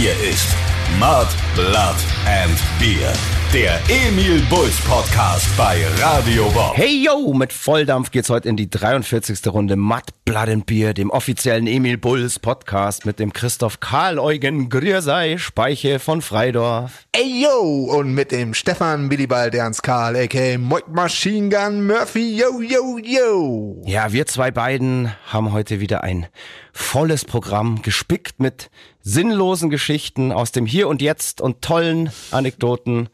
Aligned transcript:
Hier 0.00 0.18
ist 0.18 0.56
Mud, 0.98 1.28
Blood 1.54 1.96
and 2.24 2.58
Beer. 2.78 3.12
Der 3.52 3.80
Emil 3.88 4.40
Bulls 4.48 4.80
Podcast 4.82 5.48
bei 5.56 5.84
Radio 5.98 6.48
Bob. 6.50 6.76
Hey 6.76 7.02
yo, 7.04 7.34
mit 7.34 7.52
Volldampf 7.52 8.12
geht's 8.12 8.30
heute 8.30 8.48
in 8.48 8.56
die 8.56 8.70
43. 8.70 9.44
Runde 9.48 9.74
Mud, 9.74 10.04
Blood 10.24 10.48
and 10.48 10.66
Beer, 10.66 10.94
dem 10.94 11.10
offiziellen 11.10 11.66
Emil 11.66 11.98
Bulls 11.98 12.38
Podcast 12.38 13.06
mit 13.06 13.18
dem 13.18 13.32
Christoph 13.32 13.80
Karl 13.80 14.20
Eugen 14.20 14.68
Griersei 14.68 15.36
Speiche 15.36 15.98
von 15.98 16.22
Freidorf. 16.22 17.08
Ey 17.10 17.42
yo, 17.42 17.88
und 17.90 18.14
mit 18.14 18.30
dem 18.30 18.54
Stefan 18.54 19.10
Willibald 19.10 19.56
Ernst 19.56 19.82
Karl, 19.82 20.14
a.k.a. 20.14 20.56
Moik 20.56 20.86
Machine 20.86 21.48
Gun 21.48 21.84
Murphy, 21.88 22.36
yo 22.36 22.60
yo 22.60 22.98
yo. 22.98 23.82
Ja, 23.84 24.12
wir 24.12 24.28
zwei 24.28 24.52
beiden 24.52 25.12
haben 25.26 25.50
heute 25.50 25.80
wieder 25.80 26.04
ein 26.04 26.28
volles 26.72 27.24
Programm, 27.24 27.82
gespickt 27.82 28.38
mit 28.38 28.70
sinnlosen 29.00 29.70
Geschichten 29.70 30.30
aus 30.30 30.52
dem 30.52 30.66
Hier 30.66 30.86
und 30.86 31.02
Jetzt 31.02 31.40
und 31.40 31.62
tollen 31.62 32.12
Anekdoten 32.30 33.08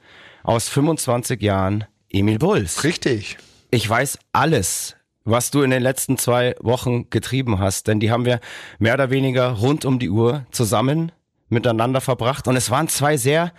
aus 0.47 0.69
25 0.69 1.43
Jahren 1.43 1.85
Emil 2.09 2.39
Bulls. 2.39 2.85
Richtig. 2.85 3.37
Ich 3.71 3.89
weiß 3.89 4.19
alles, 4.33 4.95
was 5.25 5.51
du 5.51 5.63
in 5.63 5.71
den 5.71 5.83
letzten 5.83 6.19
zwei 6.19 6.55
Wochen 6.61 7.11
getrieben 7.11 7.59
hast, 7.59 7.89
denn 7.89 7.99
die 7.99 8.13
haben 8.13 8.25
wir 8.25 8.41
mehr 8.79 8.95
oder 8.95 9.11
weniger 9.11 9.51
rund 9.51 9.85
um 9.85 9.99
die 9.99 10.09
Uhr 10.09 10.47
zusammen 10.53 11.11
miteinander 11.49 12.01
verbracht 12.01 12.47
und 12.47 12.57
es 12.57 12.71
waren 12.71 12.89
zwei 12.89 13.17
sehr 13.17 13.53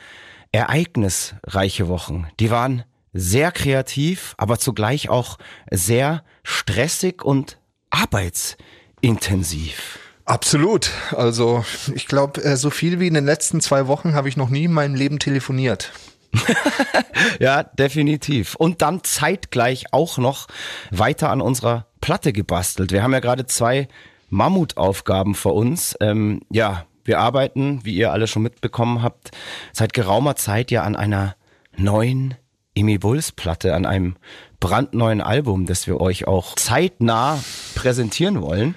ereignisreiche 0.54 1.90
Wochen. 1.90 2.28
Die 2.40 2.52
waren 2.52 2.86
sehr 3.12 3.52
kreativ, 3.52 4.34
aber 4.38 4.58
zugleich 4.58 5.10
auch 5.10 5.38
sehr 5.70 6.24
stressig 6.44 7.22
und 7.22 7.60
arbeitsintensiv. 7.90 10.00
Absolut. 10.24 10.92
Also 11.12 11.66
ich 11.94 12.08
glaube, 12.08 12.56
so 12.56 12.70
viel 12.70 13.02
wie 13.02 13.08
in 13.08 13.14
den 13.14 13.26
letzten 13.26 13.60
zwei 13.60 13.88
Wochen 13.88 14.14
habe 14.14 14.30
ich 14.30 14.38
noch 14.38 14.50
nie 14.50 14.66
in 14.66 14.74
meinem 14.74 14.96
Leben 14.96 15.20
telefoniert. 15.20 15.92
ja, 17.40 17.64
definitiv. 17.64 18.56
Und 18.56 18.82
dann 18.82 19.04
zeitgleich 19.04 19.94
auch 19.94 20.18
noch 20.18 20.48
weiter 20.92 21.30
an 21.30 21.42
unserer 21.42 21.88
Platte 22.02 22.34
gebastelt. 22.34 22.92
Wir 22.92 23.04
haben 23.04 23.14
ja 23.14 23.20
gerade 23.20 23.46
zwei 23.46 23.88
Mammutaufgaben 24.30 25.36
vor 25.36 25.56
uns. 25.56 25.96
Ähm, 26.02 26.42
ja, 26.50 26.86
wir 27.04 27.20
arbeiten, 27.20 27.82
wie 27.84 27.96
ihr 27.96 28.12
alle 28.12 28.28
schon 28.28 28.44
mitbekommen 28.44 29.02
habt, 29.02 29.32
seit 29.72 29.94
geraumer 29.94 30.36
Zeit 30.36 30.72
ja 30.72 30.84
an 30.84 30.96
einer 30.96 31.36
neuen 31.78 32.36
Emi 32.76 32.98
Bulls 32.98 33.32
Platte, 33.32 33.74
an 33.74 33.86
einem 33.86 34.18
brandneuen 34.60 35.22
Album, 35.22 35.66
das 35.66 35.88
wir 35.88 36.02
euch 36.02 36.28
auch 36.28 36.56
zeitnah 36.56 37.42
präsentieren 37.76 38.42
wollen. 38.42 38.76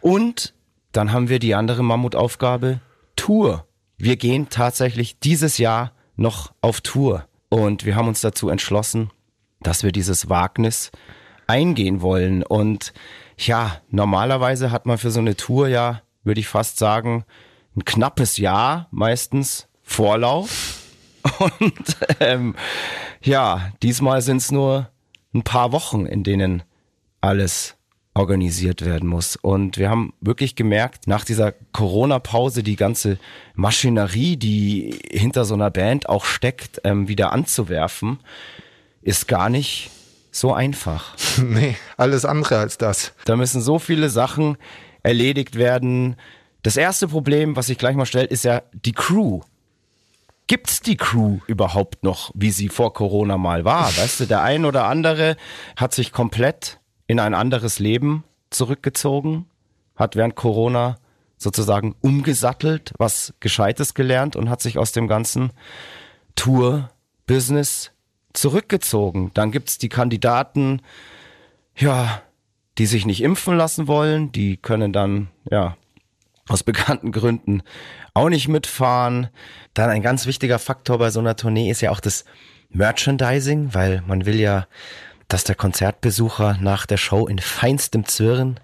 Und 0.00 0.54
dann 0.92 1.12
haben 1.12 1.28
wir 1.28 1.38
die 1.38 1.54
andere 1.54 1.82
Mammutaufgabe, 1.82 2.80
Tour. 3.16 3.66
Wir 3.98 4.16
gehen 4.16 4.48
tatsächlich 4.48 5.18
dieses 5.18 5.58
Jahr 5.58 5.92
noch 6.16 6.52
auf 6.60 6.80
Tour. 6.80 7.26
Und 7.48 7.84
wir 7.84 7.96
haben 7.96 8.08
uns 8.08 8.20
dazu 8.20 8.48
entschlossen, 8.48 9.10
dass 9.60 9.82
wir 9.82 9.92
dieses 9.92 10.28
Wagnis 10.28 10.90
eingehen 11.46 12.00
wollen. 12.00 12.42
Und 12.42 12.92
ja, 13.36 13.80
normalerweise 13.90 14.70
hat 14.70 14.86
man 14.86 14.98
für 14.98 15.10
so 15.10 15.20
eine 15.20 15.36
Tour 15.36 15.68
ja, 15.68 16.02
würde 16.24 16.40
ich 16.40 16.48
fast 16.48 16.78
sagen, 16.78 17.24
ein 17.76 17.84
knappes 17.84 18.38
Jahr 18.38 18.88
meistens 18.90 19.68
Vorlauf. 19.82 20.78
Und 21.38 21.96
ähm, 22.20 22.56
ja, 23.22 23.72
diesmal 23.82 24.22
sind 24.22 24.38
es 24.38 24.50
nur 24.50 24.88
ein 25.34 25.42
paar 25.42 25.72
Wochen, 25.72 26.06
in 26.06 26.24
denen 26.24 26.62
alles 27.20 27.76
organisiert 28.14 28.84
werden 28.84 29.08
muss. 29.08 29.36
Und 29.36 29.78
wir 29.78 29.88
haben 29.88 30.12
wirklich 30.20 30.54
gemerkt, 30.54 31.06
nach 31.06 31.24
dieser 31.24 31.52
Corona-Pause 31.72 32.62
die 32.62 32.76
ganze 32.76 33.18
Maschinerie, 33.54 34.36
die 34.36 34.98
hinter 35.10 35.44
so 35.44 35.54
einer 35.54 35.70
Band 35.70 36.08
auch 36.08 36.24
steckt, 36.24 36.80
ähm, 36.84 37.08
wieder 37.08 37.32
anzuwerfen, 37.32 38.20
ist 39.00 39.28
gar 39.28 39.48
nicht 39.48 39.90
so 40.30 40.52
einfach. 40.52 41.16
Nee, 41.42 41.76
alles 41.96 42.26
andere 42.26 42.58
als 42.58 42.76
das. 42.76 43.14
Da 43.24 43.36
müssen 43.36 43.62
so 43.62 43.78
viele 43.78 44.10
Sachen 44.10 44.58
erledigt 45.02 45.56
werden. 45.56 46.16
Das 46.62 46.76
erste 46.76 47.08
Problem, 47.08 47.56
was 47.56 47.66
sich 47.68 47.78
gleich 47.78 47.96
mal 47.96 48.06
stellt, 48.06 48.30
ist 48.30 48.44
ja 48.44 48.62
die 48.72 48.92
Crew. 48.92 49.40
Gibt's 50.46 50.80
die 50.80 50.96
Crew 50.96 51.38
überhaupt 51.46 52.04
noch, 52.04 52.30
wie 52.34 52.50
sie 52.50 52.68
vor 52.68 52.92
Corona 52.92 53.38
mal 53.38 53.64
war? 53.64 53.86
Weißt 53.96 54.20
du, 54.20 54.26
der 54.26 54.42
ein 54.42 54.66
oder 54.66 54.84
andere 54.84 55.36
hat 55.76 55.94
sich 55.94 56.12
komplett 56.12 56.78
in 57.06 57.20
ein 57.20 57.34
anderes 57.34 57.78
Leben 57.78 58.24
zurückgezogen, 58.50 59.46
hat 59.96 60.16
während 60.16 60.34
Corona 60.34 60.96
sozusagen 61.36 61.94
umgesattelt, 62.00 62.92
was 62.98 63.34
Gescheites 63.40 63.94
gelernt 63.94 64.36
und 64.36 64.48
hat 64.48 64.62
sich 64.62 64.78
aus 64.78 64.92
dem 64.92 65.08
ganzen 65.08 65.52
Tour-Business 66.36 67.90
zurückgezogen. 68.32 69.30
Dann 69.34 69.50
gibt's 69.50 69.78
die 69.78 69.88
Kandidaten, 69.88 70.80
ja, 71.76 72.22
die 72.78 72.86
sich 72.86 73.04
nicht 73.04 73.22
impfen 73.22 73.56
lassen 73.56 73.86
wollen, 73.86 74.32
die 74.32 74.56
können 74.56 74.92
dann, 74.92 75.28
ja, 75.50 75.76
aus 76.48 76.62
bekannten 76.62 77.12
Gründen 77.12 77.62
auch 78.14 78.28
nicht 78.28 78.48
mitfahren. 78.48 79.28
Dann 79.74 79.90
ein 79.90 80.02
ganz 80.02 80.26
wichtiger 80.26 80.58
Faktor 80.58 80.98
bei 80.98 81.10
so 81.10 81.20
einer 81.20 81.36
Tournee 81.36 81.70
ist 81.70 81.80
ja 81.80 81.90
auch 81.90 82.00
das 82.00 82.24
Merchandising, 82.70 83.74
weil 83.74 84.02
man 84.06 84.26
will 84.26 84.40
ja 84.40 84.66
dass 85.32 85.44
der 85.44 85.54
Konzertbesucher 85.54 86.58
nach 86.60 86.84
der 86.84 86.98
Show 86.98 87.26
in 87.26 87.38
feinstem 87.38 88.04
Zwirren 88.04 88.60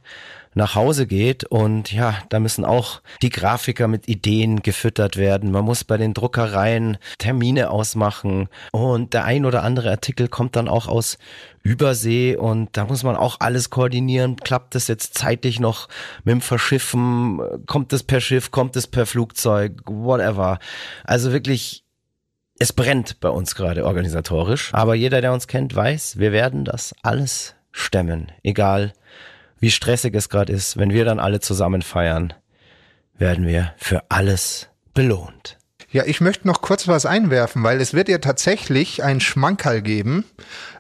nach 0.55 0.75
Hause 0.75 1.07
geht 1.07 1.45
und 1.45 1.93
ja, 1.93 2.19
da 2.29 2.41
müssen 2.41 2.65
auch 2.65 3.01
die 3.23 3.31
Grafiker 3.31 3.89
mit 3.89 4.09
Ideen 4.09 4.61
gefüttert 4.61 5.17
werden. 5.17 5.51
Man 5.51 5.65
muss 5.65 5.85
bei 5.85 5.97
den 5.97 6.15
Druckereien 6.15 6.99
Termine 7.19 7.71
ausmachen 7.71 8.49
und 8.73 9.15
der 9.15 9.25
ein 9.25 9.47
oder 9.47 9.63
andere 9.63 9.91
Artikel 9.91 10.29
kommt 10.29 10.57
dann 10.57 10.69
auch 10.69 10.89
aus 10.89 11.17
Übersee 11.63 12.37
und 12.37 12.77
da 12.77 12.85
muss 12.85 13.03
man 13.03 13.17
auch 13.17 13.37
alles 13.41 13.71
koordinieren. 13.71 14.37
Klappt 14.37 14.75
das 14.75 14.89
jetzt 14.89 15.17
zeitlich 15.17 15.61
noch 15.61 15.89
mit 16.25 16.33
dem 16.33 16.41
Verschiffen? 16.41 17.41
Kommt 17.67 17.93
es 17.93 18.03
per 18.03 18.21
Schiff? 18.21 18.51
Kommt 18.51 18.77
es 18.77 18.87
per 18.87 19.07
Flugzeug? 19.07 19.73
Whatever. 19.87 20.59
Also 21.05 21.33
wirklich 21.33 21.85
es 22.59 22.73
brennt 22.73 23.21
bei 23.21 23.29
uns 23.29 23.55
gerade 23.55 23.85
organisatorisch, 23.85 24.75
aber 24.75 24.95
jeder, 24.95 25.21
der 25.21 25.33
uns 25.33 25.47
kennt, 25.47 25.75
weiß, 25.75 26.19
wir 26.19 26.33
werden 26.33 26.65
das 26.65 26.95
alles 27.03 27.55
stemmen, 27.73 28.33
egal 28.43 28.93
wie 29.61 29.71
stressig 29.71 30.15
es 30.15 30.29
gerade 30.29 30.53
ist. 30.53 30.77
Wenn 30.77 30.91
wir 30.91 31.05
dann 31.05 31.19
alle 31.19 31.41
zusammen 31.41 31.83
feiern, 31.83 32.33
werden 33.17 33.47
wir 33.47 33.75
für 33.77 34.03
alles 34.09 34.69
belohnt. 34.95 35.58
Ja, 35.91 36.05
ich 36.05 36.21
möchte 36.21 36.47
noch 36.47 36.61
kurz 36.61 36.87
was 36.87 37.07
einwerfen, 37.07 37.63
weil 37.63 37.81
es 37.81 37.95
wird 37.95 38.11
ja 38.11 38.19
tatsächlich 38.19 39.03
ein 39.03 39.21
Schmankerl 39.21 39.81
geben, 39.81 40.27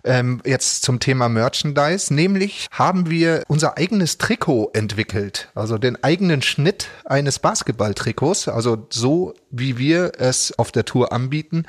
ähm, 0.04 0.42
jetzt 0.44 0.82
zum 0.82 1.00
Thema 1.00 1.30
Merchandise. 1.30 2.12
Nämlich 2.12 2.66
haben 2.70 3.08
wir 3.08 3.42
unser 3.48 3.78
eigenes 3.78 4.18
Trikot 4.18 4.70
entwickelt, 4.74 5.48
also 5.54 5.78
den 5.78 6.04
eigenen 6.04 6.42
Schnitt 6.42 6.88
eines 7.06 7.38
Basketballtrikots. 7.38 8.48
Also 8.48 8.86
so 8.90 9.32
wie 9.50 9.78
wir 9.78 10.12
es 10.18 10.58
auf 10.58 10.72
der 10.72 10.84
Tour 10.84 11.10
anbieten, 11.10 11.64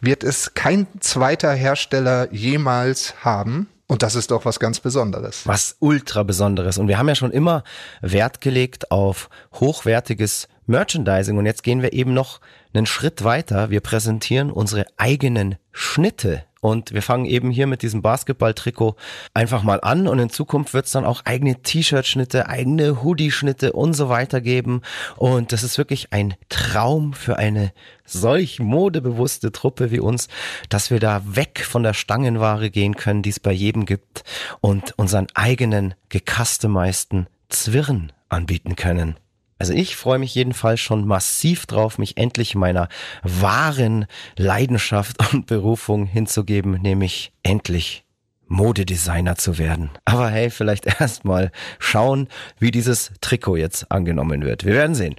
wird 0.00 0.22
es 0.22 0.54
kein 0.54 0.86
zweiter 1.00 1.52
Hersteller 1.52 2.32
jemals 2.32 3.24
haben. 3.24 3.68
Und 3.88 4.04
das 4.04 4.14
ist 4.14 4.30
doch 4.30 4.44
was 4.44 4.60
ganz 4.60 4.78
Besonderes. 4.78 5.46
Was 5.46 5.76
ultra 5.80 6.22
Besonderes. 6.22 6.78
Und 6.78 6.86
wir 6.86 6.96
haben 6.96 7.08
ja 7.08 7.16
schon 7.16 7.32
immer 7.32 7.64
Wert 8.00 8.40
gelegt 8.40 8.92
auf 8.92 9.28
hochwertiges 9.52 10.46
Merchandising. 10.66 11.36
Und 11.36 11.46
jetzt 11.46 11.62
gehen 11.62 11.82
wir 11.82 11.92
eben 11.92 12.14
noch 12.14 12.40
einen 12.74 12.86
Schritt 12.86 13.24
weiter. 13.24 13.70
Wir 13.70 13.80
präsentieren 13.80 14.50
unsere 14.50 14.86
eigenen 14.96 15.56
Schnitte. 15.72 16.44
Und 16.64 16.94
wir 16.94 17.02
fangen 17.02 17.26
eben 17.26 17.50
hier 17.50 17.66
mit 17.66 17.82
diesem 17.82 18.00
Basketball-Trikot 18.00 18.96
einfach 19.34 19.62
mal 19.62 19.80
an. 19.82 20.08
Und 20.08 20.18
in 20.18 20.30
Zukunft 20.30 20.72
wird 20.72 20.86
es 20.86 20.92
dann 20.92 21.04
auch 21.04 21.26
eigene 21.26 21.60
T-Shirt-Schnitte, 21.60 22.48
eigene 22.48 23.02
Hoodie-Schnitte 23.02 23.74
und 23.74 23.92
so 23.92 24.08
weiter 24.08 24.40
geben. 24.40 24.80
Und 25.16 25.52
das 25.52 25.62
ist 25.62 25.76
wirklich 25.76 26.14
ein 26.14 26.34
Traum 26.48 27.12
für 27.12 27.36
eine 27.36 27.70
solch 28.06 28.60
modebewusste 28.60 29.52
Truppe 29.52 29.90
wie 29.90 30.00
uns, 30.00 30.28
dass 30.70 30.90
wir 30.90 31.00
da 31.00 31.20
weg 31.26 31.66
von 31.68 31.82
der 31.82 31.92
Stangenware 31.92 32.70
gehen 32.70 32.96
können, 32.96 33.20
die 33.20 33.30
es 33.30 33.40
bei 33.40 33.52
jedem 33.52 33.84
gibt 33.84 34.24
und 34.62 34.98
unseren 34.98 35.26
eigenen 35.34 35.92
gecustomizeden 36.08 37.26
Zwirn 37.50 38.10
anbieten 38.30 38.74
können. 38.74 39.16
Also 39.58 39.72
ich 39.72 39.96
freue 39.96 40.18
mich 40.18 40.34
jedenfalls 40.34 40.80
schon 40.80 41.06
massiv 41.06 41.66
drauf, 41.66 41.98
mich 41.98 42.16
endlich 42.16 42.54
meiner 42.54 42.88
wahren 43.22 44.06
Leidenschaft 44.36 45.32
und 45.32 45.46
Berufung 45.46 46.06
hinzugeben, 46.06 46.72
nämlich 46.82 47.32
endlich 47.42 48.04
Modedesigner 48.46 49.36
zu 49.36 49.58
werden. 49.58 49.90
Aber 50.04 50.28
hey, 50.28 50.50
vielleicht 50.50 50.86
erstmal 51.00 51.50
schauen, 51.78 52.28
wie 52.58 52.70
dieses 52.70 53.12
Trikot 53.20 53.56
jetzt 53.56 53.90
angenommen 53.90 54.42
wird. 54.42 54.64
Wir 54.64 54.74
werden 54.74 54.94
sehen. 54.94 55.16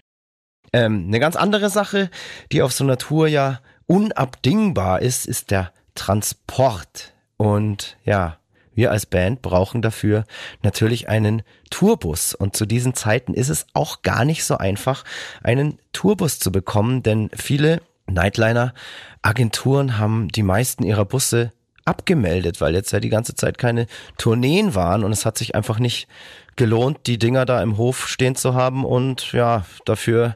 Ähm, 0.74 1.06
eine 1.08 1.20
ganz 1.20 1.36
andere 1.36 1.70
Sache, 1.70 2.10
die 2.52 2.62
auf 2.62 2.74
so 2.74 2.84
einer 2.84 2.98
Tour 2.98 3.28
ja 3.28 3.62
unabdingbar 3.88 5.02
ist, 5.02 5.26
ist 5.26 5.52
der 5.52 5.72
Transport. 5.96 7.14
Und 7.38 7.98
ja, 8.04 8.38
wir 8.76 8.92
als 8.92 9.06
Band 9.06 9.42
brauchen 9.42 9.82
dafür 9.82 10.26
natürlich 10.62 11.10
einen 11.10 11.42
Tourbus. 11.72 12.36
Und 12.36 12.56
zu 12.56 12.66
diesen 12.66 12.94
Zeiten 12.94 13.34
ist 13.34 13.50
es 13.50 13.66
auch 13.74 14.02
gar 14.02 14.26
nicht 14.26 14.44
so 14.44 14.58
einfach, 14.58 15.04
einen 15.42 15.80
Tourbus 15.94 16.40
zu 16.40 16.52
bekommen, 16.52 17.02
denn 17.02 17.30
viele 17.36 17.82
Nightliner-Agenturen 18.08 19.98
haben 19.98 20.28
die 20.28 20.44
meisten 20.44 20.84
ihrer 20.84 21.06
Busse 21.06 21.52
abgemeldet, 21.86 22.62
weil 22.62 22.74
jetzt 22.74 22.92
ja 22.92 23.00
die 23.00 23.10
ganze 23.10 23.36
Zeit 23.36 23.58
keine 23.58 23.88
Tourneen 24.18 24.76
waren 24.76 25.04
und 25.04 25.12
es 25.12 25.26
hat 25.26 25.38
sich 25.38 25.56
einfach 25.56 25.80
nicht 25.80 26.08
gelohnt, 26.56 27.00
die 27.06 27.20
Dinger 27.20 27.46
da 27.46 27.62
im 27.62 27.78
Hof 27.78 28.08
stehen 28.08 28.36
zu 28.36 28.54
haben 28.54 28.86
und 28.86 29.32
ja, 29.34 29.66
dafür 29.86 30.36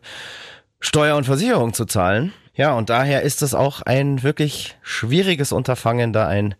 Steuer 0.80 1.18
und 1.18 1.26
Versicherung 1.26 1.74
zu 1.74 1.86
zahlen. 1.86 2.34
Ja, 2.60 2.74
und 2.74 2.90
daher 2.90 3.22
ist 3.22 3.42
es 3.42 3.54
auch 3.54 3.84
ein 3.84 4.22
wirklich 4.22 4.76
schwieriges 4.82 5.54
Unterfangen, 5.54 6.12
da 6.12 6.28
ein 6.28 6.56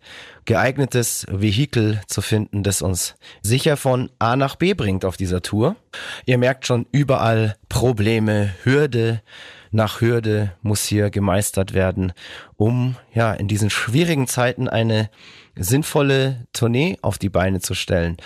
geeignetes 0.46 1.26
Vehikel 1.28 2.00
zu 2.06 2.22
finden, 2.22 2.62
das 2.62 2.80
uns 2.80 3.16
sicher 3.42 3.76
von 3.76 4.10
A 4.18 4.34
nach 4.34 4.56
B 4.56 4.72
bringt 4.72 5.04
auf 5.04 5.18
dieser 5.18 5.42
Tour. 5.42 5.76
Ihr 6.24 6.38
merkt 6.38 6.66
schon 6.66 6.86
überall 6.90 7.54
Probleme, 7.68 8.54
Hürde 8.62 9.20
nach 9.72 10.00
Hürde 10.00 10.52
muss 10.62 10.86
hier 10.86 11.10
gemeistert 11.10 11.74
werden, 11.74 12.14
um 12.56 12.96
ja 13.12 13.34
in 13.34 13.46
diesen 13.46 13.68
schwierigen 13.68 14.26
Zeiten 14.26 14.68
eine 14.68 15.10
sinnvolle 15.54 16.46
Tournee 16.54 16.96
auf 17.02 17.18
die 17.18 17.28
Beine 17.28 17.60
zu 17.60 17.74
stellen. 17.74 18.16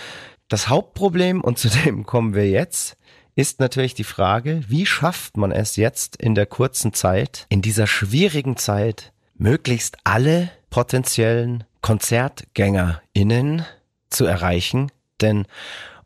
Das 0.46 0.68
Hauptproblem, 0.68 1.40
und 1.40 1.58
zu 1.58 1.70
dem 1.70 2.06
kommen 2.06 2.34
wir 2.34 2.48
jetzt, 2.48 2.96
ist 3.36 3.60
natürlich 3.60 3.94
die 3.94 4.04
Frage, 4.04 4.62
wie 4.69 4.86
schafft 4.86 5.36
man 5.36 5.50
es 5.50 5.76
jetzt 5.76 6.16
in 6.16 6.34
der 6.34 6.46
kurzen 6.46 6.92
Zeit, 6.92 7.46
in 7.48 7.62
dieser 7.62 7.86
schwierigen 7.86 8.56
Zeit, 8.56 9.12
möglichst 9.36 9.96
alle 10.04 10.50
potenziellen 10.70 11.64
KonzertgängerInnen 11.81 13.64
zu 14.10 14.25
erreichen? 14.25 14.92
Denn 15.20 15.46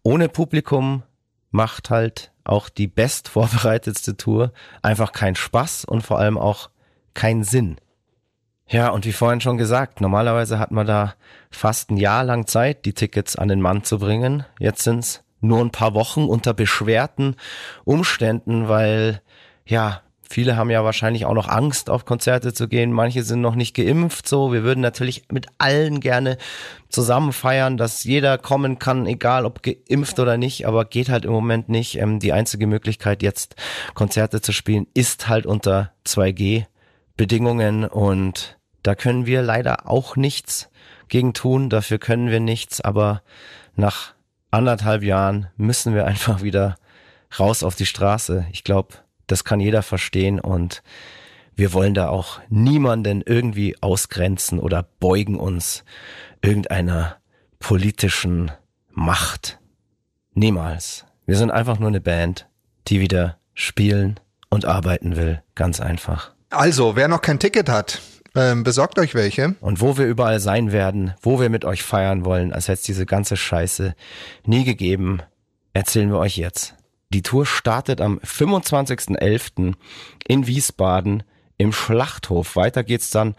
ohne 0.02 0.28
Publikum 0.28 1.02
macht 1.50 1.90
halt 1.90 2.32
auch 2.44 2.68
die 2.68 2.86
best 2.86 3.28
vorbereitetste 3.28 4.16
Tour 4.16 4.52
einfach 4.82 5.12
keinen 5.12 5.36
Spaß 5.36 5.84
und 5.84 6.02
vor 6.02 6.18
allem 6.18 6.38
auch 6.38 6.70
keinen 7.14 7.44
Sinn. 7.44 7.76
Ja, 8.70 8.90
und 8.90 9.06
wie 9.06 9.12
vorhin 9.12 9.40
schon 9.40 9.56
gesagt, 9.56 10.00
normalerweise 10.00 10.58
hat 10.58 10.70
man 10.70 10.86
da 10.86 11.14
fast 11.50 11.90
ein 11.90 11.96
Jahr 11.96 12.22
lang 12.22 12.46
Zeit, 12.46 12.84
die 12.84 12.92
Tickets 12.92 13.36
an 13.36 13.48
den 13.48 13.62
Mann 13.62 13.82
zu 13.82 13.98
bringen. 13.98 14.44
Jetzt 14.58 14.84
sind's 14.84 15.24
nur 15.40 15.60
ein 15.60 15.70
paar 15.70 15.94
Wochen 15.94 16.24
unter 16.24 16.54
beschwerten 16.54 17.36
Umständen, 17.84 18.68
weil 18.68 19.22
ja, 19.66 20.02
viele 20.28 20.56
haben 20.56 20.70
ja 20.70 20.84
wahrscheinlich 20.84 21.24
auch 21.24 21.34
noch 21.34 21.48
Angst, 21.48 21.90
auf 21.90 22.04
Konzerte 22.04 22.52
zu 22.52 22.68
gehen. 22.68 22.92
Manche 22.92 23.22
sind 23.22 23.40
noch 23.40 23.54
nicht 23.54 23.74
geimpft. 23.74 24.28
So, 24.28 24.52
wir 24.52 24.62
würden 24.62 24.80
natürlich 24.80 25.24
mit 25.30 25.46
allen 25.58 26.00
gerne 26.00 26.38
zusammen 26.88 27.32
feiern, 27.32 27.76
dass 27.76 28.04
jeder 28.04 28.38
kommen 28.38 28.78
kann, 28.78 29.06
egal 29.06 29.44
ob 29.44 29.62
geimpft 29.62 30.18
oder 30.18 30.36
nicht, 30.36 30.66
aber 30.66 30.84
geht 30.84 31.08
halt 31.08 31.24
im 31.24 31.32
Moment 31.32 31.68
nicht. 31.68 31.98
Ähm, 31.98 32.18
die 32.18 32.32
einzige 32.32 32.66
Möglichkeit, 32.66 33.22
jetzt 33.22 33.56
Konzerte 33.94 34.40
zu 34.40 34.52
spielen, 34.52 34.86
ist 34.94 35.28
halt 35.28 35.46
unter 35.46 35.92
2G 36.06 36.66
Bedingungen 37.16 37.84
und 37.84 38.58
da 38.82 38.94
können 38.94 39.26
wir 39.26 39.42
leider 39.42 39.90
auch 39.90 40.16
nichts 40.16 40.70
gegen 41.08 41.34
tun. 41.34 41.68
Dafür 41.68 41.98
können 41.98 42.30
wir 42.30 42.40
nichts, 42.40 42.80
aber 42.80 43.22
nach 43.74 44.14
anderthalb 44.50 45.02
Jahren 45.02 45.48
müssen 45.56 45.94
wir 45.94 46.06
einfach 46.06 46.42
wieder 46.42 46.76
raus 47.38 47.62
auf 47.62 47.74
die 47.74 47.86
Straße. 47.86 48.46
Ich 48.52 48.64
glaube, 48.64 48.94
das 49.26 49.44
kann 49.44 49.60
jeder 49.60 49.82
verstehen 49.82 50.40
und 50.40 50.82
wir 51.54 51.72
wollen 51.72 51.94
da 51.94 52.08
auch 52.08 52.40
niemanden 52.48 53.22
irgendwie 53.24 53.76
ausgrenzen 53.82 54.60
oder 54.60 54.88
beugen 55.00 55.38
uns 55.38 55.84
irgendeiner 56.40 57.16
politischen 57.58 58.52
Macht. 58.90 59.58
Niemals. 60.34 61.04
Wir 61.26 61.36
sind 61.36 61.50
einfach 61.50 61.78
nur 61.78 61.88
eine 61.88 62.00
Band, 62.00 62.48
die 62.86 63.00
wieder 63.00 63.38
spielen 63.54 64.20
und 64.50 64.64
arbeiten 64.64 65.16
will. 65.16 65.42
Ganz 65.56 65.80
einfach. 65.80 66.32
Also, 66.50 66.96
wer 66.96 67.08
noch 67.08 67.20
kein 67.20 67.38
Ticket 67.38 67.68
hat, 67.68 68.00
ähm, 68.34 68.64
besorgt 68.64 68.98
euch 68.98 69.14
welche. 69.14 69.54
Und 69.60 69.80
wo 69.80 69.96
wir 69.96 70.06
überall 70.06 70.40
sein 70.40 70.72
werden, 70.72 71.14
wo 71.22 71.40
wir 71.40 71.48
mit 71.48 71.64
euch 71.64 71.82
feiern 71.82 72.24
wollen, 72.24 72.52
als 72.52 72.68
hätte 72.68 72.80
es 72.80 72.82
diese 72.82 73.06
ganze 73.06 73.36
Scheiße 73.36 73.94
nie 74.44 74.64
gegeben, 74.64 75.20
erzählen 75.72 76.10
wir 76.10 76.18
euch 76.18 76.36
jetzt. 76.36 76.74
Die 77.10 77.22
Tour 77.22 77.46
startet 77.46 78.00
am 78.00 78.18
25.11. 78.18 79.74
in 80.26 80.46
Wiesbaden 80.46 81.22
im 81.56 81.72
Schlachthof. 81.72 82.54
Weiter 82.54 82.84
geht's 82.84 83.10
dann 83.10 83.34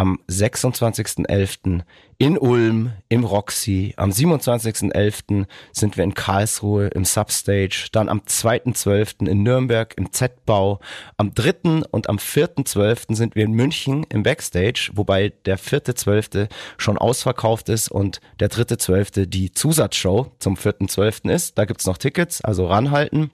am 0.00 0.18
26.11. 0.30 1.82
in 2.16 2.38
Ulm 2.38 2.92
im 3.10 3.22
Roxy. 3.22 3.92
Am 3.98 4.08
27.11. 4.08 5.44
sind 5.72 5.98
wir 5.98 6.04
in 6.04 6.14
Karlsruhe 6.14 6.86
im 6.86 7.04
Substage. 7.04 7.88
Dann 7.92 8.08
am 8.08 8.20
2.12. 8.20 9.28
in 9.28 9.42
Nürnberg 9.42 9.92
im 9.98 10.10
Z-Bau. 10.10 10.80
Am 11.18 11.34
3. 11.34 11.82
und 11.90 12.08
am 12.08 12.16
4.12. 12.16 13.14
sind 13.14 13.34
wir 13.34 13.44
in 13.44 13.52
München 13.52 14.06
im 14.08 14.22
Backstage, 14.22 14.90
wobei 14.94 15.34
der 15.44 15.58
4.12. 15.58 16.48
schon 16.78 16.96
ausverkauft 16.96 17.68
ist 17.68 17.90
und 17.90 18.22
der 18.40 18.48
3.12. 18.48 19.26
die 19.26 19.52
Zusatzshow 19.52 20.32
zum 20.38 20.54
4.12. 20.56 21.30
ist. 21.30 21.58
Da 21.58 21.66
gibt's 21.66 21.84
noch 21.84 21.98
Tickets, 21.98 22.42
also 22.42 22.66
ranhalten. 22.66 23.32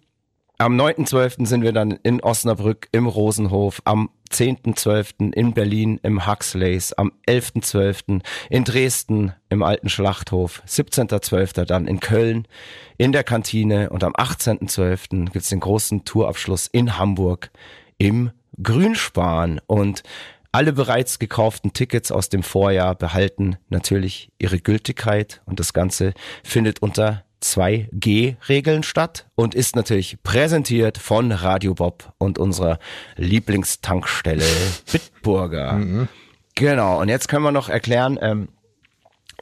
Am 0.58 0.80
9.12. 0.80 1.46
sind 1.46 1.62
wir 1.62 1.72
dann 1.72 1.90
in 1.90 2.22
Osnabrück 2.22 2.88
im 2.90 3.06
Rosenhof, 3.06 3.82
am 3.84 4.08
10.12. 4.30 5.34
in 5.34 5.52
Berlin 5.52 6.00
im 6.02 6.26
Huxleys, 6.26 6.94
am 6.94 7.12
11.12. 7.28 8.22
in 8.48 8.64
Dresden 8.64 9.34
im 9.50 9.62
alten 9.62 9.90
Schlachthof, 9.90 10.62
17.12. 10.66 11.66
dann 11.66 11.86
in 11.86 12.00
Köln 12.00 12.48
in 12.96 13.12
der 13.12 13.22
Kantine 13.22 13.90
und 13.90 14.02
am 14.02 14.14
18.12. 14.14 15.30
gibt's 15.30 15.50
den 15.50 15.60
großen 15.60 16.06
Tourabschluss 16.06 16.68
in 16.68 16.98
Hamburg 16.98 17.50
im 17.98 18.30
Grünspan 18.62 19.60
und 19.66 20.04
alle 20.52 20.72
bereits 20.72 21.18
gekauften 21.18 21.74
Tickets 21.74 22.10
aus 22.10 22.30
dem 22.30 22.42
Vorjahr 22.42 22.94
behalten 22.94 23.58
natürlich 23.68 24.32
ihre 24.38 24.58
Gültigkeit 24.58 25.42
und 25.44 25.60
das 25.60 25.74
Ganze 25.74 26.14
findet 26.42 26.80
unter 26.80 27.25
2G-Regeln 27.42 28.82
statt 28.82 29.26
und 29.34 29.54
ist 29.54 29.76
natürlich 29.76 30.22
präsentiert 30.22 30.98
von 30.98 31.32
Radio 31.32 31.74
Bob 31.74 32.12
und 32.18 32.38
unserer 32.38 32.78
Lieblingstankstelle 33.16 34.44
Bitburger. 34.92 35.74
Mhm. 35.74 36.08
Genau, 36.54 37.00
und 37.00 37.08
jetzt 37.08 37.28
können 37.28 37.44
wir 37.44 37.52
noch 37.52 37.68
erklären, 37.68 38.18
ähm, 38.20 38.48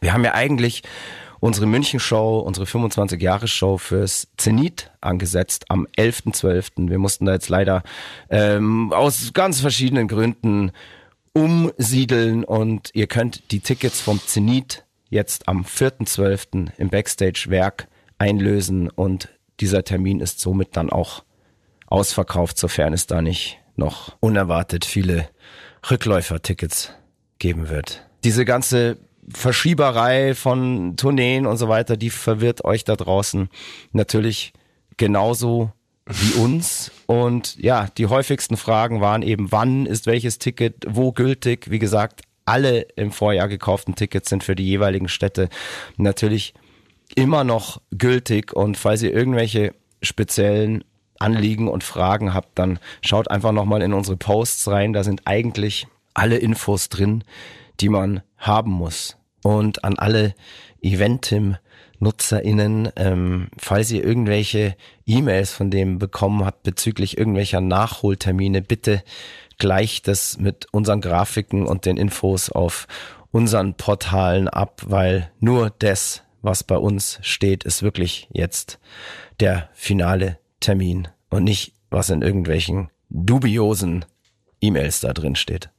wir 0.00 0.12
haben 0.12 0.25
ja 0.25 0.35
eigentlich 0.35 0.82
unsere 1.41 1.67
München-Show, 1.67 2.38
unsere 2.38 2.67
25-Jahre-Show 2.67 3.79
fürs 3.79 4.29
Zenit 4.37 4.90
angesetzt 5.00 5.67
am 5.69 5.87
11.12. 5.99 6.88
Wir 6.88 6.99
mussten 6.99 7.26
da 7.26 7.35
jetzt 7.35 7.49
leider 7.49 7.83
ähm, 8.30 8.92
aus 8.92 9.33
ganz 9.35 9.61
verschiedenen 9.61 10.09
Gründen 10.09 10.73
umsiedeln 11.35 12.45
und 12.45 12.90
ihr 12.95 13.07
könnt 13.07 13.50
die 13.50 13.61
Tickets 13.61 14.00
vom 14.00 14.21
Zenit 14.21 14.85
jetzt 15.11 15.47
am 15.49 15.64
4.12. 15.64 16.71
im 16.78 16.88
Backstage-Werk 16.88 17.88
einlösen 18.25 18.88
und 18.88 19.28
dieser 19.61 19.85
Termin 19.85 20.21
ist 20.21 20.40
somit 20.40 20.76
dann 20.76 20.88
auch 20.88 21.25
ausverkauft, 21.87 22.59
sofern 22.59 22.95
es 22.95 23.07
da 23.07 23.21
nicht 23.21 23.59
noch 23.76 24.16
unerwartet 24.21 24.87
viele 24.87 25.28
Rückläufertickets 25.90 26.93
geben 27.38 27.69
wird. 27.69 28.09
Diese 28.25 28.47
ganze 28.47 28.97
Verschieberei 29.28 30.35
von 30.35 30.97
Tourneen 30.97 31.47
und 31.47 31.59
so 31.59 31.69
weiter, 31.69 31.97
die 31.99 32.11
verwirrt 32.11 32.64
euch 32.64 32.85
da 32.85 32.97
draußen 32.97 33.49
natürlich 33.93 34.54
genauso 34.97 35.73
wie 36.07 36.33
uns. 36.40 36.93
Und 37.07 37.57
ja, 37.59 37.88
die 37.99 38.07
häufigsten 38.07 38.57
Fragen 38.57 39.02
waren 39.02 39.23
eben, 39.23 39.52
wann 39.52 39.85
ist 39.85 40.07
welches 40.07 40.38
Ticket 40.38 40.75
wo 40.88 41.12
gültig? 41.12 41.71
Wie 41.71 41.78
gesagt, 41.78 42.23
alle 42.47 42.83
im 42.97 43.12
Vorjahr 43.12 43.49
gekauften 43.49 43.95
Tickets 43.95 44.31
sind 44.31 44.45
für 44.45 44.54
die 44.54 44.66
jeweiligen 44.66 45.09
Städte 45.09 45.49
natürlich 45.97 46.54
immer 47.16 47.44
noch 47.44 47.80
gültig. 47.90 48.52
Und 48.52 48.76
falls 48.76 49.02
ihr 49.02 49.12
irgendwelche 49.12 49.75
speziellen 50.02 50.85
Anliegen 51.18 51.68
und 51.68 51.85
Fragen 51.85 52.35
habt, 52.35 52.59
dann 52.59 52.78
schaut 53.00 53.30
einfach 53.30 53.52
nochmal 53.52 53.83
in 53.83 53.92
unsere 53.92 54.16
Posts 54.16 54.68
rein. 54.68 54.92
Da 54.92 55.04
sind 55.04 55.23
eigentlich 55.25 55.87
alle 56.12 56.37
Infos 56.37 56.88
drin, 56.88 57.25
die 57.80 57.88
man 57.88 58.23
haben 58.38 58.73
muss. 58.73 59.16
Und 59.42 59.85
an 59.85 59.99
alle 59.99 60.35
Eventim 60.80 61.56
NutzerInnen, 61.99 62.90
ähm, 62.97 63.49
falls 63.59 63.90
ihr 63.90 64.04
irgendwelche 64.04 64.76
E-Mails 65.06 65.52
von 65.52 65.71
dem 65.71 65.99
bekommen 65.99 66.44
habt 66.44 66.62
bezüglich 66.62 67.16
irgendwelcher 67.18 67.61
Nachholtermine, 67.61 68.62
bitte 68.62 69.02
gleich 69.59 70.02
das 70.02 70.38
mit 70.38 70.66
unseren 70.73 71.00
Grafiken 71.00 71.66
und 71.66 71.87
den 71.87 71.97
Infos 71.97 72.50
auf 72.50 72.87
unseren 73.30 73.75
Portalen 73.75 74.49
ab, 74.49 74.83
weil 74.87 75.30
nur 75.40 75.71
das, 75.78 76.23
was 76.44 76.62
bei 76.62 76.76
uns 76.76 77.18
steht, 77.22 77.64
ist 77.64 77.82
wirklich 77.82 78.28
jetzt 78.32 78.78
der 79.40 79.70
finale 79.72 80.38
Termin 80.60 81.08
und 81.30 81.44
nicht, 81.44 81.72
was 81.90 82.10
in 82.10 82.22
irgendwelchen 82.22 82.90
dubiosen 83.08 84.04
E-Mails 84.60 85.00
da 85.00 85.12
drin 85.12 85.36
steht. 85.36 85.70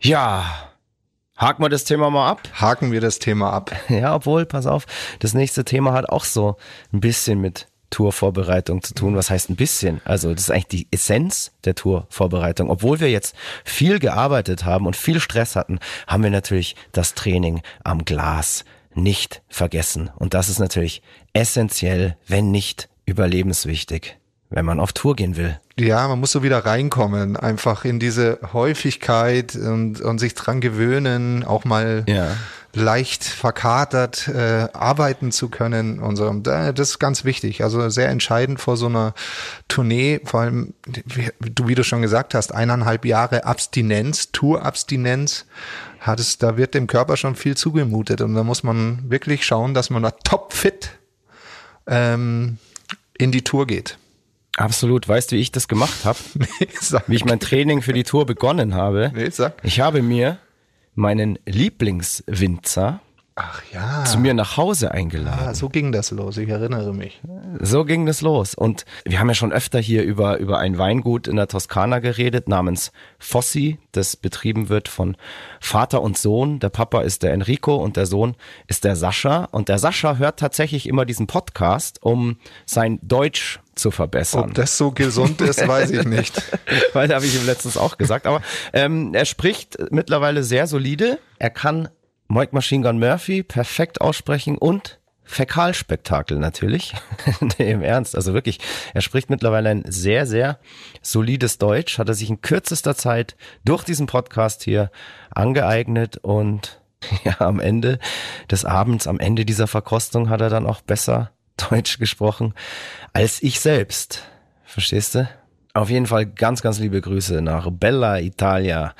Ja, 0.00 0.70
Haken 1.36 1.62
wir 1.62 1.70
das 1.70 1.84
Thema 1.84 2.10
mal 2.10 2.28
ab. 2.28 2.48
Haken 2.52 2.92
wir 2.92 3.00
das 3.00 3.18
Thema 3.18 3.50
ab. 3.50 3.70
Ja, 3.88 4.14
obwohl, 4.14 4.44
pass 4.44 4.66
auf, 4.66 4.86
das 5.20 5.32
nächste 5.32 5.64
Thema 5.64 5.94
hat 5.94 6.08
auch 6.08 6.24
so 6.24 6.56
ein 6.92 7.00
bisschen 7.00 7.40
mit 7.40 7.66
Tourvorbereitung 7.88 8.82
zu 8.82 8.94
tun. 8.94 9.16
Was 9.16 9.30
heißt 9.30 9.48
ein 9.48 9.56
bisschen? 9.56 10.02
Also 10.04 10.32
das 10.32 10.42
ist 10.42 10.50
eigentlich 10.50 10.68
die 10.68 10.88
Essenz 10.90 11.52
der 11.64 11.74
Tourvorbereitung. 11.74 12.70
Obwohl 12.70 13.00
wir 13.00 13.10
jetzt 13.10 13.34
viel 13.64 13.98
gearbeitet 13.98 14.64
haben 14.64 14.86
und 14.86 14.96
viel 14.96 15.18
Stress 15.18 15.56
hatten, 15.56 15.80
haben 16.06 16.22
wir 16.22 16.30
natürlich 16.30 16.76
das 16.92 17.14
Training 17.14 17.62
am 17.84 18.04
Glas 18.04 18.64
nicht 19.02 19.42
vergessen. 19.48 20.10
Und 20.16 20.34
das 20.34 20.48
ist 20.48 20.58
natürlich 20.58 21.02
essentiell, 21.32 22.16
wenn 22.26 22.50
nicht 22.50 22.88
überlebenswichtig, 23.06 24.18
wenn 24.50 24.64
man 24.64 24.80
auf 24.80 24.92
Tour 24.92 25.16
gehen 25.16 25.36
will. 25.36 25.58
Ja, 25.78 26.06
man 26.08 26.20
muss 26.20 26.32
so 26.32 26.42
wieder 26.42 26.64
reinkommen, 26.66 27.36
einfach 27.36 27.84
in 27.84 27.98
diese 28.00 28.38
Häufigkeit 28.52 29.54
und, 29.56 30.00
und 30.00 30.18
sich 30.18 30.34
dran 30.34 30.60
gewöhnen, 30.60 31.42
auch 31.44 31.64
mal 31.64 32.04
Ja. 32.06 32.36
leicht 32.74 33.24
verkatert 33.24 34.28
äh, 34.28 34.68
arbeiten 34.74 35.32
zu 35.32 35.48
können 35.48 35.98
und 35.98 36.16
so. 36.16 36.30
Da- 36.34 36.72
Das 36.72 36.90
ist 36.90 36.98
ganz 36.98 37.24
wichtig. 37.24 37.64
Also 37.64 37.88
sehr 37.88 38.08
entscheidend 38.10 38.60
vor 38.60 38.76
so 38.76 38.86
einer 38.86 39.14
Tournee, 39.68 40.20
vor 40.24 40.40
allem, 40.40 40.74
wie 41.06 41.30
du, 41.40 41.66
wie 41.68 41.74
du 41.74 41.82
schon 41.82 42.02
gesagt 42.02 42.34
hast, 42.34 42.52
eineinhalb 42.54 43.04
Jahre 43.06 43.44
Abstinenz, 43.44 44.30
Tourabstinenz, 44.32 45.46
hat 46.00 46.18
es, 46.18 46.38
da 46.38 46.56
wird 46.56 46.74
dem 46.74 46.86
Körper 46.86 47.16
schon 47.16 47.36
viel 47.36 47.56
zugemutet 47.56 48.20
und 48.22 48.34
da 48.34 48.42
muss 48.42 48.62
man 48.62 49.10
wirklich 49.10 49.44
schauen, 49.46 49.74
dass 49.74 49.90
man 49.90 50.02
da 50.02 50.10
topfit 50.10 50.90
ähm, 51.86 52.58
in 53.18 53.30
die 53.32 53.42
Tour 53.44 53.66
geht. 53.66 53.98
Absolut. 54.56 55.06
Weißt 55.08 55.30
du, 55.30 55.36
wie 55.36 55.40
ich 55.40 55.52
das 55.52 55.68
gemacht 55.68 56.04
habe? 56.04 56.18
Nee, 56.34 56.68
Wie 57.06 57.16
ich 57.16 57.24
mein 57.24 57.38
Training 57.40 57.82
für 57.82 57.92
die 57.92 58.02
Tour 58.02 58.26
begonnen 58.26 58.74
habe? 58.74 59.12
nee, 59.14 59.30
sag. 59.30 59.54
Ich 59.62 59.80
habe 59.80 60.02
mir 60.02 60.38
meinen 60.94 61.38
Lieblingswinzer 61.46 63.00
Ach 63.42 63.62
ja. 63.72 64.04
zu 64.04 64.18
mir 64.18 64.34
nach 64.34 64.56
Hause 64.56 64.90
eingeladen. 64.90 65.48
Ah, 65.48 65.54
so 65.54 65.68
ging 65.68 65.92
das 65.92 66.10
los, 66.10 66.36
ich 66.36 66.48
erinnere 66.48 66.92
mich. 66.92 67.20
So 67.60 67.84
ging 67.84 68.06
das 68.06 68.20
los. 68.20 68.54
Und 68.54 68.84
wir 69.04 69.18
haben 69.18 69.28
ja 69.28 69.34
schon 69.34 69.52
öfter 69.52 69.78
hier 69.78 70.02
über, 70.02 70.38
über 70.38 70.58
ein 70.58 70.76
Weingut 70.78 71.26
in 71.26 71.36
der 71.36 71.48
Toskana 71.48 72.00
geredet, 72.00 72.48
namens 72.48 72.92
Fossi, 73.18 73.78
das 73.92 74.16
betrieben 74.16 74.68
wird 74.68 74.88
von 74.88 75.16
Vater 75.60 76.02
und 76.02 76.18
Sohn. 76.18 76.60
Der 76.60 76.68
Papa 76.68 77.02
ist 77.02 77.22
der 77.22 77.32
Enrico 77.32 77.76
und 77.76 77.96
der 77.96 78.06
Sohn 78.06 78.36
ist 78.66 78.84
der 78.84 78.96
Sascha. 78.96 79.48
Und 79.50 79.68
der 79.68 79.78
Sascha 79.78 80.16
hört 80.16 80.38
tatsächlich 80.38 80.86
immer 80.86 81.04
diesen 81.04 81.26
Podcast, 81.26 82.02
um 82.02 82.36
sein 82.66 82.98
Deutsch 83.02 83.60
zu 83.74 83.90
verbessern. 83.90 84.50
Ob 84.50 84.54
das 84.54 84.76
so 84.76 84.90
gesund 84.90 85.40
ist, 85.40 85.66
weiß 85.68 85.90
ich 85.90 86.04
nicht. 86.04 86.42
Weil 86.92 87.12
habe 87.14 87.24
ich 87.24 87.34
ihm 87.34 87.46
letztens 87.46 87.76
auch 87.76 87.96
gesagt. 87.96 88.26
Aber 88.26 88.42
ähm, 88.72 89.14
er 89.14 89.24
spricht 89.24 89.78
mittlerweile 89.90 90.42
sehr 90.42 90.66
solide. 90.66 91.18
Er 91.38 91.50
kann 91.50 91.88
Mike 92.30 92.54
Machine 92.54 92.86
Gun 92.86 93.00
Murphy 93.00 93.42
perfekt 93.42 94.00
aussprechen 94.00 94.56
und 94.56 95.00
Fäkalspektakel 95.24 96.38
natürlich. 96.38 96.94
nee, 97.58 97.72
im 97.72 97.82
Ernst. 97.82 98.14
Also 98.14 98.34
wirklich, 98.34 98.60
er 98.94 99.00
spricht 99.00 99.30
mittlerweile 99.30 99.68
ein 99.68 99.82
sehr, 99.88 100.26
sehr 100.26 100.60
solides 101.02 101.58
Deutsch. 101.58 101.98
Hat 101.98 102.08
er 102.08 102.14
sich 102.14 102.30
in 102.30 102.40
kürzester 102.40 102.94
Zeit 102.94 103.36
durch 103.64 103.82
diesen 103.82 104.06
Podcast 104.06 104.62
hier 104.62 104.92
angeeignet 105.32 106.18
und 106.18 106.80
ja, 107.24 107.40
am 107.40 107.58
Ende 107.58 107.98
des 108.48 108.64
Abends, 108.64 109.08
am 109.08 109.18
Ende 109.18 109.44
dieser 109.44 109.66
Verkostung 109.66 110.30
hat 110.30 110.40
er 110.40 110.50
dann 110.50 110.66
auch 110.66 110.82
besser 110.82 111.32
Deutsch 111.56 111.98
gesprochen 111.98 112.54
als 113.12 113.42
ich 113.42 113.58
selbst. 113.58 114.22
Verstehst 114.64 115.16
du? 115.16 115.28
Auf 115.74 115.90
jeden 115.90 116.06
Fall 116.06 116.26
ganz, 116.26 116.62
ganz 116.62 116.78
liebe 116.78 117.00
Grüße 117.00 117.42
nach 117.42 117.70
Bella 117.72 118.20
Italia 118.20 118.94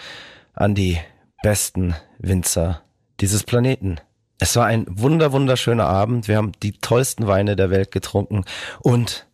an 0.52 0.74
die 0.74 0.98
besten 1.42 1.94
Winzer 2.18 2.82
dieses 3.20 3.44
Planeten. 3.44 3.96
Es 4.38 4.56
war 4.56 4.66
ein 4.66 4.86
wunder, 4.88 5.32
wunderschöner 5.32 5.86
Abend. 5.86 6.28
Wir 6.28 6.36
haben 6.36 6.52
die 6.62 6.72
tollsten 6.72 7.26
Weine 7.26 7.56
der 7.56 7.70
Welt 7.70 7.90
getrunken 7.90 8.44
und 8.80 9.26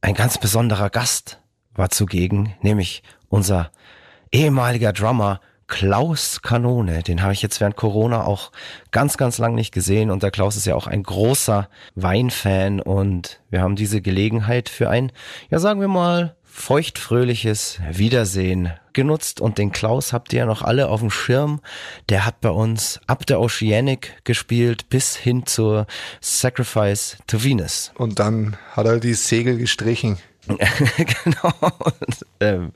ein 0.00 0.14
ganz 0.14 0.38
besonderer 0.38 0.90
Gast 0.90 1.40
war 1.74 1.90
zugegen, 1.90 2.54
nämlich 2.60 3.02
unser 3.28 3.70
ehemaliger 4.32 4.92
Drummer 4.92 5.40
Klaus 5.68 6.42
Kanone. 6.42 7.02
Den 7.02 7.22
habe 7.22 7.32
ich 7.32 7.40
jetzt 7.40 7.60
während 7.60 7.76
Corona 7.76 8.24
auch 8.24 8.50
ganz, 8.90 9.16
ganz 9.16 9.38
lang 9.38 9.54
nicht 9.54 9.72
gesehen 9.72 10.10
und 10.10 10.22
der 10.22 10.30
Klaus 10.30 10.56
ist 10.56 10.66
ja 10.66 10.74
auch 10.74 10.86
ein 10.86 11.02
großer 11.02 11.68
Weinfan 11.94 12.80
und 12.80 13.40
wir 13.48 13.62
haben 13.62 13.76
diese 13.76 14.02
Gelegenheit 14.02 14.68
für 14.68 14.90
ein, 14.90 15.12
ja 15.50 15.60
sagen 15.60 15.80
wir 15.80 15.88
mal, 15.88 16.36
feuchtfröhliches 16.52 17.80
Wiedersehen 17.90 18.74
genutzt 18.92 19.40
und 19.40 19.56
den 19.56 19.72
Klaus 19.72 20.12
habt 20.12 20.34
ihr 20.34 20.40
ja 20.40 20.46
noch 20.46 20.60
alle 20.60 20.88
auf 20.88 21.00
dem 21.00 21.10
Schirm. 21.10 21.60
Der 22.10 22.26
hat 22.26 22.42
bei 22.42 22.50
uns 22.50 23.00
ab 23.06 23.24
der 23.24 23.40
Oceanic 23.40 24.22
gespielt 24.24 24.90
bis 24.90 25.16
hin 25.16 25.46
zur 25.46 25.86
Sacrifice 26.20 27.16
to 27.26 27.42
Venus. 27.42 27.90
Und 27.94 28.18
dann 28.18 28.58
hat 28.72 28.84
er 28.84 29.00
die 29.00 29.14
Segel 29.14 29.56
gestrichen. 29.56 30.18
genau. 30.46 31.52
Und, 31.78 32.26
ähm, 32.40 32.72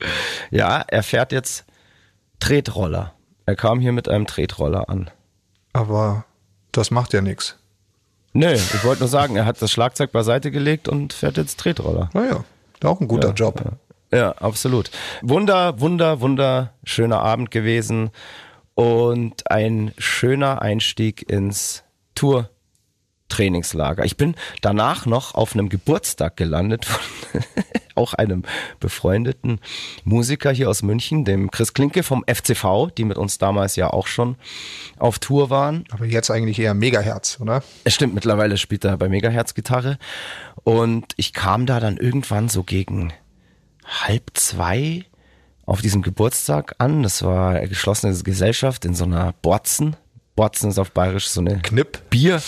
ja, 0.51 0.83
er 0.89 1.03
fährt 1.03 1.33
jetzt 1.33 1.67
Tretroller. 2.41 3.15
Er 3.45 3.57
kam 3.57 3.79
hier 3.81 3.93
mit 3.93 4.09
einem 4.09 4.27
Tretroller 4.27 4.89
an. 4.89 5.11
Aber 5.75 6.25
das 6.73 6.91
macht 6.91 7.13
ja 7.13 7.21
nichts. 7.21 7.59
Nö, 8.33 8.53
ich 8.53 8.85
wollte 8.85 9.01
nur 9.01 9.09
sagen, 9.09 9.37
er 9.37 9.45
hat 9.45 9.61
das 9.61 9.71
Schlagzeug 9.71 10.13
beiseite 10.13 10.51
gelegt 10.51 10.89
und 10.89 11.13
fährt 11.13 11.37
jetzt 11.37 11.61
Tretroller. 11.61 12.09
Naja, 12.15 12.45
auch 12.85 13.01
ein 13.01 13.09
guter 13.09 13.33
Job. 13.33 13.63
Ja, 14.13 14.33
absolut. 14.33 14.91
Wunder, 15.23 15.81
wunder, 15.81 16.21
wunderschöner 16.21 17.21
Abend 17.21 17.51
gewesen 17.51 18.11
und 18.75 19.51
ein 19.51 19.93
schöner 19.99 20.63
Einstieg 20.63 21.29
ins 21.29 21.83
Tour-Trainingslager. 22.15 24.05
Ich 24.05 24.17
bin 24.17 24.37
danach 24.61 25.07
noch 25.07 25.35
auf 25.35 25.55
einem 25.55 25.69
Geburtstag 25.69 26.37
gelandet 26.37 26.85
von 26.85 27.01
auch 27.97 28.15
einem 28.15 28.43
befreundeten 28.79 29.61
Musiker 30.05 30.53
hier 30.53 30.69
aus 30.71 30.83
München, 30.83 31.25
dem 31.25 31.51
Chris 31.51 31.73
Klinke 31.73 32.03
vom 32.03 32.25
FCV, 32.27 32.91
die 32.97 33.05
mit 33.05 33.17
uns 33.17 33.39
damals 33.39 33.75
ja 33.77 33.91
auch 33.91 34.07
schon 34.07 34.37
auf 34.99 35.19
Tour 35.19 35.51
waren. 35.51 35.85
Aber 35.91 36.05
jetzt 36.05 36.31
eigentlich 36.31 36.59
eher 36.59 36.75
Megaherz, 36.75 37.39
oder? 37.41 37.63
Es 37.85 37.95
stimmt, 37.95 38.15
mittlerweile 38.15 38.59
spielt 38.59 38.85
er 38.85 38.97
bei 38.99 39.09
Megahertz 39.09 39.55
Gitarre. 39.55 39.99
Und 40.67 41.13
ich 41.17 41.33
kam 41.33 41.65
da 41.65 41.79
dann 41.79 41.97
irgendwann 41.97 42.49
so 42.49 42.65
gegen 42.65 43.13
halb 43.85 44.33
zwei 44.35 45.05
auf 45.65 45.81
diesem 45.81 46.03
Geburtstag 46.03 46.75
an. 46.79 47.05
Das 47.05 47.23
war 47.23 47.51
eine 47.51 47.69
geschlossene 47.69 48.13
Gesellschaft 48.25 48.85
in 48.85 48.93
so 48.93 49.05
einer 49.05 49.33
Borzen. 49.43 49.95
Borzen 50.35 50.69
ist 50.69 50.81
auf 50.81 50.91
Bayerisch 50.91 51.29
so 51.29 51.41
eine 51.41 51.61
Knipp. 51.61 52.11
Bier, 52.11 52.43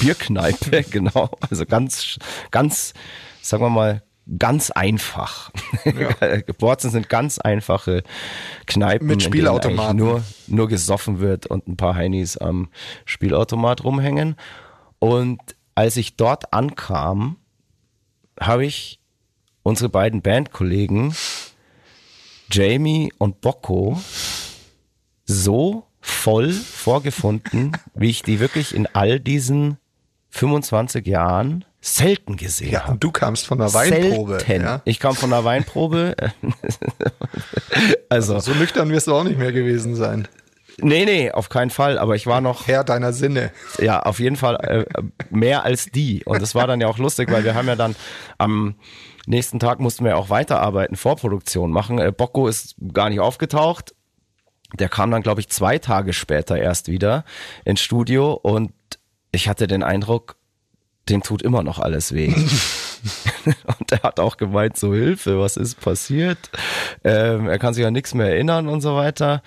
Bierkneipe, 0.00 0.82
genau. 0.90 1.30
Also 1.48 1.64
ganz, 1.64 2.18
ganz, 2.50 2.92
sagen 3.40 3.62
wir 3.62 3.70
mal, 3.70 4.02
ganz 4.38 4.70
einfach. 4.70 5.50
Borzen 6.58 6.90
sind 6.90 7.08
ganz 7.08 7.38
einfache 7.38 8.02
Kneipen, 8.66 9.06
Mit 9.06 9.24
in 9.24 9.32
denen 9.32 9.46
eigentlich 9.46 9.62
Spielautomaten. 9.62 9.96
nur, 9.96 10.22
nur 10.46 10.68
gesoffen 10.68 11.20
wird 11.20 11.46
und 11.46 11.68
ein 11.68 11.78
paar 11.78 11.94
Heinis 11.94 12.36
am 12.36 12.68
Spielautomat 13.06 13.82
rumhängen. 13.82 14.36
Und 14.98 15.40
als 15.74 15.96
ich 15.96 16.16
dort 16.16 16.52
ankam, 16.52 17.38
habe 18.40 18.64
ich 18.66 18.98
unsere 19.62 19.88
beiden 19.88 20.22
Bandkollegen 20.22 21.14
Jamie 22.50 23.12
und 23.18 23.40
Bocco 23.40 24.00
so 25.24 25.84
voll 26.00 26.52
vorgefunden, 26.52 27.72
wie 27.94 28.10
ich 28.10 28.22
die 28.22 28.40
wirklich 28.40 28.74
in 28.74 28.86
all 28.92 29.20
diesen 29.20 29.78
25 30.30 31.06
Jahren 31.06 31.64
selten 31.80 32.36
gesehen 32.36 32.72
Ja, 32.72 32.82
habe. 32.82 32.92
und 32.92 33.04
du 33.04 33.10
kamst 33.10 33.46
von 33.46 33.58
der 33.58 33.72
Weinprobe. 33.74 34.38
Selten. 34.40 34.64
Ja? 34.64 34.82
Ich 34.84 34.98
kam 35.00 35.14
von 35.14 35.32
einer 35.32 35.44
Weinprobe. 35.44 36.14
also, 38.08 38.38
So 38.38 38.52
nüchtern 38.54 38.90
wirst 38.90 39.08
du 39.08 39.14
auch 39.14 39.24
nicht 39.24 39.38
mehr 39.38 39.52
gewesen 39.52 39.94
sein. 39.96 40.28
Nee, 40.78 41.04
nee, 41.04 41.30
auf 41.30 41.48
keinen 41.48 41.70
Fall. 41.70 41.98
Aber 41.98 42.14
ich 42.14 42.26
war 42.26 42.40
noch 42.40 42.66
Herr 42.66 42.84
deiner 42.84 43.12
Sinne. 43.12 43.50
ja, 43.78 44.00
auf 44.00 44.18
jeden 44.18 44.36
Fall 44.36 44.56
äh, 44.56 45.02
mehr 45.30 45.64
als 45.64 45.86
die. 45.86 46.24
Und 46.24 46.42
das 46.42 46.54
war 46.54 46.66
dann 46.66 46.80
ja 46.80 46.88
auch 46.88 46.98
lustig, 46.98 47.30
weil 47.30 47.44
wir 47.44 47.54
haben 47.54 47.68
ja 47.68 47.76
dann 47.76 47.96
am 48.38 48.76
nächsten 49.26 49.58
Tag 49.58 49.80
mussten 49.80 50.04
wir 50.04 50.16
auch 50.16 50.30
weiterarbeiten, 50.30 50.96
Vorproduktion 50.96 51.70
machen. 51.70 51.98
Äh, 51.98 52.12
Bocco 52.12 52.48
ist 52.48 52.74
gar 52.92 53.10
nicht 53.10 53.20
aufgetaucht. 53.20 53.94
Der 54.78 54.88
kam 54.88 55.10
dann, 55.10 55.22
glaube 55.22 55.40
ich, 55.40 55.48
zwei 55.48 55.78
Tage 55.78 56.12
später 56.12 56.56
erst 56.56 56.88
wieder 56.88 57.24
ins 57.64 57.80
Studio 57.80 58.32
und 58.32 58.72
ich 59.30 59.48
hatte 59.48 59.66
den 59.66 59.82
Eindruck, 59.82 60.36
dem 61.08 61.22
tut 61.22 61.42
immer 61.42 61.62
noch 61.62 61.78
alles 61.78 62.14
weh. 62.14 62.32
und 63.44 63.92
er 63.92 64.02
hat 64.02 64.20
auch 64.20 64.36
gemeint, 64.36 64.76
so 64.78 64.94
Hilfe, 64.94 65.38
was 65.40 65.56
ist 65.56 65.80
passiert? 65.80 66.50
Ähm, 67.04 67.48
er 67.48 67.58
kann 67.58 67.74
sich 67.74 67.84
an 67.84 67.92
nichts 67.92 68.14
mehr 68.14 68.28
erinnern 68.28 68.68
und 68.68 68.80
so 68.80 68.94
weiter. 68.94 69.42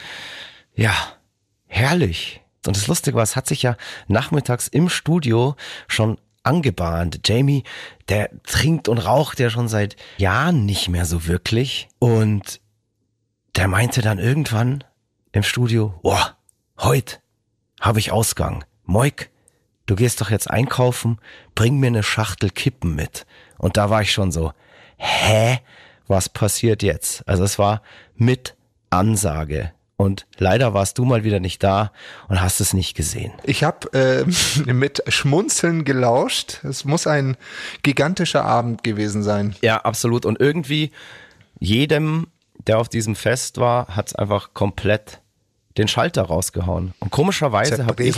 Ja, 0.75 0.93
herrlich. 1.75 2.41
Und 2.65 2.75
das 2.75 2.87
Lustige 2.87 3.17
war, 3.17 3.23
es 3.23 3.35
hat 3.35 3.47
sich 3.47 3.61
ja 3.61 3.77
nachmittags 4.07 4.67
im 4.67 4.89
Studio 4.89 5.55
schon 5.87 6.17
angebahnt. 6.43 7.27
Jamie, 7.27 7.63
der 8.07 8.29
trinkt 8.43 8.87
und 8.87 8.97
raucht 8.97 9.39
ja 9.39 9.49
schon 9.49 9.67
seit 9.67 9.95
Jahren 10.17 10.65
nicht 10.65 10.89
mehr 10.89 11.05
so 11.05 11.27
wirklich. 11.27 11.87
Und 11.99 12.61
der 13.55 13.67
meinte 13.67 14.01
dann 14.01 14.19
irgendwann 14.19 14.83
im 15.31 15.43
Studio, 15.43 15.99
boah, 16.01 16.37
Heut 16.81 17.21
habe 17.79 17.99
ich 17.99 18.11
Ausgang. 18.11 18.65
Moik, 18.83 19.29
du 19.85 19.95
gehst 19.95 20.21
doch 20.21 20.29
jetzt 20.29 20.49
einkaufen, 20.49 21.19
bring 21.55 21.79
mir 21.79 21.87
eine 21.87 22.03
Schachtel 22.03 22.49
Kippen 22.49 22.95
mit. 22.95 23.25
Und 23.57 23.77
da 23.77 23.89
war 23.89 24.01
ich 24.01 24.11
schon 24.11 24.31
so, 24.31 24.53
hä? 24.97 25.59
Was 26.07 26.29
passiert 26.29 26.83
jetzt? 26.83 27.27
Also 27.27 27.43
es 27.43 27.57
war 27.57 27.81
mit 28.15 28.55
Ansage. 28.91 29.73
Und 29.97 30.25
leider 30.37 30.73
warst 30.73 30.97
du 30.97 31.05
mal 31.05 31.23
wieder 31.23 31.39
nicht 31.39 31.63
da 31.63 31.91
und 32.27 32.41
hast 32.41 32.59
es 32.59 32.73
nicht 32.73 32.95
gesehen. 32.95 33.31
Ich 33.43 33.63
habe 33.63 33.93
äh, 33.93 34.25
mit 34.73 35.01
Schmunzeln 35.07 35.85
gelauscht. 35.85 36.59
Es 36.65 36.83
muss 36.83 37.07
ein 37.07 37.37
gigantischer 37.81 38.43
Abend 38.43 38.83
gewesen 38.83 39.23
sein. 39.23 39.55
Ja, 39.61 39.77
absolut. 39.77 40.25
Und 40.25 40.39
irgendwie 40.39 40.91
jedem, 41.59 42.27
der 42.67 42.79
auf 42.79 42.89
diesem 42.89 43.15
Fest 43.15 43.57
war, 43.57 43.87
hat 43.95 44.07
es 44.07 44.15
einfach 44.15 44.53
komplett 44.53 45.21
den 45.77 45.87
Schalter 45.87 46.23
rausgehauen. 46.23 46.93
Und 46.99 47.11
komischerweise 47.11 47.85
habe 47.85 48.03
ich 48.03 48.15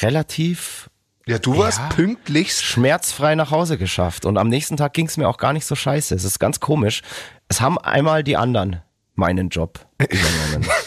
relativ 0.00 0.90
Ja, 1.26 1.38
du 1.38 1.58
warst 1.58 1.78
Ja. 1.78 1.88
pünktlichst. 1.88 2.62
schmerzfrei 2.62 3.34
nach 3.34 3.50
Hause 3.50 3.78
geschafft. 3.78 4.24
Und 4.24 4.38
am 4.38 4.48
nächsten 4.48 4.76
Tag 4.76 4.94
ging 4.94 5.06
es 5.06 5.16
mir 5.16 5.28
auch 5.28 5.38
gar 5.38 5.52
nicht 5.52 5.66
so 5.66 5.74
scheiße. 5.74 6.14
Es 6.14 6.24
ist 6.24 6.38
ganz 6.38 6.60
komisch. 6.60 7.02
Es 7.48 7.60
haben 7.60 7.78
einmal 7.78 8.22
die 8.22 8.36
anderen 8.36 8.80
meinen 9.16 9.48
Job 9.48 9.80
übernommen. 9.98 10.68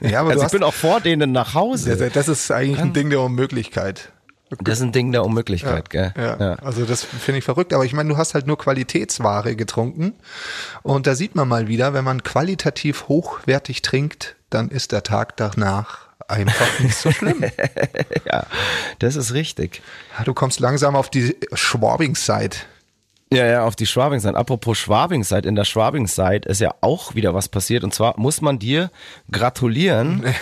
Ja, 0.00 0.20
aber 0.20 0.30
also 0.30 0.46
ich 0.46 0.50
bin 0.52 0.62
auch 0.62 0.72
vor 0.72 1.02
denen 1.02 1.30
nach 1.32 1.52
Hause. 1.52 1.94
das, 1.94 2.12
das 2.12 2.28
ist 2.28 2.50
eigentlich 2.50 2.80
ein 2.80 2.94
Ding 2.94 3.10
der 3.10 3.20
Unmöglichkeit. 3.20 4.10
Das 4.60 4.78
ist 4.78 4.84
ein 4.84 4.92
Ding 4.92 5.12
der 5.12 5.24
Unmöglichkeit, 5.24 5.90
gell? 5.90 6.14
Ja, 6.16 6.54
also 6.54 6.86
das 6.86 7.02
finde 7.04 7.40
ich 7.40 7.44
verrückt. 7.44 7.74
Aber 7.74 7.84
ich 7.84 7.92
meine, 7.92 8.08
du 8.08 8.16
hast 8.16 8.32
halt 8.32 8.46
nur 8.46 8.56
Qualitätsware 8.56 9.56
getrunken. 9.56 10.14
Und 10.82 11.06
da 11.06 11.14
sieht 11.14 11.34
man 11.34 11.48
mal 11.48 11.68
wieder, 11.68 11.92
wenn 11.94 12.04
man 12.04 12.22
qualitativ 12.22 13.08
hochwertig 13.08 13.82
trinkt, 13.82 14.36
dann 14.48 14.70
ist 14.70 14.92
der 14.92 15.02
Tag 15.02 15.36
danach 15.36 16.06
einfach 16.28 16.78
nicht 16.80 16.96
so 16.96 17.10
schlimm. 17.10 17.44
ja, 18.24 18.46
das 19.00 19.16
ist 19.16 19.34
richtig. 19.34 19.82
Ja, 20.16 20.24
Du 20.24 20.32
kommst 20.32 20.60
langsam 20.60 20.96
auf 20.96 21.10
die 21.10 21.36
Schwabing-Side. 21.52 22.56
Ja, 23.32 23.44
ja, 23.44 23.64
auf 23.64 23.74
die 23.74 23.86
Schwabing-Seite. 23.86 24.36
Apropos 24.36 24.78
Schwabing-Seite, 24.78 25.48
in 25.48 25.56
der 25.56 25.64
Schwabing-Seite 25.64 26.48
ist 26.48 26.60
ja 26.60 26.74
auch 26.80 27.16
wieder 27.16 27.34
was 27.34 27.48
passiert. 27.48 27.82
Und 27.82 27.92
zwar 27.92 28.18
muss 28.18 28.40
man 28.40 28.58
dir 28.58 28.90
gratulieren. 29.30 30.24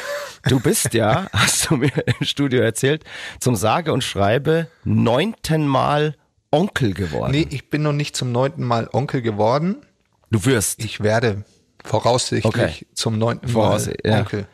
Du 0.46 0.60
bist 0.60 0.92
ja, 0.92 1.28
hast 1.32 1.70
du 1.70 1.76
mir 1.76 1.90
im 2.20 2.26
Studio 2.26 2.60
erzählt, 2.60 3.02
zum 3.40 3.56
sage 3.56 3.94
und 3.94 4.04
schreibe 4.04 4.66
neunten 4.84 5.66
Mal 5.66 6.16
Onkel 6.50 6.92
geworden. 6.92 7.30
Nee, 7.32 7.46
ich 7.48 7.70
bin 7.70 7.82
noch 7.82 7.94
nicht 7.94 8.14
zum 8.14 8.30
neunten 8.30 8.62
Mal 8.62 8.90
Onkel 8.92 9.22
geworden. 9.22 9.76
Du 10.30 10.44
wirst. 10.44 10.84
Ich 10.84 11.00
werde 11.02 11.44
voraussichtlich 11.82 12.54
Okay. 12.54 12.86
zum 12.92 13.16
neunten 13.16 13.50
Mal 13.52 13.94
ja. 14.04 14.18
Onkel. 14.18 14.46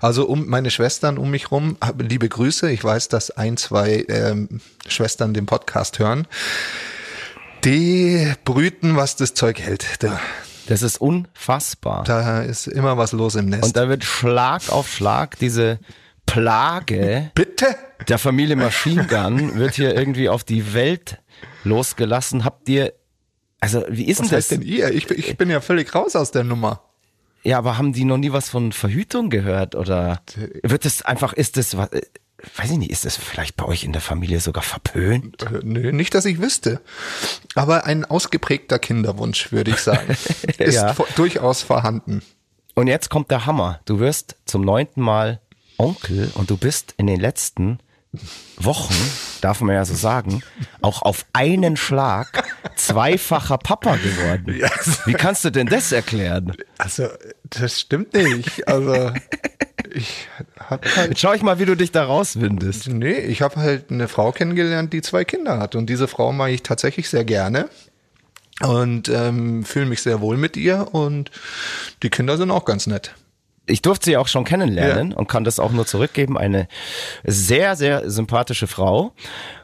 Also 0.00 0.26
um 0.26 0.48
meine 0.48 0.70
Schwestern 0.70 1.18
um 1.18 1.30
mich 1.30 1.50
rum, 1.50 1.76
liebe 1.98 2.30
Grüße. 2.30 2.70
Ich 2.70 2.82
weiß, 2.82 3.08
dass 3.08 3.30
ein, 3.30 3.58
zwei 3.58 4.06
ähm, 4.08 4.62
Schwestern 4.86 5.34
den 5.34 5.44
Podcast 5.44 5.98
hören. 5.98 6.26
Die 7.64 8.32
brüten, 8.44 8.96
was 8.96 9.16
das 9.16 9.34
Zeug 9.34 9.60
hält. 9.60 10.02
Da, 10.02 10.20
Das 10.66 10.82
ist 10.82 11.00
unfassbar. 11.00 12.04
da 12.04 12.42
ist 12.42 12.66
immer 12.68 12.96
was 12.96 13.12
los 13.12 13.34
im 13.34 13.46
Nest. 13.46 13.64
Und 13.64 13.76
da 13.76 13.88
wird 13.88 14.04
Schlag 14.04 14.68
auf 14.70 14.88
Schlag 14.92 15.38
diese 15.38 15.78
Plage 16.26 17.30
Bitte? 17.34 17.66
der 18.06 18.18
Familie 18.18 18.54
Machine 18.56 19.06
Gun 19.06 19.56
wird 19.58 19.74
hier 19.74 19.94
irgendwie 19.96 20.28
auf 20.28 20.44
die 20.44 20.72
Welt 20.74 21.18
losgelassen. 21.64 22.44
Habt 22.44 22.68
ihr, 22.68 22.92
also 23.60 23.84
wie 23.88 24.04
ist 24.04 24.20
Was 24.20 24.28
denn 24.28 24.38
das? 24.38 24.48
denn 24.48 24.62
ihr? 24.62 24.90
Ich, 24.92 25.06
bin- 25.06 25.18
ich 25.18 25.36
bin 25.36 25.50
ja 25.50 25.60
völlig 25.60 25.94
raus 25.94 26.14
aus 26.16 26.30
der 26.30 26.44
Nummer. 26.44 26.82
Ja, 27.44 27.58
aber 27.58 27.78
haben 27.78 27.92
die 27.92 28.04
noch 28.04 28.18
nie 28.18 28.32
was 28.32 28.48
von 28.50 28.72
Verhütung 28.72 29.30
gehört 29.30 29.74
oder 29.74 30.20
wird 30.62 30.84
es 30.84 31.02
einfach, 31.02 31.32
ist 31.32 31.56
das 31.56 31.76
was, 31.76 31.88
weiß 32.56 32.70
ich 32.72 32.78
nicht, 32.78 32.90
ist 32.90 33.04
das 33.04 33.16
vielleicht 33.16 33.56
bei 33.56 33.64
euch 33.64 33.84
in 33.84 33.92
der 33.92 34.00
Familie 34.02 34.40
sogar 34.40 34.62
verpönt? 34.62 35.42
Äh, 35.42 35.60
Nö, 35.62 35.92
nicht, 35.92 36.14
dass 36.14 36.24
ich 36.24 36.40
wüsste. 36.40 36.80
Aber 37.54 37.84
ein 37.86 38.04
ausgeprägter 38.04 38.78
Kinderwunsch, 38.78 39.50
würde 39.52 39.72
ich 39.72 39.78
sagen, 39.78 40.16
ist 40.58 40.74
Ja. 40.74 40.94
durchaus 41.16 41.62
vorhanden. 41.62 42.22
Und 42.74 42.86
jetzt 42.86 43.08
kommt 43.10 43.30
der 43.30 43.44
Hammer. 43.46 43.80
Du 43.86 43.98
wirst 43.98 44.36
zum 44.44 44.62
neunten 44.62 45.00
Mal 45.02 45.40
Onkel 45.78 46.30
und 46.34 46.50
du 46.50 46.56
bist 46.56 46.94
in 46.96 47.06
den 47.08 47.18
letzten 47.20 47.78
Wochen, 48.56 48.94
darf 49.42 49.60
man 49.60 49.74
ja 49.74 49.84
so 49.84 49.94
sagen, 49.94 50.42
auch 50.80 51.02
auf 51.02 51.26
einen 51.32 51.76
Schlag 51.76 52.42
zweifacher 52.76 53.58
Papa 53.58 53.96
geworden. 53.96 54.46
Wie 55.04 55.12
kannst 55.12 55.44
du 55.44 55.50
denn 55.50 55.66
das 55.66 55.92
erklären? 55.92 56.56
Also, 56.78 57.08
das 57.44 57.80
stimmt 57.80 58.14
nicht. 58.14 58.66
Also, 58.66 59.12
ich 59.94 60.28
hab 60.58 60.84
halt, 60.96 61.08
Jetzt 61.10 61.20
schau 61.20 61.32
ich 61.32 61.42
mal, 61.42 61.58
wie 61.58 61.64
du 61.64 61.76
dich 61.76 61.92
da 61.92 62.04
rauswindest. 62.04 62.88
nee, 62.88 63.18
ich 63.18 63.42
habe 63.42 63.56
halt 63.56 63.90
eine 63.90 64.08
Frau 64.08 64.32
kennengelernt, 64.32 64.92
die 64.92 65.02
zwei 65.02 65.24
Kinder 65.24 65.58
hat. 65.58 65.74
Und 65.74 65.88
diese 65.88 66.08
Frau 66.08 66.32
mag 66.32 66.50
ich 66.50 66.62
tatsächlich 66.62 67.08
sehr 67.08 67.24
gerne. 67.24 67.68
Und 68.60 69.08
ähm, 69.08 69.64
fühle 69.64 69.86
mich 69.86 70.02
sehr 70.02 70.20
wohl 70.20 70.36
mit 70.36 70.56
ihr. 70.56 70.88
Und 70.92 71.30
die 72.02 72.10
Kinder 72.10 72.36
sind 72.36 72.50
auch 72.50 72.64
ganz 72.64 72.86
nett. 72.86 73.14
Ich 73.66 73.82
durfte 73.82 74.06
sie 74.06 74.16
auch 74.16 74.28
schon 74.28 74.44
kennenlernen 74.44 75.12
und 75.12 75.28
kann 75.28 75.44
das 75.44 75.60
auch 75.60 75.72
nur 75.72 75.86
zurückgeben. 75.86 76.38
Eine 76.38 76.68
sehr, 77.24 77.76
sehr 77.76 78.08
sympathische 78.10 78.66
Frau. 78.66 79.12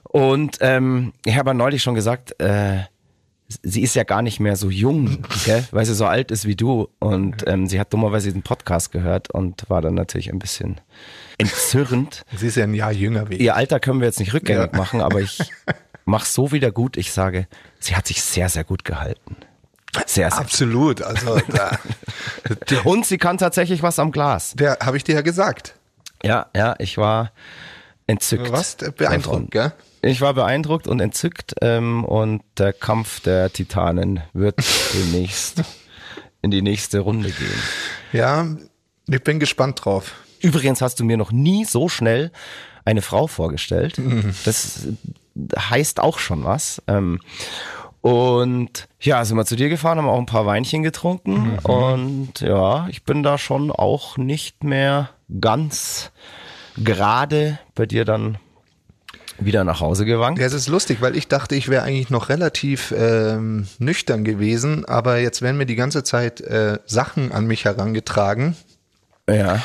Und 0.02 0.58
ähm, 0.60 1.12
ich 1.24 1.37
habe 1.37 1.50
ja 1.50 1.54
neulich 1.54 1.82
schon 1.82 1.94
gesagt, 1.94 2.38
äh, 2.40 2.80
sie 3.62 3.83
ist 3.83 3.94
ja 3.94 4.04
gar 4.04 4.22
nicht 4.22 4.40
mehr 4.40 4.57
so 4.57 4.70
jung, 4.70 5.24
gell? 5.44 5.64
weil 5.70 5.85
sie 5.85 5.94
so 5.94 6.07
alt 6.07 6.30
ist 6.30 6.46
wie 6.46 6.57
du. 6.57 6.88
Und 6.98 7.46
ähm, 7.46 7.66
sie 7.66 7.78
hat 7.80 7.92
dummerweise 7.92 8.33
den 8.33 8.42
Podcast 8.42 8.92
gehört 8.92 9.30
und 9.30 9.68
war 9.68 9.80
dann 9.83 9.94
natürlich 9.94 10.30
ein 10.33 10.38
bisschen 10.38 10.80
entzürnt. 11.38 12.24
Sie 12.37 12.46
ist 12.48 12.57
ja 12.57 12.64
ein 12.64 12.74
Jahr 12.74 12.92
jünger 12.92 13.28
wie 13.28 13.35
ich. 13.35 13.40
Ihr 13.40 13.54
Alter 13.57 13.80
können 13.80 14.00
wir 14.00 14.07
jetzt 14.07 14.20
nicht 14.20 14.33
rückgängig 14.35 14.72
Ja. 14.72 14.78
machen, 14.78 15.00
aber 15.00 15.20
ich 15.20 15.38
mach's 16.04 16.35
so 16.35 16.52
wieder 16.52 16.70
gut. 16.72 16.96
Ich 16.96 17.12
sage, 17.12 17.46
sie 17.80 17.96
hat 17.96 18.07
sich 18.07 18.22
sehr, 18.22 18.48
sehr 18.48 18.64
gut 18.64 18.85
gehalten. 18.85 19.37
Sehr, 20.07 20.30
sehr. 20.30 20.40
Absolut. 20.40 21.02
Also, 21.02 21.38
da, 21.48 21.78
der, 22.68 22.85
Und 22.85 23.07
sie 23.07 23.16
kann 23.18 23.38
tatsächlich 23.38 23.83
was 23.83 24.00
am 24.00 24.11
Glas. 24.11 24.54
der 24.57 24.78
habe 24.83 24.96
ich 24.96 25.04
dir 25.04 25.14
ja 25.14 25.20
gesagt. 25.20 25.74
Ja, 26.24 26.46
ja, 26.57 26.74
ich 26.78 26.98
war 26.98 27.30
entzückt. 28.09 28.50
Was? 28.50 28.76
Beeindruckend, 28.76 29.50
gell? 29.52 29.72
Ich 30.04 30.20
war 30.20 30.34
beeindruckt 30.34 30.86
und 30.86 31.00
entzückt 31.00 31.54
ähm, 31.62 32.04
und 32.04 32.42
der 32.58 32.74
Kampf 32.74 33.20
der 33.20 33.50
Titanen 33.50 34.20
wird 34.34 34.58
demnächst 34.94 35.62
in 36.42 36.50
die 36.50 36.60
nächste 36.60 36.98
Runde 36.98 37.30
gehen. 37.30 37.62
Ja, 38.12 38.46
ich 39.06 39.24
bin 39.24 39.40
gespannt 39.40 39.82
drauf. 39.82 40.14
Übrigens 40.40 40.82
hast 40.82 41.00
du 41.00 41.04
mir 41.04 41.16
noch 41.16 41.32
nie 41.32 41.64
so 41.64 41.88
schnell 41.88 42.32
eine 42.84 43.00
Frau 43.00 43.26
vorgestellt. 43.26 43.98
Das 44.44 44.88
heißt 45.58 46.00
auch 46.00 46.18
schon 46.18 46.44
was. 46.44 46.82
Ähm, 46.86 47.20
und 48.02 48.88
ja, 49.00 49.24
sind 49.24 49.38
wir 49.38 49.46
zu 49.46 49.56
dir 49.56 49.70
gefahren, 49.70 49.96
haben 49.96 50.08
auch 50.08 50.18
ein 50.18 50.26
paar 50.26 50.44
Weinchen 50.44 50.82
getrunken. 50.82 51.58
Und 51.60 52.40
ja, 52.40 52.88
ich 52.88 53.04
bin 53.04 53.22
da 53.22 53.38
schon 53.38 53.70
auch 53.70 54.18
nicht 54.18 54.64
mehr 54.64 55.08
ganz 55.40 56.12
gerade 56.76 57.58
bei 57.74 57.86
dir 57.86 58.04
dann 58.04 58.36
wieder 59.38 59.64
nach 59.64 59.80
Hause 59.80 60.04
gewankt. 60.04 60.40
Ja, 60.40 60.46
es 60.46 60.52
ist 60.52 60.68
lustig, 60.68 60.98
weil 61.00 61.16
ich 61.16 61.28
dachte, 61.28 61.54
ich 61.54 61.68
wäre 61.68 61.82
eigentlich 61.82 62.10
noch 62.10 62.28
relativ 62.28 62.94
ähm, 62.96 63.66
nüchtern 63.78 64.24
gewesen, 64.24 64.84
aber 64.84 65.18
jetzt 65.18 65.42
werden 65.42 65.56
mir 65.56 65.66
die 65.66 65.74
ganze 65.76 66.04
Zeit 66.04 66.40
äh, 66.40 66.78
Sachen 66.86 67.32
an 67.32 67.46
mich 67.46 67.64
herangetragen, 67.64 68.56
Ja. 69.28 69.60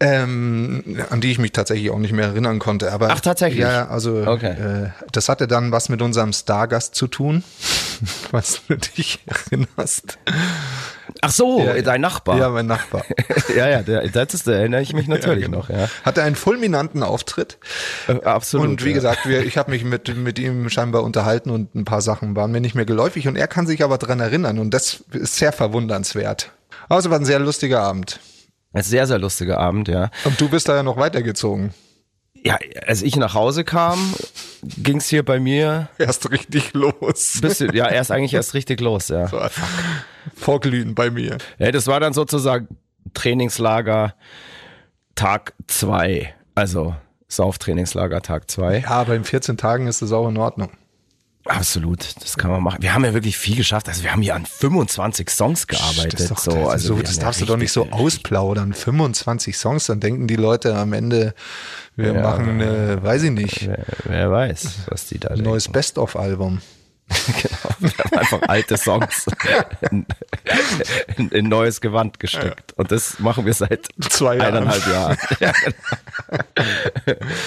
ähm, 0.00 0.84
an 1.10 1.20
die 1.22 1.30
ich 1.30 1.38
mich 1.38 1.52
tatsächlich 1.52 1.90
auch 1.90 1.98
nicht 1.98 2.12
mehr 2.12 2.26
erinnern 2.26 2.58
konnte. 2.58 2.92
Aber 2.92 3.08
Ach, 3.10 3.20
tatsächlich? 3.20 3.60
Ja, 3.62 3.88
also 3.88 4.16
Okay. 4.26 4.52
äh, 4.52 4.88
das 5.12 5.28
hatte 5.30 5.46
dann 5.48 5.72
was 5.72 5.88
mit 5.88 6.02
unserem 6.02 6.32
Stargast 6.34 6.94
zu 6.94 7.06
tun, 7.06 7.42
was 8.30 8.60
du 8.68 8.76
dich 8.76 9.20
erinnerst. 9.26 10.18
Ach 11.26 11.32
so, 11.32 11.60
Ja, 11.60 11.80
dein 11.82 12.00
Nachbar. 12.00 12.38
Ja, 12.38 12.50
mein 12.50 12.66
Nachbar. 12.66 13.02
ja, 13.56 13.68
ja, 13.68 13.82
der, 13.82 14.06
das 14.08 14.32
ist, 14.32 14.46
da 14.46 14.52
erinnere 14.52 14.80
ich 14.80 14.92
mich 14.92 15.08
natürlich 15.08 15.46
genau. 15.46 15.58
noch. 15.58 15.70
Ja. 15.70 15.88
Hatte 16.04 16.22
einen 16.22 16.36
fulminanten 16.36 17.02
Auftritt. 17.02 17.58
Äh, 18.06 18.22
Absolut. 18.22 18.68
Und 18.68 18.84
wie 18.84 18.90
ja. 18.90 18.94
gesagt, 18.94 19.26
wir, 19.26 19.44
ich 19.44 19.58
habe 19.58 19.72
mich 19.72 19.82
mit, 19.82 20.16
mit 20.16 20.38
ihm 20.38 20.70
scheinbar 20.70 21.02
unterhalten 21.02 21.50
und 21.50 21.74
ein 21.74 21.84
paar 21.84 22.00
Sachen 22.00 22.36
waren 22.36 22.52
mir 22.52 22.60
nicht 22.60 22.76
mehr 22.76 22.84
geläufig 22.84 23.26
und 23.26 23.36
er 23.36 23.48
kann 23.48 23.66
sich 23.66 23.82
aber 23.82 23.98
dran 23.98 24.20
erinnern 24.20 24.60
und 24.60 24.72
das 24.72 25.02
ist 25.12 25.36
sehr 25.36 25.52
verwundernswert. 25.52 26.52
Also 26.88 27.10
war 27.10 27.18
ein 27.18 27.24
sehr 27.24 27.40
lustiger 27.40 27.80
Abend. 27.80 28.20
Ein 28.72 28.82
sehr, 28.82 29.06
sehr 29.06 29.18
lustiger 29.18 29.58
Abend, 29.58 29.88
ja. 29.88 30.10
Und 30.24 30.40
du 30.40 30.48
bist 30.48 30.68
da 30.68 30.76
ja 30.76 30.82
noch 30.82 30.96
weitergezogen. 30.96 31.74
Ja, 32.46 32.58
als 32.86 33.02
ich 33.02 33.16
nach 33.16 33.34
Hause 33.34 33.64
kam, 33.64 34.14
ging's 34.62 35.08
hier 35.08 35.24
bei 35.24 35.38
mir 35.40 35.88
Erst 35.98 36.30
richtig 36.30 36.72
los. 36.74 37.38
bisschen, 37.40 37.74
ja, 37.74 37.88
erst 37.88 38.10
eigentlich 38.10 38.34
erst 38.34 38.54
richtig 38.54 38.80
los, 38.80 39.08
ja. 39.08 39.28
Vorglühen 40.34 40.94
bei 40.94 41.10
mir. 41.10 41.38
ja. 41.58 41.70
Das 41.72 41.86
war 41.86 42.00
dann 42.00 42.12
sozusagen 42.12 42.68
Trainingslager 43.14 44.14
Tag 45.14 45.54
zwei, 45.66 46.34
Also 46.54 46.94
Sauftrainingslager 47.28 48.22
Tag 48.22 48.50
zwei. 48.50 48.80
Ja, 48.80 48.88
aber 48.90 49.14
in 49.14 49.24
14 49.24 49.56
Tagen 49.56 49.86
ist 49.86 50.02
es 50.02 50.12
auch 50.12 50.28
in 50.28 50.36
Ordnung. 50.36 50.70
Absolut, 51.48 52.14
das 52.22 52.36
kann 52.36 52.50
man 52.50 52.62
machen. 52.62 52.78
Wir 52.82 52.92
haben 52.94 53.04
ja 53.04 53.14
wirklich 53.14 53.36
viel 53.38 53.56
geschafft. 53.56 53.88
Also 53.88 54.02
wir 54.02 54.12
haben 54.12 54.22
hier 54.22 54.34
an 54.34 54.46
25 54.46 55.30
Songs 55.30 55.66
gearbeitet. 55.66 56.14
Das, 56.14 56.20
ist 56.22 56.30
doch, 56.30 56.38
so, 56.38 56.50
das, 56.52 56.68
also 56.68 56.96
so, 56.96 57.00
das 57.02 57.10
haben 57.12 57.16
ja 57.18 57.24
darfst 57.24 57.40
du 57.40 57.44
doch 57.46 57.56
nicht 57.56 57.72
so 57.72 57.88
ausplaudern. 57.90 58.72
25 58.74 59.56
Songs, 59.56 59.86
dann 59.86 60.00
denken 60.00 60.26
die 60.26 60.36
Leute 60.36 60.74
am 60.76 60.92
Ende, 60.92 61.34
wir 61.96 62.12
Ja, 62.12 62.20
machen, 62.22 62.60
äh, 62.60 63.02
weiß 63.02 63.22
ich 63.24 63.30
nicht, 63.30 63.66
Wer, 63.66 63.84
wer 64.04 64.30
weiß, 64.30 64.68
was 64.88 65.06
die 65.06 65.18
da 65.18 65.28
denken. 65.30 65.44
neues 65.44 65.68
Best-of-Album. 65.68 66.60
Genau, 67.26 67.74
wir 67.78 68.04
haben 68.04 68.18
einfach 68.18 68.42
alte 68.48 68.76
Songs 68.76 69.26
in, 69.92 70.06
in, 71.16 71.28
in 71.28 71.48
neues 71.48 71.80
Gewand 71.80 72.18
gesteckt. 72.18 72.72
Und 72.76 72.90
das 72.90 73.20
machen 73.20 73.46
wir 73.46 73.54
seit 73.54 73.86
Zwei 74.08 74.36
Jahren. 74.38 74.56
eineinhalb 74.56 74.86
Jahren. 74.88 75.16
Ja, 75.40 75.52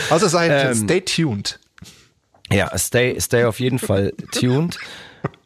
Also 0.10 0.28
seid, 0.30 0.52
Ähm, 0.76 0.76
stay 0.86 1.02
tuned. 1.02 1.60
Ja, 2.52 2.76
stay, 2.78 3.20
stay 3.20 3.46
auf 3.46 3.60
jeden 3.60 3.80
Fall 3.80 4.14
tuned. 4.32 4.78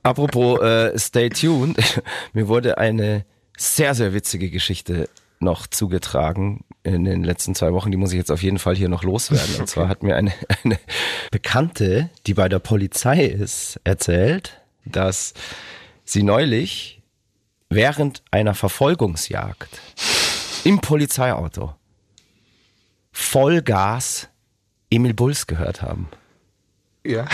Apropos 0.03 0.61
äh, 0.61 0.97
stay 0.97 1.29
tuned, 1.29 1.77
mir 2.33 2.47
wurde 2.47 2.77
eine 2.77 3.25
sehr, 3.57 3.95
sehr 3.95 4.13
witzige 4.13 4.49
Geschichte 4.49 5.09
noch 5.39 5.67
zugetragen 5.67 6.63
in 6.83 7.03
den 7.05 7.23
letzten 7.23 7.55
zwei 7.55 7.73
Wochen. 7.73 7.91
Die 7.91 7.97
muss 7.97 8.11
ich 8.11 8.17
jetzt 8.17 8.31
auf 8.31 8.43
jeden 8.43 8.59
Fall 8.59 8.75
hier 8.75 8.89
noch 8.89 9.03
loswerden. 9.03 9.55
Und 9.59 9.67
zwar 9.67 9.87
hat 9.87 10.03
mir 10.03 10.15
eine, 10.15 10.33
eine 10.63 10.79
Bekannte, 11.31 12.09
die 12.25 12.33
bei 12.33 12.49
der 12.49 12.59
Polizei 12.59 13.25
ist, 13.25 13.79
erzählt, 13.83 14.61
dass 14.85 15.33
sie 16.03 16.23
neulich 16.23 17.01
während 17.69 18.23
einer 18.31 18.53
Verfolgungsjagd 18.53 19.69
im 20.63 20.79
Polizeiauto 20.79 21.73
Vollgas 23.11 24.29
Emil 24.89 25.13
Bulls 25.13 25.47
gehört 25.47 25.81
haben. 25.81 26.07
Ja. 27.05 27.27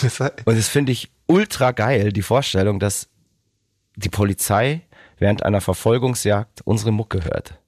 Und 0.44 0.58
das 0.58 0.68
finde 0.68 0.92
ich 0.92 1.10
ultra 1.26 1.72
geil, 1.72 2.12
die 2.12 2.22
Vorstellung, 2.22 2.78
dass 2.78 3.08
die 3.96 4.08
Polizei 4.08 4.82
während 5.18 5.42
einer 5.42 5.60
Verfolgungsjagd 5.60 6.60
unsere 6.64 6.92
Mucke 6.92 7.24
hört. 7.24 7.58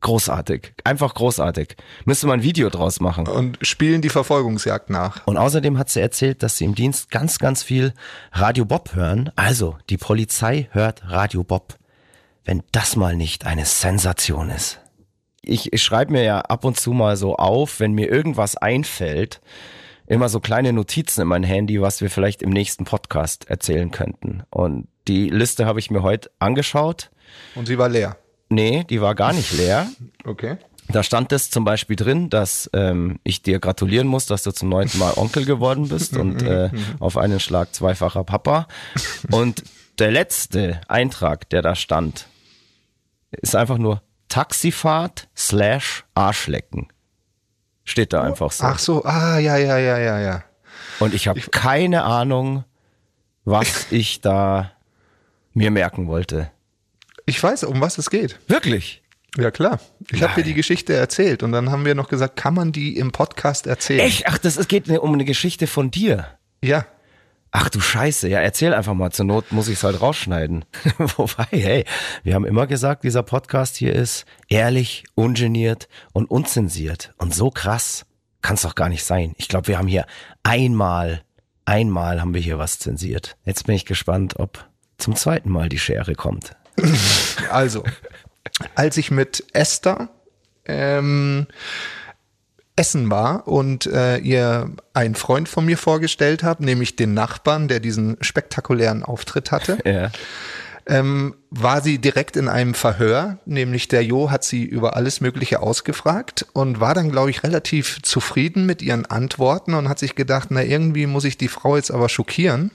Großartig. 0.00 0.74
Einfach 0.84 1.14
großartig. 1.14 1.76
Müsste 2.04 2.26
man 2.26 2.40
ein 2.40 2.42
Video 2.42 2.68
draus 2.68 3.00
machen. 3.00 3.26
und 3.26 3.58
spielen 3.62 4.02
die 4.02 4.08
Verfolgungsjagd 4.08 4.90
nach. 4.90 5.26
Und 5.26 5.36
außerdem 5.36 5.78
hat 5.78 5.88
sie 5.88 6.00
erzählt, 6.00 6.42
dass 6.42 6.58
sie 6.58 6.64
im 6.64 6.74
Dienst 6.74 7.10
ganz, 7.10 7.38
ganz 7.38 7.62
viel 7.62 7.92
Radio 8.32 8.64
Bob 8.66 8.94
hören. 8.94 9.30
Also, 9.36 9.78
die 9.88 9.96
Polizei 9.96 10.68
hört 10.72 11.02
Radio 11.08 11.42
Bob. 11.44 11.76
Wenn 12.44 12.62
das 12.72 12.94
mal 12.94 13.16
nicht 13.16 13.46
eine 13.46 13.64
Sensation 13.64 14.50
ist. 14.50 14.80
Ich, 15.42 15.72
ich 15.72 15.82
schreibe 15.82 16.12
mir 16.12 16.22
ja 16.22 16.40
ab 16.40 16.64
und 16.64 16.78
zu 16.78 16.92
mal 16.92 17.16
so 17.16 17.36
auf, 17.36 17.80
wenn 17.80 17.92
mir 17.92 18.08
irgendwas 18.08 18.56
einfällt, 18.56 19.40
immer 20.06 20.28
so 20.28 20.40
kleine 20.40 20.72
Notizen 20.72 21.22
in 21.22 21.28
mein 21.28 21.42
Handy, 21.42 21.80
was 21.80 22.00
wir 22.00 22.10
vielleicht 22.10 22.42
im 22.42 22.50
nächsten 22.50 22.84
Podcast 22.84 23.48
erzählen 23.50 23.90
könnten. 23.90 24.42
Und 24.50 24.88
die 25.08 25.28
Liste 25.28 25.66
habe 25.66 25.78
ich 25.78 25.90
mir 25.90 26.02
heute 26.02 26.30
angeschaut. 26.38 27.10
Und 27.54 27.66
sie 27.66 27.78
war 27.78 27.88
leer. 27.88 28.16
Nee, 28.48 28.84
die 28.88 29.00
war 29.00 29.14
gar 29.14 29.32
nicht 29.32 29.52
leer. 29.52 29.88
Okay. 30.24 30.56
Da 30.88 31.02
stand 31.02 31.32
es 31.32 31.50
zum 31.50 31.64
Beispiel 31.64 31.96
drin, 31.96 32.30
dass 32.30 32.70
ähm, 32.72 33.18
ich 33.24 33.42
dir 33.42 33.58
gratulieren 33.58 34.06
muss, 34.06 34.26
dass 34.26 34.44
du 34.44 34.52
zum 34.52 34.68
neunten 34.68 34.98
Mal 34.98 35.14
Onkel 35.16 35.44
geworden 35.44 35.88
bist 35.88 36.16
und 36.16 36.42
äh, 36.42 36.70
auf 37.00 37.16
einen 37.16 37.40
Schlag 37.40 37.74
zweifacher 37.74 38.22
Papa. 38.22 38.68
Und 39.30 39.64
der 39.98 40.12
letzte 40.12 40.80
Eintrag, 40.88 41.48
der 41.50 41.62
da 41.62 41.74
stand, 41.74 42.28
ist 43.30 43.56
einfach 43.56 43.78
nur 43.78 44.02
Taxifahrt 44.28 45.28
slash 45.36 46.04
Arschlecken. 46.14 46.88
Steht 47.86 48.12
da 48.12 48.22
einfach 48.22 48.52
so. 48.52 48.64
Ach 48.64 48.78
so, 48.78 49.04
ah, 49.04 49.38
ja, 49.38 49.56
ja, 49.56 49.78
ja, 49.78 49.98
ja, 49.98 50.20
ja. 50.20 50.44
Und 50.98 51.14
ich 51.14 51.28
habe 51.28 51.40
keine 51.40 52.02
Ahnung, 52.02 52.64
was 53.44 53.86
ich 53.90 54.20
da 54.20 54.72
mir 55.54 55.70
merken 55.70 56.08
wollte. 56.08 56.50
Ich 57.24 57.42
weiß, 57.42 57.64
um 57.64 57.80
was 57.80 57.96
es 57.96 58.10
geht. 58.10 58.38
Wirklich? 58.48 59.02
Ja, 59.38 59.50
klar. 59.50 59.78
Ich 60.10 60.22
habe 60.22 60.34
dir 60.34 60.44
die 60.44 60.54
Geschichte 60.54 60.94
erzählt 60.94 61.42
und 61.42 61.52
dann 61.52 61.70
haben 61.70 61.84
wir 61.84 61.94
noch 61.94 62.08
gesagt, 62.08 62.36
kann 62.36 62.54
man 62.54 62.72
die 62.72 62.96
im 62.96 63.12
Podcast 63.12 63.66
erzählen? 63.66 64.00
Echt? 64.00 64.26
Ach, 64.26 64.38
das 64.38 64.56
ist, 64.56 64.68
geht 64.68 64.88
um 64.88 65.12
eine 65.12 65.24
Geschichte 65.24 65.66
von 65.66 65.90
dir. 65.90 66.26
Ja. 66.62 66.86
Ach 67.58 67.70
du 67.70 67.80
Scheiße, 67.80 68.28
ja, 68.28 68.40
erzähl 68.40 68.74
einfach 68.74 68.92
mal. 68.92 69.12
Zur 69.12 69.24
Not 69.24 69.50
muss 69.50 69.68
ich 69.68 69.78
es 69.78 69.82
halt 69.82 70.02
rausschneiden. 70.02 70.66
Wobei, 70.98 71.46
hey, 71.52 71.84
wir 72.22 72.34
haben 72.34 72.44
immer 72.44 72.66
gesagt, 72.66 73.02
dieser 73.02 73.22
Podcast 73.22 73.78
hier 73.78 73.94
ist 73.94 74.26
ehrlich, 74.50 75.04
ungeniert 75.14 75.88
und 76.12 76.30
unzensiert. 76.30 77.14
Und 77.16 77.34
so 77.34 77.50
krass 77.50 78.04
kann 78.42 78.56
es 78.56 78.62
doch 78.62 78.74
gar 78.74 78.90
nicht 78.90 79.04
sein. 79.04 79.32
Ich 79.38 79.48
glaube, 79.48 79.68
wir 79.68 79.78
haben 79.78 79.88
hier 79.88 80.04
einmal, 80.42 81.22
einmal 81.64 82.20
haben 82.20 82.34
wir 82.34 82.42
hier 82.42 82.58
was 82.58 82.78
zensiert. 82.78 83.38
Jetzt 83.46 83.64
bin 83.64 83.74
ich 83.74 83.86
gespannt, 83.86 84.38
ob 84.38 84.68
zum 84.98 85.16
zweiten 85.16 85.48
Mal 85.48 85.70
die 85.70 85.78
Schere 85.78 86.14
kommt. 86.14 86.54
Also, 87.48 87.84
als 88.74 88.98
ich 88.98 89.10
mit 89.10 89.42
Esther 89.54 90.10
ähm, 90.66 91.46
essen 92.76 93.10
war 93.10 93.48
und 93.48 93.86
äh, 93.86 94.18
ihr 94.18 94.70
einen 94.92 95.14
Freund 95.14 95.48
von 95.48 95.64
mir 95.64 95.78
vorgestellt 95.78 96.42
habe, 96.42 96.64
nämlich 96.64 96.94
den 96.96 97.14
Nachbarn, 97.14 97.68
der 97.68 97.80
diesen 97.80 98.16
spektakulären 98.20 99.02
Auftritt 99.02 99.50
hatte, 99.50 99.78
Ja. 99.84 100.10
ähm, 100.86 101.34
war 101.50 101.80
sie 101.80 101.98
direkt 101.98 102.36
in 102.36 102.48
einem 102.48 102.74
Verhör, 102.74 103.38
nämlich 103.46 103.88
der 103.88 104.04
Jo 104.04 104.30
hat 104.30 104.44
sie 104.44 104.62
über 104.64 104.94
alles 104.94 105.20
Mögliche 105.22 105.60
ausgefragt 105.60 106.46
und 106.52 106.78
war 106.78 106.92
dann, 106.94 107.10
glaube 107.10 107.30
ich, 107.30 107.42
relativ 107.42 108.02
zufrieden 108.02 108.66
mit 108.66 108.82
ihren 108.82 109.06
Antworten 109.06 109.72
und 109.74 109.88
hat 109.88 109.98
sich 109.98 110.14
gedacht, 110.14 110.48
na 110.50 110.62
irgendwie 110.62 111.06
muss 111.06 111.24
ich 111.24 111.38
die 111.38 111.48
Frau 111.48 111.76
jetzt 111.76 111.90
aber 111.90 112.08
schockieren 112.10 112.70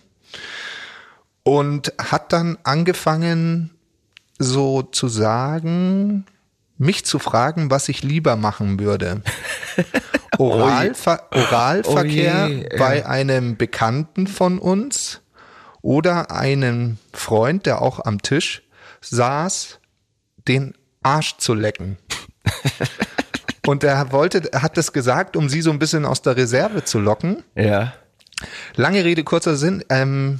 und 1.43 1.93
hat 1.99 2.33
dann 2.33 2.57
angefangen, 2.63 3.71
so 4.39 4.81
zu 4.81 5.07
sagen, 5.07 6.25
mich 6.81 7.05
zu 7.05 7.19
fragen, 7.19 7.69
was 7.69 7.87
ich 7.89 8.03
lieber 8.03 8.35
machen 8.35 8.79
würde. 8.79 9.21
Oralver 10.37 11.27
Oralverkehr 11.31 12.47
Oh 12.47 12.51
je, 12.51 12.77
bei 12.77 13.05
einem 13.05 13.55
Bekannten 13.55 14.25
von 14.25 14.57
uns 14.57 15.21
oder 15.81 16.31
einem 16.31 16.97
Freund, 17.13 17.65
der 17.67 17.81
auch 17.81 18.03
am 18.03 18.21
Tisch 18.21 18.63
saß, 19.01 19.79
den 20.47 20.73
Arsch 21.03 21.37
zu 21.37 21.53
lecken. 21.53 21.97
Und 23.67 23.83
er 23.83 24.11
wollte, 24.11 24.51
er 24.51 24.63
hat 24.63 24.75
das 24.75 24.91
gesagt, 24.91 25.37
um 25.37 25.49
sie 25.49 25.61
so 25.61 25.69
ein 25.69 25.77
bisschen 25.77 26.05
aus 26.05 26.23
der 26.23 26.35
Reserve 26.35 26.83
zu 26.83 26.99
locken. 26.99 27.43
Ja. 27.55 27.93
Lange 28.75 29.05
Rede, 29.05 29.23
kurzer 29.23 29.55
Sinn. 29.55 29.83
Ähm, 29.89 30.39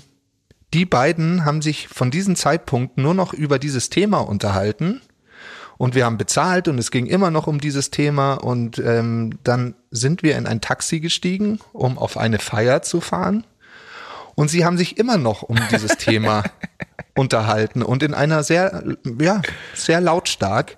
die 0.74 0.86
beiden 0.86 1.46
haben 1.46 1.62
sich 1.62 1.88
von 1.88 2.10
diesem 2.10 2.36
Zeitpunkt 2.36 2.98
nur 2.98 3.14
noch 3.14 3.34
über 3.34 3.60
dieses 3.60 3.90
Thema 3.90 4.20
unterhalten. 4.20 5.02
Und 5.82 5.96
wir 5.96 6.06
haben 6.06 6.20
bezahlt 6.20 6.68
und 6.68 6.78
es 6.78 6.92
ging 6.92 7.08
immer 7.08 7.32
noch 7.32 7.48
um 7.48 7.60
dieses 7.60 7.90
Thema. 7.90 8.36
Und 8.36 8.78
ähm, 8.78 9.40
dann 9.44 9.74
sind 9.90 10.22
wir 10.22 10.38
in 10.38 10.46
ein 10.46 10.62
Taxi 10.62 11.00
gestiegen, 11.00 11.60
um 11.74 11.98
auf 11.98 12.18
eine 12.18 12.38
Feier 12.38 12.84
zu 12.84 13.02
fahren. 13.02 13.48
Und 14.36 14.50
sie 14.50 14.64
haben 14.64 14.78
sich 14.78 15.00
immer 15.00 15.18
noch 15.18 15.42
um 15.42 15.58
dieses 15.72 15.98
Thema 15.98 16.44
unterhalten 17.16 17.82
und 17.82 18.04
in 18.04 18.14
einer 18.14 18.44
sehr, 18.44 18.84
ja, 19.20 19.42
sehr 19.74 20.02
lautstark. 20.02 20.78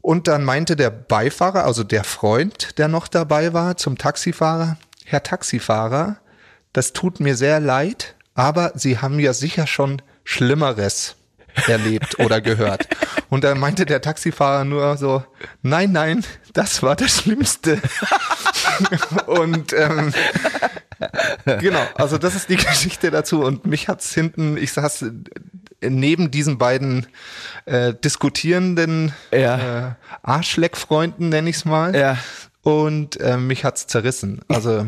Und 0.00 0.26
dann 0.26 0.42
meinte 0.42 0.74
der 0.74 0.88
Beifahrer, 0.88 1.66
also 1.66 1.84
der 1.84 2.02
Freund, 2.02 2.78
der 2.78 2.88
noch 2.88 3.08
dabei 3.08 3.52
war, 3.52 3.76
zum 3.76 3.98
Taxifahrer, 3.98 4.78
Herr 5.04 5.22
Taxifahrer, 5.22 6.16
das 6.72 6.94
tut 6.94 7.20
mir 7.20 7.36
sehr 7.36 7.60
leid, 7.60 8.14
aber 8.34 8.72
Sie 8.74 8.96
haben 9.00 9.20
ja 9.20 9.34
sicher 9.34 9.66
schon 9.66 10.00
Schlimmeres 10.24 11.16
erlebt 11.66 12.18
oder 12.18 12.40
gehört. 12.40 12.88
Und 13.30 13.44
dann 13.44 13.58
meinte 13.58 13.86
der 13.86 14.00
Taxifahrer 14.00 14.64
nur 14.64 14.96
so, 14.96 15.24
nein, 15.62 15.92
nein, 15.92 16.24
das 16.52 16.82
war 16.82 16.96
das 16.96 17.18
Schlimmste. 17.22 17.80
Und 19.26 19.72
ähm, 19.72 20.12
genau, 21.60 21.82
also 21.94 22.18
das 22.18 22.34
ist 22.34 22.48
die 22.48 22.56
Geschichte 22.56 23.10
dazu. 23.10 23.42
Und 23.42 23.66
mich 23.66 23.88
hat's 23.88 24.12
hinten, 24.14 24.56
ich 24.56 24.72
saß 24.72 25.06
neben 25.80 26.30
diesen 26.30 26.58
beiden 26.58 27.06
äh, 27.66 27.92
diskutierenden 27.94 29.12
Ja. 29.32 29.88
äh, 29.88 29.92
Arschleckfreunden, 30.22 31.28
nenne 31.28 31.50
ich's 31.50 31.64
mal. 31.64 31.94
Ja. 31.94 32.18
Und 32.62 33.20
äh, 33.20 33.36
mich 33.36 33.64
hat's 33.64 33.86
zerrissen. 33.86 34.40
Also 34.48 34.86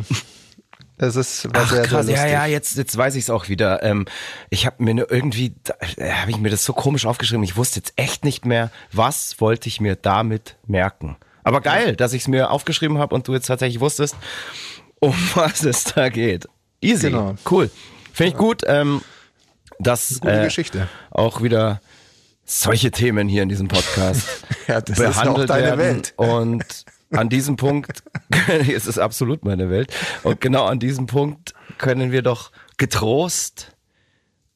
es 0.99 1.17
ist 1.17 1.45
war 1.55 1.63
Ach 1.65 1.71
sehr, 1.71 1.83
krass, 1.83 2.07
sehr 2.07 2.17
ja, 2.17 2.27
ja, 2.27 2.47
jetzt, 2.47 2.77
jetzt 2.77 2.97
weiß 2.97 3.15
ich 3.17 3.25
es 3.25 3.31
auch 3.31 3.49
wieder. 3.49 3.83
Ähm, 3.83 4.07
ich 4.51 4.65
habe 4.67 4.83
mir 4.83 4.95
nur 4.95 5.11
irgendwie, 5.11 5.55
äh, 5.97 6.11
habe 6.11 6.31
ich 6.31 6.39
mir 6.39 6.51
das 6.51 6.65
so 6.65 6.73
komisch 6.73 7.07
aufgeschrieben. 7.07 7.43
Ich 7.45 7.57
wusste 7.57 7.81
jetzt 7.81 7.93
echt 7.97 8.25
nicht 8.25 8.45
mehr, 8.47 8.71
was 8.93 9.41
wollte 9.41 9.69
ich 9.69 9.81
mir 9.81 9.97
damit 9.97 10.57
merken. 10.67 11.17
Aber 11.45 11.61
geil, 11.61 11.95
dass 11.97 12.13
ich 12.13 12.23
es 12.23 12.29
mir 12.29 12.51
aufgeschrieben 12.51 12.99
habe 12.99 13.15
und 13.15 13.29
du 13.29 13.35
jetzt 13.35 13.47
tatsächlich 13.47 13.81
wusstest, 13.81 14.17
um 15.01 15.15
was 15.35 15.65
es 15.65 15.85
da 15.85 16.09
geht. 16.09 16.49
Easy, 16.81 17.11
Genau. 17.11 17.35
cool. 17.51 17.71
Finde 18.13 18.33
ich 18.33 18.37
gut, 18.39 18.63
ähm, 18.67 19.03
dass 19.79 20.21
Gute 20.21 20.41
äh, 20.41 20.45
Geschichte. 20.45 20.89
auch 21.11 21.43
wieder 21.43 21.81
solche 22.45 22.91
Themen 22.91 23.29
hier 23.29 23.43
in 23.43 23.49
diesem 23.49 23.69
Podcast 23.69 24.27
Ja, 24.69 24.81
das 24.81 24.99
ist 24.99 25.03
ja 25.05 25.11
auch 25.11 25.15
behandelt 25.15 25.51
deine 25.51 25.67
werden. 25.67 25.79
Welt. 25.79 26.15
Und 26.17 26.65
an 27.17 27.29
diesem 27.29 27.57
Punkt, 27.57 28.03
es 28.69 28.87
ist 28.87 28.99
absolut 28.99 29.45
meine 29.45 29.71
Welt, 29.71 29.93
und 30.23 30.41
genau 30.41 30.65
an 30.67 30.79
diesem 30.79 31.07
Punkt 31.07 31.55
können 31.79 32.13
wir 32.13 32.23
doch 32.23 32.51
getrost 32.77 33.73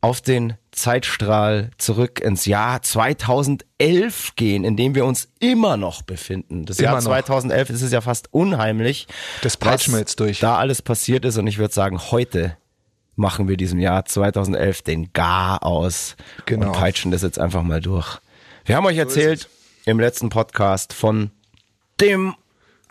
auf 0.03 0.20
den 0.23 0.55
Zeitstrahl 0.73 1.70
zurück 1.77 2.20
ins 2.20 2.46
Jahr 2.46 2.81
2011 2.81 4.33
gehen, 4.37 4.64
in 4.64 4.77
dem 4.77 4.94
wir 4.94 5.05
uns 5.05 5.29
immer 5.40 5.77
noch 5.77 6.03
befinden. 6.03 6.64
Das 6.64 6.79
Immer 6.79 6.92
Jahr 6.92 6.94
noch. 6.96 7.03
2011 7.03 7.68
das 7.68 7.83
ist 7.83 7.92
ja 7.92 8.01
fast 8.01 8.33
unheimlich. 8.33 9.07
Das 9.42 9.57
peitschen 9.57 9.92
wir 9.92 10.01
jetzt 10.01 10.18
durch. 10.20 10.40
Da 10.40 10.57
alles 10.57 10.81
passiert 10.81 11.25
ist 11.25 11.37
und 11.37 11.46
ich 11.46 11.59
würde 11.59 11.75
sagen, 11.75 11.99
heute 12.11 12.57
machen 13.16 13.49
wir 13.49 13.59
diesem 13.59 13.79
Jahr 13.79 14.07
2011 14.07 14.83
den 14.83 15.12
Gar 15.12 15.62
aus 15.64 16.16
Genau. 16.46 16.68
und 16.68 16.73
peitschen 16.73 17.11
das 17.11 17.20
jetzt 17.20 17.38
einfach 17.38 17.62
mal 17.62 17.83
durch. 17.83 18.18
Wir 18.64 18.77
haben 18.77 18.87
euch 18.87 18.96
erzählt 18.96 19.51
im 19.85 20.01
letzten 20.01 20.31
Podcast 20.31 20.94
von 20.94 21.31
dem 22.01 22.35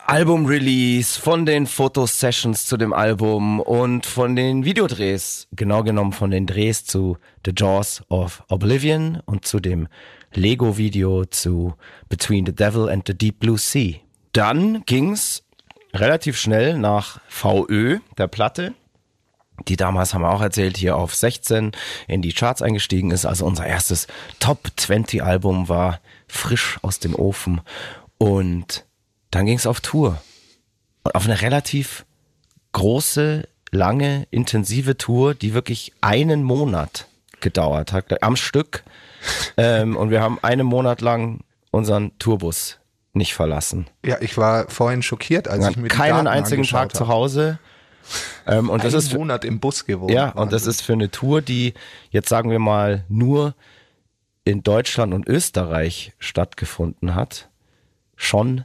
Album-Release, 0.06 1.20
von 1.20 1.46
den 1.46 1.66
Fotosessions 1.66 2.66
zu 2.66 2.76
dem 2.76 2.92
Album 2.92 3.60
und 3.60 4.06
von 4.06 4.36
den 4.36 4.64
Videodrehs, 4.64 5.48
genau 5.52 5.82
genommen 5.82 6.12
von 6.12 6.30
den 6.30 6.46
Drehs 6.46 6.84
zu 6.84 7.16
The 7.44 7.52
Jaws 7.56 8.02
of 8.08 8.42
Oblivion 8.48 9.22
und 9.26 9.44
zu 9.44 9.60
dem 9.60 9.88
Lego-Video 10.32 11.24
zu 11.24 11.74
Between 12.08 12.46
the 12.46 12.54
Devil 12.54 12.88
and 12.88 13.06
the 13.06 13.14
Deep 13.14 13.40
Blue 13.40 13.58
Sea. 13.58 13.96
Dann 14.32 14.82
ging's 14.86 15.42
relativ 15.94 16.38
schnell 16.38 16.78
nach 16.78 17.20
VÖ, 17.28 17.98
der 18.18 18.28
Platte, 18.28 18.74
die 19.68 19.76
damals, 19.76 20.14
haben 20.14 20.22
wir 20.22 20.30
auch 20.30 20.40
erzählt, 20.40 20.76
hier 20.76 20.96
auf 20.96 21.14
16 21.14 21.72
in 22.08 22.22
die 22.22 22.32
Charts 22.32 22.62
eingestiegen 22.62 23.10
ist. 23.10 23.26
Also 23.26 23.44
unser 23.44 23.66
erstes 23.66 24.06
Top 24.38 24.68
20 24.76 25.22
Album 25.22 25.68
war 25.68 26.00
frisch 26.26 26.78
aus 26.82 26.98
dem 26.98 27.14
Ofen. 27.14 27.60
Und 28.18 28.84
dann 29.30 29.46
ging 29.46 29.56
es 29.56 29.66
auf 29.66 29.80
Tour. 29.80 30.20
Und 31.02 31.14
auf 31.14 31.24
eine 31.24 31.40
relativ 31.40 32.04
große, 32.72 33.48
lange, 33.70 34.26
intensive 34.30 34.96
Tour, 34.96 35.34
die 35.34 35.54
wirklich 35.54 35.92
einen 36.00 36.42
Monat 36.42 37.06
gedauert 37.40 37.92
hat, 37.92 38.22
am 38.22 38.36
Stück. 38.36 38.82
ähm, 39.56 39.96
und 39.96 40.10
wir 40.10 40.20
haben 40.20 40.38
einen 40.42 40.66
Monat 40.66 41.00
lang 41.00 41.40
unseren 41.70 42.16
Tourbus 42.18 42.78
nicht 43.12 43.34
verlassen. 43.34 43.86
Ja, 44.04 44.18
ich 44.20 44.36
war 44.36 44.68
vorhin 44.68 45.02
schockiert, 45.02 45.48
als 45.48 45.68
ich 45.68 45.76
mir 45.76 45.88
keinen 45.88 46.26
einzigen 46.26 46.62
Tag 46.62 46.94
zu 46.94 47.00
habe. 47.00 47.12
Hause. 47.12 47.58
Ähm, 48.46 48.70
und 48.70 48.84
das 48.84 48.94
Einen 48.94 49.02
ist 49.02 49.10
für, 49.10 49.18
Monat 49.18 49.44
im 49.44 49.60
Bus 49.60 49.84
gewohnt. 49.84 50.12
ja, 50.12 50.30
und 50.30 50.52
das 50.52 50.66
ist 50.66 50.80
für 50.80 50.94
eine 50.94 51.10
Tour, 51.10 51.42
die 51.42 51.74
jetzt 52.10 52.28
sagen 52.28 52.50
wir 52.50 52.58
mal 52.58 53.04
nur 53.08 53.54
in 54.44 54.62
Deutschland 54.62 55.12
und 55.12 55.28
Österreich 55.28 56.12
stattgefunden 56.18 57.14
hat, 57.14 57.50
schon 58.16 58.64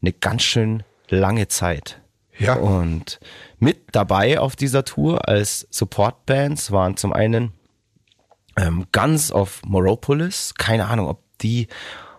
eine 0.00 0.12
ganz 0.12 0.42
schön 0.42 0.82
lange 1.08 1.48
Zeit. 1.48 2.00
Ja. 2.38 2.54
Und 2.54 3.18
mit 3.58 3.78
dabei 3.92 4.38
auf 4.38 4.54
dieser 4.54 4.84
Tour 4.84 5.28
als 5.28 5.66
Supportbands 5.70 6.70
waren 6.70 6.96
zum 6.96 7.12
einen 7.12 7.52
ähm, 8.56 8.86
Guns 8.92 9.32
of 9.32 9.62
Moropolis. 9.64 10.54
Keine 10.56 10.86
Ahnung, 10.86 11.08
ob 11.08 11.22
die 11.40 11.68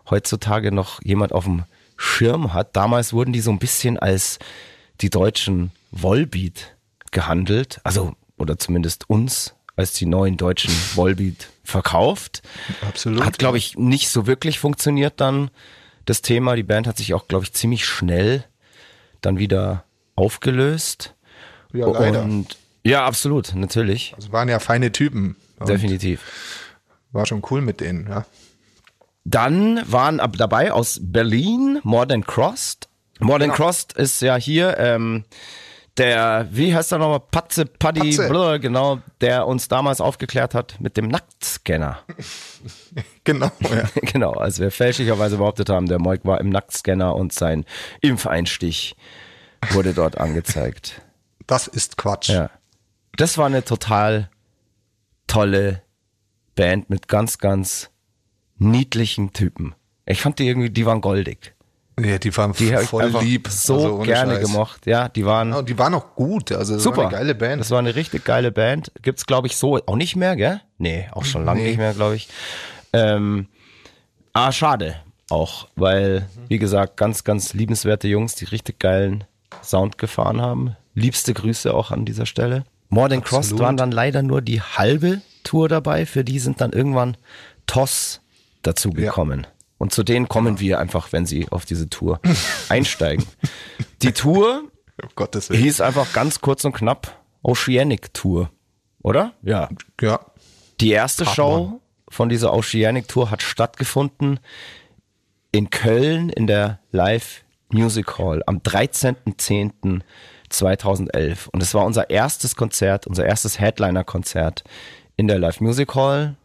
heutzutage 0.10 0.72
noch 0.72 1.02
jemand 1.04 1.32
auf 1.34 1.46
dem 1.46 1.64
Schirm 1.96 2.54
hat. 2.54 2.76
Damals 2.76 3.14
wurden 3.14 3.34
die 3.34 3.42
so 3.42 3.52
ein 3.52 3.60
bisschen 3.60 3.98
als 3.98 4.40
die 5.02 5.10
deutschen 5.10 5.72
Volbeat 5.92 6.76
gehandelt. 7.12 7.80
Also, 7.84 8.14
oder 8.38 8.58
zumindest 8.58 9.10
uns 9.10 9.56
als 9.76 9.94
die 9.94 10.06
neuen 10.06 10.36
deutschen 10.36 10.74
Volbeat 10.74 11.50
verkauft. 11.64 12.42
Absolut. 12.86 13.24
Hat, 13.24 13.40
glaube 13.40 13.58
ich, 13.58 13.78
nicht 13.78 14.10
so 14.10 14.28
wirklich 14.28 14.60
funktioniert 14.60 15.22
dann 15.22 15.52
das 16.10 16.22
Thema. 16.22 16.56
Die 16.56 16.64
Band 16.64 16.88
hat 16.88 16.98
sich 16.98 17.14
auch, 17.14 17.28
glaube 17.28 17.46
ich, 17.46 17.54
ziemlich 17.54 17.86
schnell 17.86 18.44
dann 19.22 19.38
wieder 19.38 19.84
aufgelöst. 20.16 21.16
Ja, 21.74 21.88
leider. 21.88 22.24
Und 22.24 22.58
ja, 22.84 23.06
absolut, 23.06 23.54
natürlich. 23.56 24.14
Also 24.16 24.32
waren 24.32 24.50
ja 24.50 24.60
feine 24.60 24.92
Typen. 24.92 25.36
Definitiv. 25.68 26.22
War 27.12 27.26
schon 27.26 27.44
cool 27.52 27.62
mit 27.62 27.82
denen, 27.82 28.08
ja. 28.08 28.26
Dann 29.26 29.82
waren 29.86 30.20
ab 30.20 30.36
dabei 30.38 30.72
aus 30.72 31.00
Berlin 31.02 31.80
More 31.84 32.08
Than 32.08 32.26
Crossed. 32.26 32.88
More 33.20 33.38
Than 33.40 33.50
Genau. 33.50 33.56
Crossed 33.56 33.94
ist 33.94 34.22
ja 34.22 34.38
hier 34.38 34.78
ähm, 34.78 35.26
der, 35.98 36.48
wie 36.52 36.74
heißt 36.74 36.92
er 36.92 37.00
nochmal, 37.00 37.20
Patze 37.20 37.66
Paddy, 37.66 38.16
Patze. 38.16 38.60
Genau, 38.60 39.00
der 39.22 39.48
uns 39.48 39.68
damals 39.68 40.02
aufgeklärt 40.02 40.56
hat 40.56 40.80
mit 40.80 40.98
dem 40.98 41.08
Nacktscanner. 41.08 42.00
Genau, 43.24 43.52
ja. 43.60 43.84
genau, 44.02 44.34
als 44.34 44.60
wir 44.60 44.72
fälschlicherweise 44.72 45.38
behauptet 45.38 45.70
haben, 45.70 45.86
der 45.86 46.00
Moik 46.00 46.26
war 46.26 46.42
im 46.42 46.50
Nacktscanner 46.50 47.16
und 47.16 47.32
sein 47.32 47.64
Impfeinstich 48.02 48.96
wurde 49.72 49.94
dort 49.94 50.18
angezeigt. 50.18 51.02
Das 51.46 51.68
ist 51.68 51.96
Quatsch. 51.96 52.30
Ja. 52.30 52.50
Das 53.16 53.38
war 53.38 53.46
eine 53.46 53.64
total 53.64 54.30
tolle 55.28 55.84
Band 56.56 56.90
mit 56.90 57.08
ganz, 57.08 57.38
ganz 57.38 57.92
niedlichen 58.58 59.32
Typen. 59.32 59.76
Ich 60.06 60.22
fand 60.22 60.40
die 60.40 60.48
irgendwie, 60.48 60.70
die 60.70 60.86
waren 60.86 61.02
goldig. 61.02 61.56
Ja, 62.04 62.18
die 62.18 62.36
waren 62.36 62.54
Die 62.54 62.72
voll 62.78 63.08
lieb. 63.22 63.48
so 63.50 63.76
also 63.76 63.98
gerne 64.00 64.36
Scheiß. 64.36 64.42
gemocht. 64.46 64.86
Ja, 64.86 65.10
die 65.10 65.26
waren 65.26 65.52
Ja, 65.52 65.58
und 65.60 65.70
die 65.70 65.78
waren 65.78 65.94
auch 65.94 66.16
gut. 66.16 66.52
Also 66.52 66.76
das 66.76 66.84
super. 66.84 66.98
war 66.98 67.04
eine 67.08 67.12
geile 67.18 67.36
Band. 67.36 67.60
Das 67.62 67.72
war 67.72 67.80
eine 67.80 67.96
richtig 67.96 68.26
geile 68.26 68.52
Band. 68.52 68.92
Gibt's 69.02 69.26
glaube 69.26 69.48
ich 69.48 69.56
so 69.58 69.80
auch 69.86 69.96
nicht 69.96 70.16
mehr, 70.16 70.36
gell? 70.36 70.62
Nee, 70.78 71.08
auch 71.12 71.26
schon 71.26 71.46
lange 71.46 71.62
Nee. 71.62 71.68
nicht 71.70 71.78
mehr, 71.78 71.94
glaube 71.94 72.16
ich. 72.16 72.28
Ähm, 72.94 73.48
ah, 74.34 74.52
schade 74.52 74.96
auch, 75.30 75.68
weil 75.76 76.28
wie 76.48 76.58
gesagt, 76.58 76.98
ganz 76.98 77.24
ganz 77.24 77.54
liebenswerte 77.54 78.08
Jungs, 78.08 78.36
die 78.36 78.46
richtig 78.46 78.80
geilen 78.80 79.26
Sound 79.64 79.98
gefahren 79.98 80.42
haben. 80.42 80.76
Liebste 80.96 81.34
Grüße 81.34 81.74
auch 81.74 81.92
an 81.92 82.06
dieser 82.06 82.26
Stelle. 82.26 82.64
More 82.90 83.10
Than 83.10 83.20
Absolut. 83.20 83.60
waren 83.60 83.78
dann 83.78 83.92
leider 83.92 84.24
nur 84.24 84.42
die 84.42 84.62
halbe 84.62 85.22
Tour 85.44 85.70
dabei. 85.70 86.06
Für 86.08 86.24
die 86.24 86.40
sind 86.40 86.60
dann 86.62 86.72
irgendwann 86.72 87.16
Toss 87.68 88.22
dazugekommen. 88.64 89.46
Und 89.80 89.92
zu 89.94 90.04
denen 90.04 90.28
kommen 90.30 90.60
wir 90.60 90.78
einfach, 90.80 91.12
wenn 91.12 91.26
sie 91.26 91.48
auf 91.50 91.66
diese 91.66 91.90
Tour 91.90 92.20
einsteigen. 92.70 93.26
Die 94.04 94.12
Tour 94.14 94.64
um 95.52 95.58
hieß 95.58 95.82
einfach 95.82 96.14
ganz 96.14 96.40
kurz 96.42 96.64
und 96.66 96.74
knapp 96.74 97.18
Oceanic 97.42 98.14
Tour, 98.14 98.52
oder? 99.02 99.32
Ja. 99.42 99.70
Ja. 100.02 100.20
Die 100.82 100.92
erste 100.92 101.24
Part 101.24 101.36
Show 101.36 101.82
von 102.10 102.28
dieser 102.30 102.54
Oceanic 102.54 103.08
Tour 103.08 103.32
hat 103.32 103.42
stattgefunden 103.42 104.40
in 105.54 105.70
Köln 105.70 106.30
in 106.30 106.46
der 106.48 106.80
Live 106.92 107.44
Music 107.72 108.18
Hall 108.18 108.44
am 108.46 108.58
13.10.2011. 108.58 111.50
Und 111.52 111.64
es 111.64 111.74
war 111.74 111.86
unser 111.86 112.10
erstes 112.10 112.56
Konzert, 112.56 113.08
unser 113.08 113.26
erstes 113.26 113.60
Headliner-Konzert 113.60 114.64
in 115.16 115.28
der 115.28 115.40
Live 115.40 115.62
Music 115.62 115.96
Hall. 115.96 116.36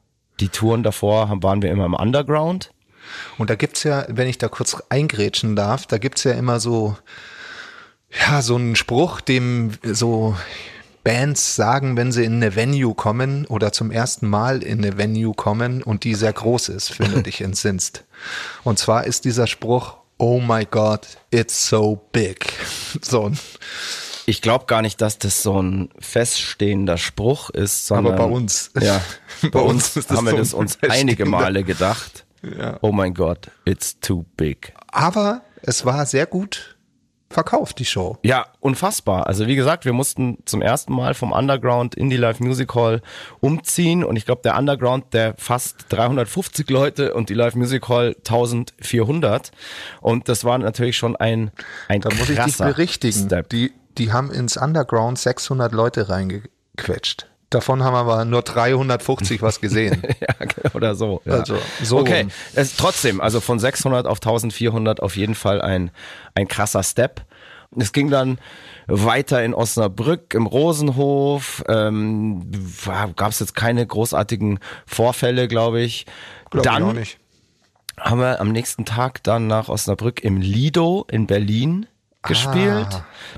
Die 0.40 0.48
Touren 0.48 0.82
davor 0.82 1.28
haben- 1.28 1.42
waren 1.42 1.62
wir 1.62 1.70
immer 1.70 1.86
im 1.86 1.94
Underground. 1.94 2.70
Und 3.38 3.50
da 3.50 3.54
gibt's 3.54 3.82
ja, 3.82 4.04
wenn 4.08 4.28
ich 4.28 4.38
da 4.38 4.48
kurz 4.48 4.76
eingrätschen 4.88 5.56
darf, 5.56 5.86
da 5.86 5.98
gibt's 5.98 6.24
ja 6.24 6.32
immer 6.32 6.60
so, 6.60 6.96
ja, 8.28 8.42
so 8.42 8.56
einen 8.56 8.76
Spruch, 8.76 9.20
dem 9.20 9.72
so 9.82 10.36
Bands 11.02 11.54
sagen, 11.56 11.96
wenn 11.96 12.12
sie 12.12 12.24
in 12.24 12.34
eine 12.36 12.56
Venue 12.56 12.94
kommen 12.94 13.44
oder 13.46 13.72
zum 13.72 13.90
ersten 13.90 14.26
Mal 14.28 14.62
in 14.62 14.78
eine 14.84 14.96
Venue 14.96 15.34
kommen 15.34 15.82
und 15.82 16.04
die 16.04 16.14
sehr 16.14 16.32
groß 16.32 16.70
ist, 16.70 16.98
wenn 16.98 17.12
du 17.12 17.22
dich 17.24 17.40
entsinnst. 17.40 18.04
Und 18.62 18.78
zwar 18.78 19.04
ist 19.04 19.24
dieser 19.24 19.46
Spruch, 19.46 19.96
oh 20.16 20.40
my 20.40 20.64
God, 20.64 21.00
it's 21.30 21.68
so 21.68 22.00
big. 22.12 22.52
So, 23.02 23.24
ein- 23.28 23.38
Ich 24.26 24.40
glaube 24.40 24.64
gar 24.66 24.80
nicht, 24.80 25.00
dass 25.02 25.18
das 25.18 25.42
so 25.42 25.60
ein 25.60 25.90
feststehender 25.98 26.96
Spruch 26.96 27.50
ist, 27.50 27.86
sondern 27.86 28.16
bei 28.16 28.24
uns. 28.24 28.70
Ja, 28.80 29.02
bei, 29.42 29.48
Bei 29.48 29.60
uns, 29.60 29.88
uns 29.88 29.96
ist 29.96 30.10
das 30.10 30.16
haben 30.16 30.26
wir 30.26 30.36
das 30.36 30.54
uns 30.54 30.78
einige 30.88 31.26
Male 31.26 31.64
gedacht. 31.64 32.23
Ja. 32.58 32.78
Oh 32.82 32.92
mein 32.92 33.14
Gott, 33.14 33.50
it's 33.64 33.98
too 34.00 34.24
big. 34.36 34.74
aber 34.92 35.42
es 35.62 35.84
war 35.84 36.04
sehr 36.06 36.26
gut 36.26 36.76
verkauft, 37.30 37.78
die 37.80 37.84
Show. 37.84 38.16
Ja, 38.22 38.46
unfassbar. 38.60 39.26
Also 39.26 39.46
wie 39.48 39.56
gesagt, 39.56 39.84
wir 39.84 39.92
mussten 39.92 40.38
zum 40.44 40.62
ersten 40.62 40.94
Mal 40.94 41.14
vom 41.14 41.32
Underground 41.32 41.94
in 41.96 42.08
die 42.08 42.16
Live 42.16 42.38
Music 42.38 42.74
Hall 42.74 43.02
umziehen 43.40 44.04
und 44.04 44.16
ich 44.16 44.24
glaube, 44.24 44.42
der 44.44 44.56
Underground, 44.56 45.12
der 45.12 45.34
fast 45.36 45.86
350 45.88 46.70
Leute 46.70 47.12
und 47.14 47.30
die 47.30 47.34
Live 47.34 47.56
Music 47.56 47.88
Hall 47.88 48.14
1400 48.18 49.50
und 50.00 50.28
das 50.28 50.44
war 50.44 50.58
natürlich 50.58 50.96
schon 50.96 51.16
ein 51.16 51.50
ein 51.88 52.02
Da 52.02 52.10
muss 52.14 52.30
ich 52.30 52.38
dich 52.38 52.56
berichtigen. 52.58 53.26
Step. 53.26 53.48
Die, 53.48 53.72
die 53.98 54.12
haben 54.12 54.30
ins 54.30 54.56
Underground 54.56 55.18
600 55.18 55.72
Leute 55.72 56.08
reingequetscht. 56.08 57.26
Davon 57.54 57.84
haben 57.84 57.94
aber 57.94 58.24
nur 58.24 58.42
350 58.42 59.40
was 59.40 59.60
gesehen. 59.60 60.02
ja, 60.20 60.72
oder 60.74 60.96
so. 60.96 61.22
Ja. 61.24 61.34
Also, 61.34 61.56
so 61.82 61.98
okay, 61.98 62.26
es, 62.54 62.74
trotzdem, 62.74 63.20
also 63.20 63.40
von 63.40 63.60
600 63.60 64.06
auf 64.06 64.18
1400 64.18 65.00
auf 65.00 65.16
jeden 65.16 65.36
Fall 65.36 65.62
ein, 65.62 65.92
ein 66.34 66.48
krasser 66.48 66.82
Step. 66.82 67.24
Es 67.76 67.92
ging 67.92 68.10
dann 68.10 68.38
weiter 68.88 69.44
in 69.44 69.54
Osnabrück 69.54 70.34
im 70.34 70.46
Rosenhof. 70.46 71.62
Ähm, 71.68 72.50
Gab 73.14 73.30
es 73.30 73.38
jetzt 73.38 73.54
keine 73.54 73.86
großartigen 73.86 74.58
Vorfälle, 74.84 75.46
glaube 75.46 75.80
ich. 75.80 76.06
Glaub 76.50 76.64
dann 76.64 76.82
ich 76.82 76.88
auch 76.88 76.92
nicht. 76.92 77.18
haben 78.00 78.20
wir 78.20 78.40
am 78.40 78.50
nächsten 78.50 78.84
Tag 78.84 79.22
dann 79.22 79.46
nach 79.46 79.68
Osnabrück 79.68 80.24
im 80.24 80.40
Lido 80.40 81.06
in 81.08 81.28
Berlin 81.28 81.86
gespielt. 82.24 82.88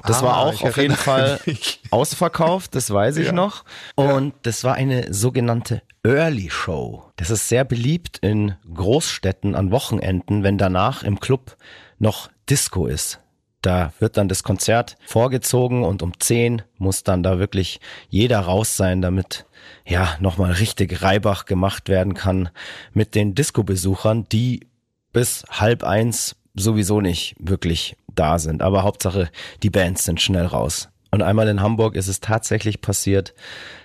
Das 0.07 0.23
war 0.23 0.35
Ah, 0.37 0.43
auch 0.45 0.53
ich 0.55 0.63
auf 0.65 0.77
jeden 0.77 0.97
Fall 0.97 1.39
mich. 1.47 1.81
ausverkauft, 1.91 2.75
das 2.75 2.91
weiß 2.91 3.17
ich 3.19 3.27
Ja. 3.27 3.33
noch. 3.33 3.65
Und 3.95 4.35
das 4.43 4.65
war 4.65 4.75
eine 4.75 5.13
sogenannte 5.13 5.83
Early 6.05 6.51
Show. 6.51 7.05
Das 7.17 7.31
ist 7.31 7.49
sehr 7.49 7.65
beliebt 7.65 8.19
in 8.19 8.55
Großstädten 8.73 9.55
an 9.55 9.71
Wochenenden, 9.71 10.43
wenn 10.43 10.59
danach 10.59 11.03
im 11.03 11.21
Club 11.21 11.57
noch 11.99 12.31
Disco 12.49 12.87
ist. 12.87 13.21
Da 13.63 13.93
wird 13.99 14.17
dann 14.17 14.29
das 14.29 14.45
Konzert 14.45 14.97
vorgezogen 15.07 15.83
und 15.83 16.03
um 16.03 16.13
10 16.21 16.63
muss 16.79 17.03
dann 17.03 17.25
da 17.25 17.41
wirklich 17.41 17.81
jeder 18.09 18.39
raus 18.41 18.77
sein, 18.77 19.03
damit 19.03 19.45
ja 19.85 20.17
nochmal 20.21 20.53
richtig 20.53 21.03
Reibach 21.03 21.47
gemacht 21.47 21.89
werden 21.89 22.15
kann 22.15 22.51
mit 22.93 23.17
den 23.17 23.35
Disco-Besuchern, 23.35 24.29
die 24.31 24.69
bis 25.13 25.45
halb 25.51 25.83
eins 25.83 26.37
sowieso 26.55 27.01
nicht 27.01 27.35
wirklich 27.41 27.97
da 28.19 28.39
sind. 28.39 28.63
Aber 28.63 28.83
Hauptsache, 28.83 29.31
die 29.63 29.71
Bands 29.71 30.05
sind 30.05 30.21
schnell 30.21 30.47
raus. 30.47 30.89
Und 31.11 31.23
einmal 31.23 31.49
in 31.49 31.63
Hamburg 31.63 31.95
ist 31.95 32.09
es 32.09 32.21
tatsächlich 32.21 32.81
passiert, 32.81 33.35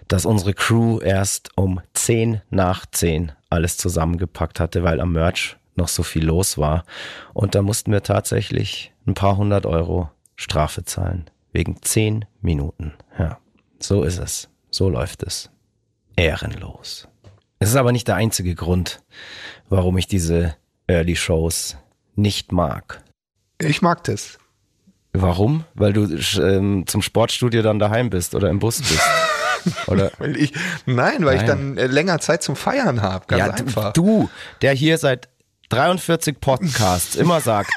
dass 0.07 0.25
unsere 0.25 0.53
Crew 0.53 0.99
erst 0.99 1.49
um 1.55 1.79
10 1.93 2.41
nach 2.49 2.85
10 2.85 3.31
alles 3.49 3.77
zusammengepackt 3.77 4.59
hatte, 4.59 4.83
weil 4.83 4.99
am 4.99 5.13
Merch 5.13 5.57
noch 5.75 5.87
so 5.87 6.03
viel 6.03 6.25
los 6.25 6.57
war. 6.57 6.83
Und 7.33 7.55
da 7.55 7.61
mussten 7.61 7.91
wir 7.91 8.03
tatsächlich 8.03 8.91
ein 9.07 9.13
paar 9.13 9.37
hundert 9.37 9.65
Euro 9.65 10.09
Strafe 10.35 10.83
zahlen. 10.83 11.29
Wegen 11.53 11.81
10 11.81 12.25
Minuten. 12.41 12.93
Ja, 13.17 13.37
so 13.79 14.03
ist 14.03 14.17
es. 14.17 14.49
So 14.69 14.89
läuft 14.89 15.23
es. 15.23 15.49
Ehrenlos. 16.15 17.07
Es 17.59 17.69
ist 17.69 17.75
aber 17.75 17.91
nicht 17.91 18.07
der 18.07 18.15
einzige 18.15 18.55
Grund, 18.55 19.03
warum 19.69 19.97
ich 19.97 20.07
diese 20.07 20.55
Early 20.87 21.15
Shows 21.15 21.77
nicht 22.15 22.51
mag. 22.51 23.03
Ich 23.69 23.81
mag 23.81 24.03
das. 24.03 24.37
Warum? 25.13 25.65
Weil 25.73 25.93
du 25.93 26.07
ähm, 26.41 26.85
zum 26.87 27.01
Sportstudio 27.01 27.61
dann 27.61 27.79
daheim 27.79 28.09
bist 28.09 28.33
oder 28.33 28.49
im 28.49 28.59
Bus 28.59 28.79
bist. 28.79 29.01
Oder 29.85 30.11
Weil 30.17 30.37
ich, 30.37 30.53
nein, 30.87 31.23
weil 31.23 31.35
ich 31.35 31.43
Nein. 31.43 31.75
dann 31.75 31.77
äh, 31.77 31.85
länger 31.85 32.17
Zeit 32.17 32.41
zum 32.41 32.55
Feiern 32.55 33.03
habe. 33.03 33.25
Ganz 33.27 33.39
ja, 33.39 33.51
einfach. 33.51 33.93
Du, 33.93 34.27
der 34.63 34.73
hier 34.73 34.97
seit 34.97 35.29
43 35.71 36.39
Podcasts 36.41 37.15
immer 37.15 37.39
sagt, 37.39 37.71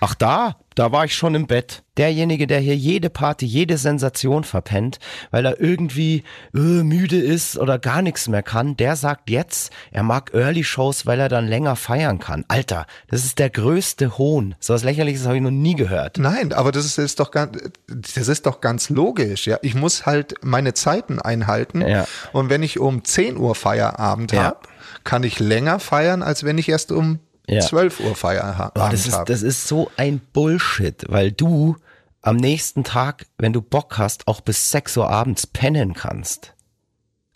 ach 0.00 0.14
da, 0.14 0.56
da 0.74 0.92
war 0.92 1.04
ich 1.06 1.14
schon 1.16 1.34
im 1.34 1.46
Bett. 1.46 1.82
Derjenige, 1.96 2.46
der 2.46 2.58
hier 2.58 2.76
jede 2.76 3.08
Party, 3.08 3.46
jede 3.46 3.78
Sensation 3.78 4.44
verpennt, 4.44 4.98
weil 5.30 5.46
er 5.46 5.58
irgendwie 5.60 6.24
äh, 6.52 6.58
müde 6.58 7.16
ist 7.18 7.56
oder 7.56 7.78
gar 7.78 8.02
nichts 8.02 8.28
mehr 8.28 8.42
kann, 8.42 8.76
der 8.76 8.96
sagt 8.96 9.30
jetzt, 9.30 9.72
er 9.92 10.02
mag 10.02 10.34
Early 10.34 10.64
Shows, 10.64 11.06
weil 11.06 11.18
er 11.20 11.28
dann 11.30 11.46
länger 11.46 11.76
feiern 11.76 12.18
kann. 12.18 12.44
Alter, 12.48 12.86
das 13.08 13.24
ist 13.24 13.38
der 13.38 13.48
größte 13.48 14.18
Hohn. 14.18 14.54
So 14.60 14.74
was 14.74 14.82
lächerliches 14.84 15.24
habe 15.24 15.36
ich 15.36 15.42
noch 15.42 15.50
nie 15.52 15.76
gehört. 15.76 16.18
Nein, 16.18 16.52
aber 16.52 16.72
das 16.72 16.84
ist, 16.84 16.98
ist 16.98 17.20
doch 17.20 17.30
ganz, 17.30 17.56
das 17.86 18.28
ist 18.28 18.44
doch 18.44 18.60
ganz 18.60 18.90
logisch. 18.90 19.46
Ja, 19.46 19.58
ich 19.62 19.74
muss 19.74 20.04
halt 20.04 20.34
meine 20.42 20.74
Zeiten 20.74 21.20
einhalten. 21.20 21.80
Ja. 21.80 22.06
Und 22.32 22.50
wenn 22.50 22.62
ich 22.64 22.80
um 22.80 23.04
10 23.04 23.36
Uhr 23.38 23.54
Feierabend 23.54 24.32
Ja. 24.32 24.42
habe, 24.42 24.58
kann 25.04 25.22
ich 25.22 25.38
länger 25.38 25.78
feiern, 25.80 26.22
als 26.22 26.44
wenn 26.44 26.58
ich 26.58 26.68
erst 26.68 26.90
um 26.92 27.18
Ja. 27.48 27.60
12 27.60 28.00
Uhr 28.00 28.14
Feierabend 28.16 28.72
Oh, 28.82 28.88
das, 28.90 29.06
ist, 29.06 29.12
habe. 29.14 29.30
das 29.30 29.42
ist 29.42 29.68
so 29.68 29.90
ein 29.96 30.20
Bullshit, 30.32 31.04
weil 31.08 31.30
du 31.32 31.76
am 32.22 32.36
nächsten 32.36 32.84
Tag, 32.84 33.26
wenn 33.38 33.52
du 33.52 33.60
Bock 33.60 33.98
hast, 33.98 34.26
auch 34.28 34.40
bis 34.40 34.70
6 34.70 34.96
Uhr 34.96 35.10
abends 35.10 35.46
pennen 35.46 35.92
kannst. 35.92 36.54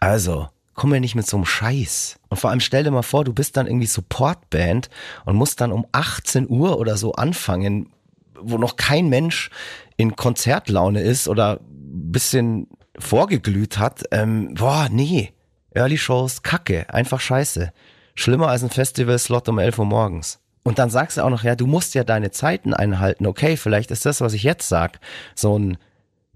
Also, 0.01 0.49
komm 0.75 0.91
mir 0.91 1.01
nicht 1.01 1.15
mit 1.15 1.27
so 1.27 1.37
einem 1.37 1.45
Scheiß. 1.45 2.17
Und 2.29 2.39
vor 2.39 2.51
allem 2.51 2.61
stell 2.61 2.85
dir 2.85 2.91
mal 2.91 3.03
vor, 3.03 3.25
du 3.25 3.33
bist 3.35 3.57
dann 3.59 3.67
irgendwie 3.67 3.87
Supportband 3.87 4.89
und 5.27 5.37
musst 5.37 5.61
dann 5.61 5.73
um 5.73 5.87
18 5.93 6.49
Uhr 6.49 6.79
oder 6.79 6.97
so 6.97 7.13
anfangen, 7.13 7.91
wo 8.41 8.57
noch 8.57 8.77
kein 8.77 9.09
Mensch 9.09 9.51
in 9.97 10.17
Konzertlaune 10.17 11.03
ist 11.03 11.29
oder 11.29 11.61
ein 11.61 12.13
bisschen 12.13 12.69
vorgeglüht 12.99 13.79
hat. 13.79 14.05
Ähm, 14.13 14.55
boah, 14.55 14.89
nee. 14.91 15.33
Early 15.79 15.97
Shows, 15.97 16.43
Kacke, 16.43 16.93
einfach 16.93 17.21
scheiße. 17.21 17.73
Schlimmer 18.17 18.49
als 18.49 18.65
ein 18.65 18.71
Festival-Slot 18.71 19.49
um 19.49 19.61
11 19.61 19.79
Uhr 19.79 19.85
morgens. 19.85 20.41
Und 20.65 20.81
dann 20.81 20.91
sagst 20.91 21.17
du 21.17 21.23
auch 21.23 21.31
noch, 21.31 21.45
ja, 21.45 21.55
du 21.55 21.69
musst 21.69 21.95
ja 21.95 22.03
deine 22.03 22.33
Zeiten 22.33 22.75
einhalten. 22.75 23.27
Okay, 23.27 23.57
vielleicht 23.57 23.93
ist 23.93 24.05
das, 24.05 24.21
was 24.21 24.33
ich 24.33 24.43
jetzt 24.43 24.69
sag, 24.69 24.99
so 25.37 25.57
ein 25.57 25.79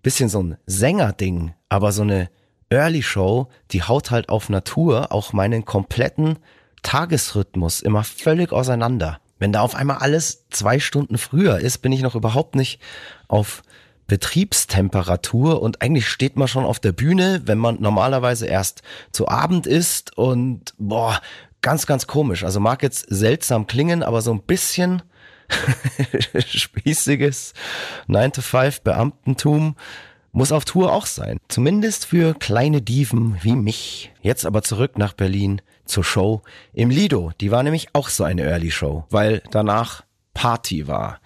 bisschen 0.01 0.29
so 0.29 0.41
ein 0.45 0.57
Sängerding, 0.67 1.55
aber 1.69 1.91
so 1.91 2.03
eine 2.03 2.31
Early 2.71 3.03
Show, 3.03 3.49
die 3.73 3.83
haut 3.83 4.13
halt 4.13 4.29
auf 4.29 4.49
Natur 4.49 5.11
auch 5.11 5.33
meinen 5.33 5.65
kompletten 5.65 6.39
Tagesrhythmus 6.85 7.81
immer 7.81 8.05
völlig 8.05 8.53
auseinander. 8.53 9.19
Wenn 9.41 9.53
da 9.53 9.63
auf 9.63 9.75
einmal 9.75 9.97
alles 9.97 10.47
zwei 10.51 10.79
Stunden 10.79 11.19
früher 11.19 11.59
ist, 11.59 11.79
bin 11.79 11.91
ich 11.91 12.03
noch 12.03 12.15
überhaupt 12.15 12.55
nicht 12.55 12.81
auf 13.27 13.65
Betriebstemperatur 14.13 15.63
und 15.63 15.81
eigentlich 15.81 16.07
steht 16.07 16.37
man 16.37 16.47
schon 16.47 16.67
auf 16.67 16.79
der 16.79 16.93
Bühne, 16.93 17.41
wenn 17.47 17.57
man 17.57 17.81
normalerweise 17.81 18.45
erst 18.45 18.83
zu 19.11 19.27
Abend 19.27 19.67
isst 19.67 20.19
und 20.19 20.75
boah, 20.77 21.19
ganz, 21.63 21.87
ganz 21.87 22.07
komisch. 22.07 22.45
Also 22.45 22.61
mag 22.61 22.83
jetzt 22.83 23.07
seltsam 23.09 23.67
klingen, 23.67 24.03
aber 24.03 24.21
so 24.21 24.31
ein 24.31 24.43
bisschen 24.43 25.01
spießiges 26.47 27.55
9-to-5-Beamtentum 28.07 29.77
muss 30.33 30.53
auf 30.53 30.67
Tour 30.67 30.93
auch 30.93 31.07
sein. 31.07 31.39
Zumindest 31.49 32.05
für 32.05 32.35
kleine 32.35 32.83
Dieven 32.83 33.39
wie 33.41 33.57
mich. 33.57 34.13
Jetzt 34.21 34.45
aber 34.45 34.61
zurück 34.61 34.99
nach 34.99 35.15
Berlin 35.15 35.63
zur 35.87 36.05
Show 36.05 36.43
im 36.75 36.91
Lido. 36.91 37.33
Die 37.41 37.51
war 37.51 37.63
nämlich 37.63 37.89
auch 37.95 38.11
so 38.11 38.25
eine 38.25 38.43
Early 38.43 38.73
Show, 38.73 39.07
weil 39.09 39.43
danach 39.51 40.05
Party 40.35 40.87
war. 40.87 41.19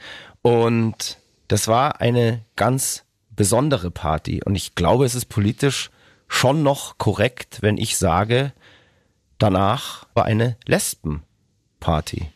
Und 0.43 1.19
das 1.49 1.69
war 1.69 2.01
eine 2.01 2.43
ganz 2.57 3.05
besondere 3.31 3.91
Party. 3.91 4.41
Und 4.45 4.55
ich 4.57 4.75
glaube, 4.75 5.05
es 5.05 5.15
ist 5.15 5.27
politisch 5.27 5.91
schon 6.29 6.63
noch 6.63 6.99
korrekt, 6.99 7.59
wenn 7.61 7.77
ich 7.79 7.97
sage, 7.99 8.53
danach 9.39 10.07
war 10.15 10.25
eine 10.25 10.57
Lesbenparty. 10.67 12.31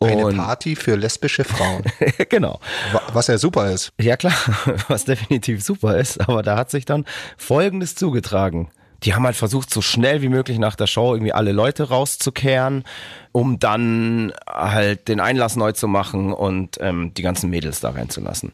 Eine 0.00 0.34
Party 0.36 0.76
für 0.76 0.96
lesbische 0.96 1.44
Frauen. 1.44 1.82
genau. 2.28 2.60
Wa- 2.92 3.02
Was 3.14 3.28
ja 3.28 3.38
super 3.38 3.70
ist. 3.70 3.90
Ja 3.98 4.16
klar, 4.18 4.34
was 4.88 5.04
definitiv 5.06 5.64
super 5.64 5.96
ist, 5.96 6.20
aber 6.28 6.42
da 6.42 6.56
hat 6.58 6.70
sich 6.70 6.84
dann 6.84 7.06
Folgendes 7.38 7.94
zugetragen. 7.94 8.70
Die 9.02 9.14
haben 9.14 9.24
halt 9.24 9.36
versucht, 9.36 9.72
so 9.72 9.82
schnell 9.82 10.22
wie 10.22 10.28
möglich 10.28 10.58
nach 10.58 10.76
der 10.76 10.86
Show 10.86 11.14
irgendwie 11.14 11.32
alle 11.32 11.52
Leute 11.52 11.88
rauszukehren, 11.88 12.84
um 13.32 13.58
dann 13.58 14.32
halt 14.46 15.08
den 15.08 15.20
Einlass 15.20 15.56
neu 15.56 15.72
zu 15.72 15.88
machen 15.88 16.32
und 16.32 16.78
ähm, 16.80 17.12
die 17.14 17.22
ganzen 17.22 17.50
Mädels 17.50 17.80
da 17.80 17.90
reinzulassen. 17.90 18.52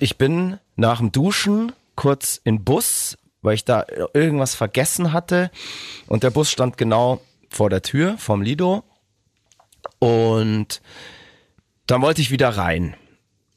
Ich 0.00 0.18
bin 0.18 0.58
nach 0.74 0.98
dem 0.98 1.12
Duschen 1.12 1.72
kurz 1.94 2.40
in 2.44 2.64
Bus, 2.64 3.16
weil 3.40 3.54
ich 3.54 3.64
da 3.64 3.86
irgendwas 4.12 4.54
vergessen 4.54 5.12
hatte 5.12 5.50
und 6.08 6.22
der 6.22 6.30
Bus 6.30 6.50
stand 6.50 6.76
genau 6.76 7.20
vor 7.48 7.70
der 7.70 7.82
Tür 7.82 8.16
vom 8.18 8.42
Lido 8.42 8.84
und 9.98 10.82
dann 11.86 12.02
wollte 12.02 12.20
ich 12.20 12.30
wieder 12.30 12.50
rein. 12.50 12.96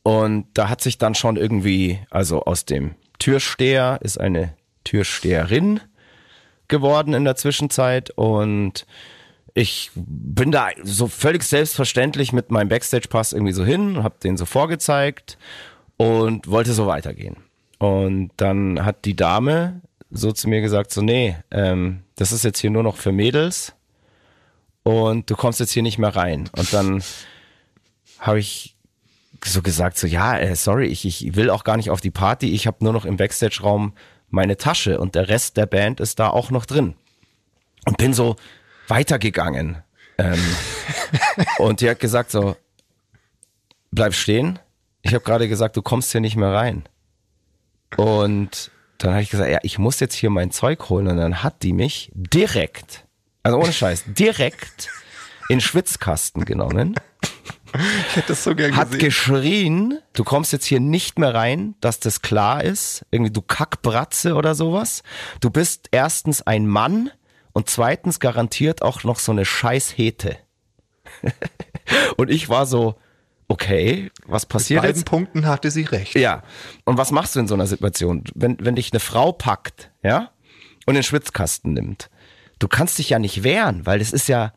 Und 0.04 0.48
da 0.54 0.70
hat 0.70 0.82
sich 0.82 0.98
dann 0.98 1.16
schon 1.16 1.36
irgendwie, 1.36 2.00
also 2.10 2.44
aus 2.44 2.66
dem 2.66 2.96
Türsteher 3.20 4.00
ist 4.02 4.20
eine 4.20 4.56
Türsteherin 4.84 5.82
geworden 6.70 7.14
in 7.14 7.26
der 7.26 7.36
Zwischenzeit 7.36 8.12
und 8.12 8.86
ich 9.54 9.92
bin 9.96 10.52
da 10.52 10.70
so 10.84 11.08
völlig 11.08 11.44
selbstverständlich 11.44 12.32
mit 12.32 12.52
meinem 12.52 12.70
Backstage-Pass 12.70 13.34
irgendwie 13.34 13.54
so 13.54 13.66
hin, 13.66 14.04
hab 14.04 14.20
den 14.20 14.38
so 14.38 14.46
vorgezeigt 14.46 15.38
und 15.98 16.50
wollte 16.50 16.74
so 16.74 16.88
weitergehen. 16.88 17.38
Und 17.78 18.32
dann 18.38 18.86
hat 18.86 19.06
die 19.06 19.16
Dame 19.16 19.82
so 20.12 20.32
zu 20.32 20.50
mir 20.50 20.62
gesagt, 20.62 20.92
so 20.92 21.02
nee, 21.02 21.36
ähm, 21.52 22.04
das 22.16 22.32
ist 22.32 22.44
jetzt 22.44 22.60
hier 22.60 22.72
nur 22.72 22.84
noch 22.84 22.98
für 22.98 23.12
Mädels 23.12 23.74
und 24.84 25.30
du 25.30 25.36
kommst 25.36 25.60
jetzt 25.60 25.72
hier 25.72 25.84
nicht 25.84 25.98
mehr 25.98 26.16
rein. 26.16 26.50
Und 26.56 26.74
dann 26.74 27.04
habe 28.20 28.40
ich 28.40 28.76
so 29.46 29.62
gesagt, 29.62 29.98
so 29.98 30.08
ja, 30.08 30.38
äh, 30.38 30.56
sorry, 30.56 30.88
ich, 30.88 31.06
ich 31.06 31.36
will 31.36 31.50
auch 31.50 31.64
gar 31.64 31.78
nicht 31.78 31.90
auf 31.90 32.02
die 32.02 32.12
Party, 32.12 32.54
ich 32.54 32.68
habe 32.68 32.84
nur 32.84 32.94
noch 32.94 33.06
im 33.06 33.18
Backstage-Raum 33.18 33.94
meine 34.30 34.58
Tasche 34.58 35.00
und 35.00 35.16
der 35.16 35.30
Rest 35.30 35.58
der 35.58 35.66
Band 35.66 36.00
ist 36.00 36.20
da 36.20 36.30
auch 36.30 36.52
noch 36.52 36.66
drin. 36.66 36.96
Und 37.86 37.98
bin 37.98 38.14
so 38.14 38.36
weitergegangen. 38.88 39.82
Ähm, 40.18 40.40
und 41.58 41.82
die 41.82 41.90
hat 41.90 42.00
gesagt 42.00 42.32
so, 42.32 42.56
bleib 43.92 44.14
stehen. 44.14 44.60
Ich 45.02 45.14
habe 45.14 45.24
gerade 45.24 45.48
gesagt, 45.48 45.78
du 45.78 45.82
kommst 45.82 46.12
hier 46.12 46.22
nicht 46.22 46.36
mehr 46.36 46.52
rein. 46.52 46.88
Und 47.96 48.72
dann 48.98 49.12
habe 49.12 49.24
ich 49.24 49.30
gesagt, 49.30 49.50
ja, 49.50 49.60
ich 49.64 49.80
muss 49.80 50.00
jetzt 50.00 50.16
hier 50.16 50.30
mein 50.30 50.52
Zeug 50.52 50.90
holen. 50.90 51.08
Und 51.08 51.18
dann 51.18 51.42
hat 51.42 51.64
die 51.64 51.74
mich 51.74 52.12
direkt, 52.14 53.06
also 53.44 53.58
ohne 53.58 53.72
Scheiß, 53.72 54.04
direkt 54.08 54.90
in 55.48 55.62
Schwitzkasten 55.62 56.46
genommen 56.46 56.96
Ich 58.10 58.16
hätte 58.16 58.30
das 58.30 58.44
so 58.44 58.56
gern 58.56 58.76
hat 58.76 58.88
gesehen. 58.88 59.00
geschrien, 59.00 60.00
du 60.14 60.24
kommst 60.24 60.52
jetzt 60.52 60.66
hier 60.66 60.80
nicht 60.80 61.20
mehr 61.20 61.34
rein, 61.34 61.76
dass 61.82 62.00
das 62.00 62.22
klar 62.22 62.64
ist. 62.64 63.06
Irgendwie 63.12 63.32
du 63.32 63.42
Kackbratze 63.42 64.36
oder 64.36 64.56
sowas. 64.56 65.04
Du 65.40 65.50
bist 65.50 65.88
erstens 65.92 66.42
ein 66.42 66.68
Mann 66.68 67.12
und 67.54 67.70
zweitens 67.70 68.20
garantiert 68.20 68.82
auch 68.82 69.04
noch 69.04 69.20
so 69.20 69.32
eine 69.32 69.46
scheiß 69.46 69.98
Hete. 69.98 70.38
und 72.18 72.30
ich 72.30 72.50
war 72.50 72.66
so, 72.66 72.96
okay, 73.48 74.12
was 74.26 74.44
Mit 74.44 74.50
passiert 74.50 74.82
beiden 74.84 74.96
jetzt? 74.96 75.06
Punkten 75.06 75.46
hatte 75.46 75.72
sie 75.72 75.84
recht. 75.84 76.16
Ja. 76.16 76.44
Und 76.86 76.98
was 76.98 77.12
machst 77.12 77.36
du 77.36 77.40
in 77.42 77.48
so 77.48 77.56
einer 77.56 77.68
Situation? 77.68 78.24
Wenn, 78.36 78.58
wenn 78.60 78.76
dich 78.76 78.94
eine 78.94 79.00
Frau 79.00 79.32
packt, 79.32 79.92
ja, 80.04 80.32
und 80.86 80.94
den 80.94 81.04
Schwitzkasten 81.04 81.74
nimmt, 81.74 82.10
du 82.60 82.68
kannst 82.68 82.98
dich 82.98 83.10
ja 83.10 83.20
nicht 83.20 83.44
wehren, 83.44 83.86
weil 83.86 84.00
das 84.00 84.14
ist 84.14 84.28
ja, 84.28 84.54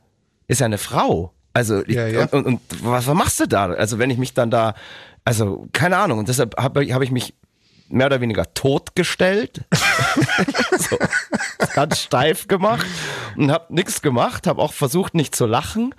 ist 0.46 0.60
ja 0.60 0.66
eine 0.66 0.78
Frau. 0.78 1.34
Also, 1.52 1.82
Ja, 1.86 2.06
ja. 2.06 2.22
Und, 2.26 2.32
und, 2.32 2.46
und 2.46 2.60
was, 2.82 3.06
was 3.06 3.14
machst 3.14 3.40
du 3.40 3.46
da? 3.46 3.66
Also, 3.66 3.98
wenn 3.98 4.10
ich 4.10 4.18
mich 4.18 4.34
dann 4.34 4.50
da, 4.50 4.74
also, 5.24 5.66
keine 5.72 5.98
Ahnung, 5.98 6.18
und 6.18 6.28
deshalb 6.28 6.56
habe 6.56 6.84
hab 6.92 7.02
ich 7.02 7.10
mich 7.10 7.34
mehr 7.92 8.06
oder 8.06 8.20
weniger 8.20 8.52
totgestellt, 8.54 9.64
so, 10.78 10.96
ganz 11.74 12.00
steif 12.00 12.48
gemacht 12.48 12.86
und 13.36 13.52
habe 13.52 13.72
nichts 13.74 14.02
gemacht, 14.02 14.46
habe 14.46 14.62
auch 14.62 14.72
versucht 14.72 15.14
nicht 15.14 15.36
zu 15.36 15.46
lachen. 15.46 15.94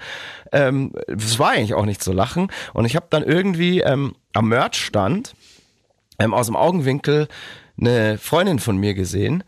Ähm, 0.51 0.93
es 1.08 1.38
war 1.39 1.51
eigentlich 1.51 1.76
auch 1.76 1.86
nicht 1.86 2.04
zu 2.04 2.12
lachen 2.12 2.51
und 2.74 2.86
ich 2.86 2.95
habe 2.95 3.06
dann 3.10 3.24
irgendwie 3.24 3.82
ähm, 3.82 4.16
am 4.34 4.49
Merchstand 4.49 5.36
ähm, 6.20 6.34
aus 6.34 6.47
dem 6.47 6.56
Augenwinkel 6.56 7.28
eine 7.80 8.18
Freundin 8.18 8.60
von 8.60 8.78
mir 8.78 8.93
gesehen, 8.93 9.43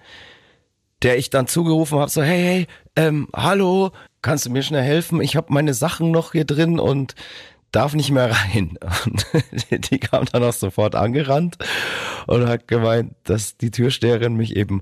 der 1.02 1.18
ich 1.18 1.30
dann 1.30 1.48
zugerufen 1.48 2.00
habe, 2.00 2.12
so 2.12 2.22
hey, 2.22 2.42
hey, 2.44 2.68
ähm, 2.96 3.28
hallo, 3.36 3.92
kannst 4.26 4.48
du 4.48 4.50
mir 4.50 4.64
schnell 4.64 4.82
helfen? 4.82 5.22
Ich 5.22 5.36
habe 5.36 5.54
meine 5.54 5.76
Sachen 5.76 6.10
noch 6.10 6.32
hier 6.32 6.46
drin 6.46 6.80
und 6.80 7.14
darf 7.72 7.94
nicht 7.94 8.10
mehr 8.10 8.32
rein. 8.32 8.80
Und 9.04 9.92
die 9.92 10.00
kam 10.00 10.26
dann 10.32 10.44
auch 10.44 10.54
sofort 10.54 10.96
angerannt 10.96 11.58
und 12.26 12.48
hat 12.48 12.68
gemeint, 12.68 13.14
dass 13.24 13.58
die 13.58 13.70
Türsteherin 13.70 14.36
mich 14.36 14.56
eben 14.56 14.82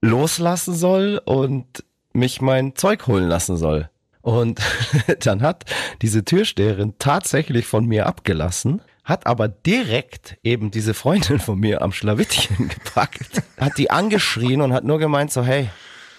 loslassen 0.00 0.74
soll 0.74 1.20
und 1.24 1.84
mich 2.12 2.40
mein 2.40 2.76
Zeug 2.76 3.06
holen 3.08 3.28
lassen 3.28 3.56
soll. 3.56 3.90
Und 4.22 4.60
dann 5.20 5.42
hat 5.42 5.64
diese 6.00 6.24
Türsteherin 6.24 6.94
tatsächlich 6.98 7.66
von 7.66 7.84
mir 7.84 8.06
abgelassen, 8.06 8.80
hat 9.04 9.26
aber 9.26 9.48
direkt 9.48 10.38
eben 10.42 10.70
diese 10.70 10.94
Freundin 10.94 11.40
von 11.40 11.58
mir 11.58 11.82
am 11.82 11.92
Schlawittchen 11.92 12.68
gepackt, 12.84 13.42
hat 13.58 13.76
die 13.76 13.90
angeschrien 13.90 14.62
und 14.62 14.72
hat 14.72 14.84
nur 14.84 14.98
gemeint 14.98 15.32
so, 15.32 15.42
hey, 15.42 15.68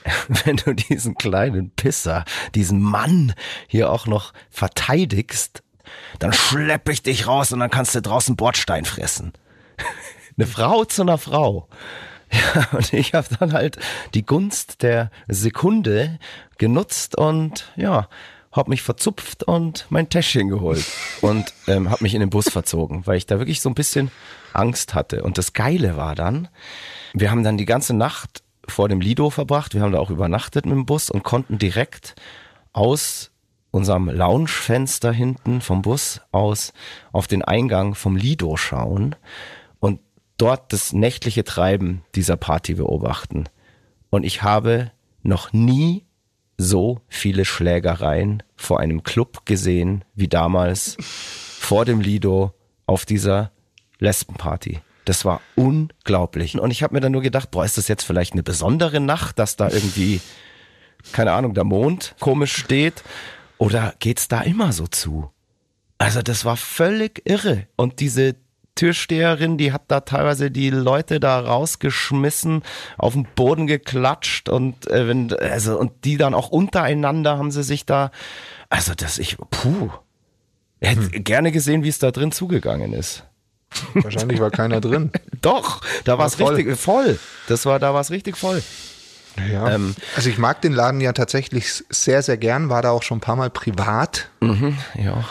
wenn 0.45 0.57
du 0.57 0.73
diesen 0.73 1.15
kleinen 1.15 1.71
Pisser, 1.71 2.25
diesen 2.55 2.81
Mann 2.81 3.33
hier 3.67 3.91
auch 3.91 4.07
noch 4.07 4.33
verteidigst, 4.49 5.63
dann 6.19 6.33
schlepp 6.33 6.89
ich 6.89 7.03
dich 7.03 7.27
raus 7.27 7.51
und 7.51 7.59
dann 7.59 7.69
kannst 7.69 7.95
du 7.95 8.01
draußen 8.01 8.35
Bordstein 8.35 8.85
fressen. 8.85 9.33
Eine 10.37 10.47
Frau 10.47 10.85
zu 10.85 11.01
einer 11.01 11.17
Frau. 11.17 11.67
Ja, 12.31 12.67
und 12.73 12.93
ich 12.93 13.15
habe 13.15 13.27
dann 13.39 13.53
halt 13.53 13.79
die 14.13 14.23
Gunst 14.23 14.83
der 14.83 15.09
Sekunde 15.27 16.19
genutzt 16.59 17.17
und 17.17 17.71
ja, 17.75 18.07
habe 18.51 18.69
mich 18.69 18.83
verzupft 18.83 19.43
und 19.43 19.87
mein 19.89 20.09
Täschchen 20.09 20.47
geholt 20.47 20.85
und 21.21 21.51
ähm, 21.65 21.89
habe 21.89 22.03
mich 22.03 22.13
in 22.13 22.19
den 22.19 22.29
Bus 22.29 22.47
verzogen, 22.47 23.07
weil 23.07 23.17
ich 23.17 23.25
da 23.25 23.39
wirklich 23.39 23.61
so 23.61 23.69
ein 23.69 23.73
bisschen 23.73 24.11
Angst 24.53 24.93
hatte. 24.93 25.23
Und 25.23 25.39
das 25.39 25.53
Geile 25.53 25.97
war 25.97 26.13
dann, 26.13 26.49
wir 27.13 27.31
haben 27.31 27.43
dann 27.43 27.57
die 27.57 27.65
ganze 27.65 27.95
Nacht 27.95 28.43
vor 28.69 28.89
dem 28.89 29.01
Lido 29.01 29.29
verbracht, 29.29 29.73
wir 29.73 29.81
haben 29.81 29.91
da 29.91 29.99
auch 29.99 30.09
übernachtet 30.09 30.65
mit 30.65 30.75
dem 30.75 30.85
Bus 30.85 31.09
und 31.09 31.23
konnten 31.23 31.57
direkt 31.57 32.15
aus 32.73 33.31
unserem 33.71 34.09
Loungefenster 34.09 35.11
hinten 35.11 35.61
vom 35.61 35.81
Bus 35.81 36.21
aus 36.31 36.73
auf 37.11 37.27
den 37.27 37.43
Eingang 37.43 37.95
vom 37.95 38.15
Lido 38.15 38.57
schauen 38.57 39.15
und 39.79 39.99
dort 40.37 40.73
das 40.73 40.93
nächtliche 40.93 41.43
Treiben 41.43 42.03
dieser 42.15 42.37
Party 42.37 42.73
beobachten. 42.75 43.45
Und 44.09 44.23
ich 44.23 44.41
habe 44.41 44.91
noch 45.21 45.53
nie 45.53 46.05
so 46.57 47.01
viele 47.07 47.45
Schlägereien 47.45 48.43
vor 48.55 48.79
einem 48.79 49.03
Club 49.03 49.45
gesehen 49.45 50.03
wie 50.15 50.27
damals 50.27 50.97
vor 50.99 51.85
dem 51.85 52.01
Lido 52.01 52.53
auf 52.85 53.05
dieser 53.05 53.51
Lesbenparty. 53.99 54.79
Das 55.09 55.25
war 55.25 55.41
unglaublich. 55.55 56.59
Und 56.59 56.69
ich 56.69 56.83
habe 56.83 56.93
mir 56.93 56.99
dann 56.99 57.13
nur 57.13 57.23
gedacht, 57.23 57.49
boah, 57.49 57.65
ist 57.65 57.79
das 57.79 57.87
jetzt 57.87 58.03
vielleicht 58.03 58.33
eine 58.33 58.43
besondere 58.43 58.99
Nacht, 58.99 59.39
dass 59.39 59.55
da 59.55 59.67
irgendwie, 59.67 60.21
keine 61.13 61.31
Ahnung, 61.31 61.55
der 61.55 61.63
Mond 61.63 62.13
komisch 62.19 62.55
steht? 62.55 63.03
Oder 63.57 63.95
geht's 63.97 64.27
da 64.27 64.41
immer 64.41 64.71
so 64.71 64.85
zu? 64.85 65.31
Also 65.97 66.21
das 66.21 66.45
war 66.45 66.57
völlig 66.57 67.23
irre. 67.25 67.65
Und 67.75 68.01
diese 68.01 68.35
Türsteherin, 68.75 69.57
die 69.57 69.73
hat 69.73 69.85
da 69.87 70.01
teilweise 70.01 70.51
die 70.51 70.69
Leute 70.69 71.19
da 71.19 71.39
rausgeschmissen, 71.39 72.61
auf 72.99 73.13
den 73.13 73.25
Boden 73.33 73.65
geklatscht 73.65 74.47
und 74.47 74.85
äh, 74.91 75.07
wenn, 75.07 75.33
also 75.33 75.79
und 75.79 76.05
die 76.05 76.17
dann 76.17 76.35
auch 76.35 76.49
untereinander 76.49 77.39
haben 77.39 77.49
sie 77.49 77.63
sich 77.63 77.87
da, 77.87 78.11
also 78.69 78.93
das 78.93 79.17
ich, 79.17 79.37
puh, 79.49 79.89
ich 80.79 80.89
hätte 80.89 81.09
gerne 81.21 81.51
gesehen, 81.51 81.83
wie 81.83 81.89
es 81.89 81.97
da 81.97 82.11
drin 82.11 82.31
zugegangen 82.31 82.93
ist. 82.93 83.25
Wahrscheinlich 83.93 84.39
war 84.39 84.51
keiner 84.51 84.81
drin. 84.81 85.11
Doch, 85.41 85.81
da 86.03 86.17
war 86.17 86.25
es 86.27 86.39
richtig 86.39 86.77
voll. 86.77 87.19
Das 87.47 87.65
war, 87.65 87.79
da 87.79 87.93
war 87.93 88.01
es 88.01 88.11
richtig 88.11 88.37
voll. 88.37 88.61
Ja. 89.51 89.71
Ähm, 89.71 89.95
also 90.15 90.29
ich 90.29 90.37
mag 90.37 90.61
den 90.61 90.73
Laden 90.73 90.99
ja 91.01 91.13
tatsächlich 91.13 91.83
sehr, 91.89 92.21
sehr 92.23 92.37
gern, 92.37 92.69
war 92.69 92.81
da 92.81 92.91
auch 92.91 93.03
schon 93.03 93.19
ein 93.19 93.21
paar 93.21 93.35
Mal 93.37 93.49
privat. 93.49 94.29
Ja. 94.95 95.23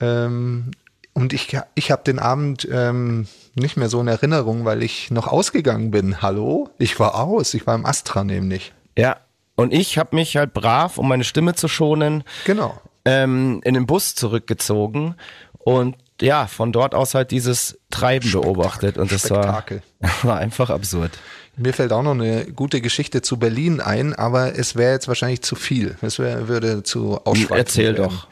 Ähm, 0.00 0.70
und 1.12 1.32
ich, 1.32 1.56
ich 1.74 1.90
habe 1.90 2.02
den 2.04 2.18
Abend 2.18 2.66
ähm, 2.72 3.28
nicht 3.54 3.76
mehr 3.76 3.88
so 3.88 4.00
in 4.00 4.08
Erinnerung, 4.08 4.64
weil 4.64 4.82
ich 4.82 5.10
noch 5.10 5.28
ausgegangen 5.28 5.90
bin. 5.90 6.22
Hallo? 6.22 6.70
Ich 6.78 6.98
war 6.98 7.14
aus, 7.16 7.54
ich 7.54 7.66
war 7.66 7.74
im 7.74 7.84
Astra 7.86 8.24
nämlich. 8.24 8.72
Ja. 8.96 9.18
Und 9.54 9.72
ich 9.74 9.98
habe 9.98 10.16
mich 10.16 10.36
halt 10.38 10.54
brav, 10.54 10.96
um 10.98 11.06
meine 11.08 11.24
Stimme 11.24 11.54
zu 11.54 11.68
schonen, 11.68 12.24
Genau. 12.46 12.80
ähm, 13.04 13.60
in 13.64 13.74
den 13.74 13.86
Bus 13.86 14.14
zurückgezogen 14.14 15.14
und 15.58 15.94
ja, 16.22 16.46
von 16.46 16.72
dort 16.72 16.94
aus 16.94 17.14
halt 17.14 17.30
dieses 17.30 17.78
Treiben 17.90 18.30
beobachtet 18.30 18.96
und 18.96 19.10
das 19.12 19.28
war, 19.30 19.42
Spektakel. 19.42 19.82
war 20.22 20.38
einfach 20.38 20.70
absurd. 20.70 21.10
Mir 21.56 21.74
fällt 21.74 21.92
auch 21.92 22.02
noch 22.02 22.12
eine 22.12 22.46
gute 22.46 22.80
Geschichte 22.80 23.20
zu 23.20 23.36
Berlin 23.36 23.80
ein, 23.80 24.14
aber 24.14 24.58
es 24.58 24.74
wäre 24.74 24.92
jetzt 24.92 25.06
wahrscheinlich 25.06 25.42
zu 25.42 25.54
viel. 25.54 25.96
Es 26.00 26.18
wär, 26.18 26.48
würde 26.48 26.82
zu 26.82 27.20
ausschweifend 27.24 27.58
Erzähl 27.58 27.98
werden. 27.98 28.04
doch. 28.04 28.26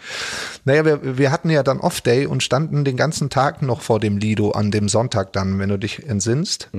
Naja, 0.65 0.87
wir, 0.87 1.19
wir 1.19 1.31
hatten 1.31 1.51
ja 1.51 1.63
dann 1.63 1.81
Off-Day 1.81 2.25
und 2.25 2.43
standen 2.43 2.83
den 2.83 2.97
ganzen 2.97 3.29
Tag 3.29 3.61
noch 3.61 3.83
vor 3.83 4.01
dem 4.01 4.17
Lido 4.17 4.53
an 4.53 4.71
dem 4.71 4.89
Sonntag 4.89 5.35
dann, 5.35 5.59
wenn 5.59 5.69
du 5.69 5.79
dich 5.79 6.07
entsinnst. 6.07 6.71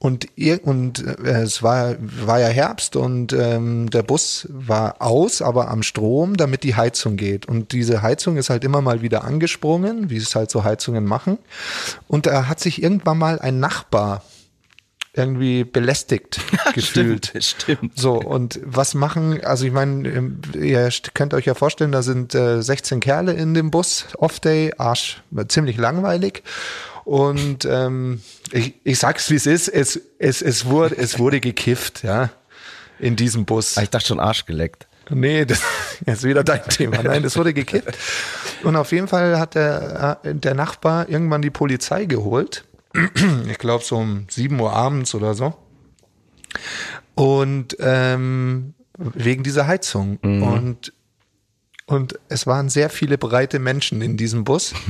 Und, 0.00 0.28
ihr, 0.36 0.64
und 0.64 1.04
äh, 1.04 1.42
es 1.42 1.62
war, 1.62 1.96
war 1.98 2.38
ja 2.38 2.46
Herbst 2.46 2.94
und 2.94 3.32
ähm, 3.32 3.90
der 3.90 4.04
Bus 4.04 4.46
war 4.48 5.02
aus, 5.02 5.42
aber 5.42 5.68
am 5.68 5.82
Strom, 5.82 6.36
damit 6.36 6.62
die 6.62 6.76
Heizung 6.76 7.16
geht. 7.16 7.46
Und 7.46 7.72
diese 7.72 8.00
Heizung 8.00 8.36
ist 8.36 8.48
halt 8.48 8.62
immer 8.62 8.80
mal 8.80 9.02
wieder 9.02 9.24
angesprungen, 9.24 10.08
wie 10.08 10.16
es 10.16 10.36
halt 10.36 10.52
so 10.52 10.62
Heizungen 10.62 11.04
machen. 11.04 11.38
Und 12.06 12.26
da 12.26 12.46
hat 12.48 12.60
sich 12.60 12.80
irgendwann 12.80 13.18
mal 13.18 13.40
ein 13.40 13.58
Nachbar 13.58 14.22
irgendwie 15.14 15.64
belästigt 15.64 16.40
gefühlt. 16.74 17.26
Stimmt, 17.26 17.44
stimmt. 17.44 17.98
So, 17.98 18.14
und 18.14 18.60
was 18.64 18.94
machen, 18.94 19.42
also 19.44 19.64
ich 19.64 19.72
meine, 19.72 20.08
ähm, 20.08 20.40
ihr 20.54 20.88
könnt 21.14 21.34
euch 21.34 21.46
ja 21.46 21.54
vorstellen, 21.54 21.92
da 21.92 22.02
sind 22.02 22.34
äh, 22.34 22.62
16 22.62 23.00
Kerle 23.00 23.32
in 23.32 23.54
dem 23.54 23.70
Bus, 23.70 24.06
Off-Day, 24.16 24.74
Arsch, 24.78 25.22
ziemlich 25.48 25.76
langweilig. 25.76 26.42
Und 27.04 27.64
ähm, 27.64 28.20
ich, 28.52 28.74
ich 28.84 28.98
sag's 28.98 29.30
wie 29.30 29.36
es 29.36 29.46
ist, 29.46 29.68
es, 29.68 30.00
es, 30.18 30.42
es, 30.42 30.66
wurde, 30.66 30.96
es 30.96 31.18
wurde 31.18 31.40
gekifft, 31.40 32.02
ja, 32.02 32.30
in 32.98 33.16
diesem 33.16 33.44
Bus. 33.46 33.78
Ah, 33.78 33.82
Ich 33.82 33.90
dachte 33.90 34.08
schon 34.08 34.20
Arsch 34.20 34.44
geleckt. 34.44 34.86
Nee, 35.10 35.46
das 35.46 35.62
ist 36.06 36.24
wieder 36.24 36.44
dein 36.44 36.62
Thema. 36.68 37.02
Nein, 37.02 37.22
das 37.22 37.36
wurde 37.36 37.54
gekippt. 37.54 37.96
Und 38.62 38.76
auf 38.76 38.92
jeden 38.92 39.08
Fall 39.08 39.38
hat 39.38 39.54
der, 39.54 40.20
äh, 40.22 40.34
der 40.34 40.54
Nachbar 40.54 41.08
irgendwann 41.08 41.40
die 41.40 41.50
Polizei 41.50 42.04
geholt. 42.04 42.64
Ich 43.48 43.58
glaube 43.58 43.84
so 43.84 43.96
um 43.96 44.26
7 44.28 44.58
Uhr 44.58 44.72
abends 44.72 45.14
oder 45.14 45.34
so. 45.34 45.54
Und 47.14 47.76
ähm, 47.80 48.74
wegen 48.96 49.42
dieser 49.42 49.66
Heizung. 49.66 50.18
Und, 50.22 50.92
und 51.86 52.18
es 52.28 52.46
waren 52.46 52.68
sehr 52.68 52.90
viele 52.90 53.18
breite 53.18 53.58
Menschen 53.58 54.02
in 54.02 54.16
diesem 54.16 54.44
Bus. 54.44 54.74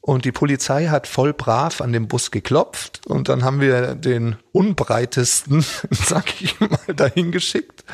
Und 0.00 0.24
die 0.24 0.32
Polizei 0.32 0.86
hat 0.86 1.06
voll 1.06 1.34
brav 1.34 1.82
an 1.82 1.92
dem 1.92 2.08
Bus 2.08 2.30
geklopft 2.30 3.06
und 3.08 3.28
dann 3.28 3.44
haben 3.44 3.60
wir 3.60 3.94
den 3.94 4.36
unbreitesten, 4.52 5.62
sag 5.90 6.40
ich 6.40 6.58
mal, 6.60 6.94
dahin 6.94 7.30
geschickt. 7.30 7.84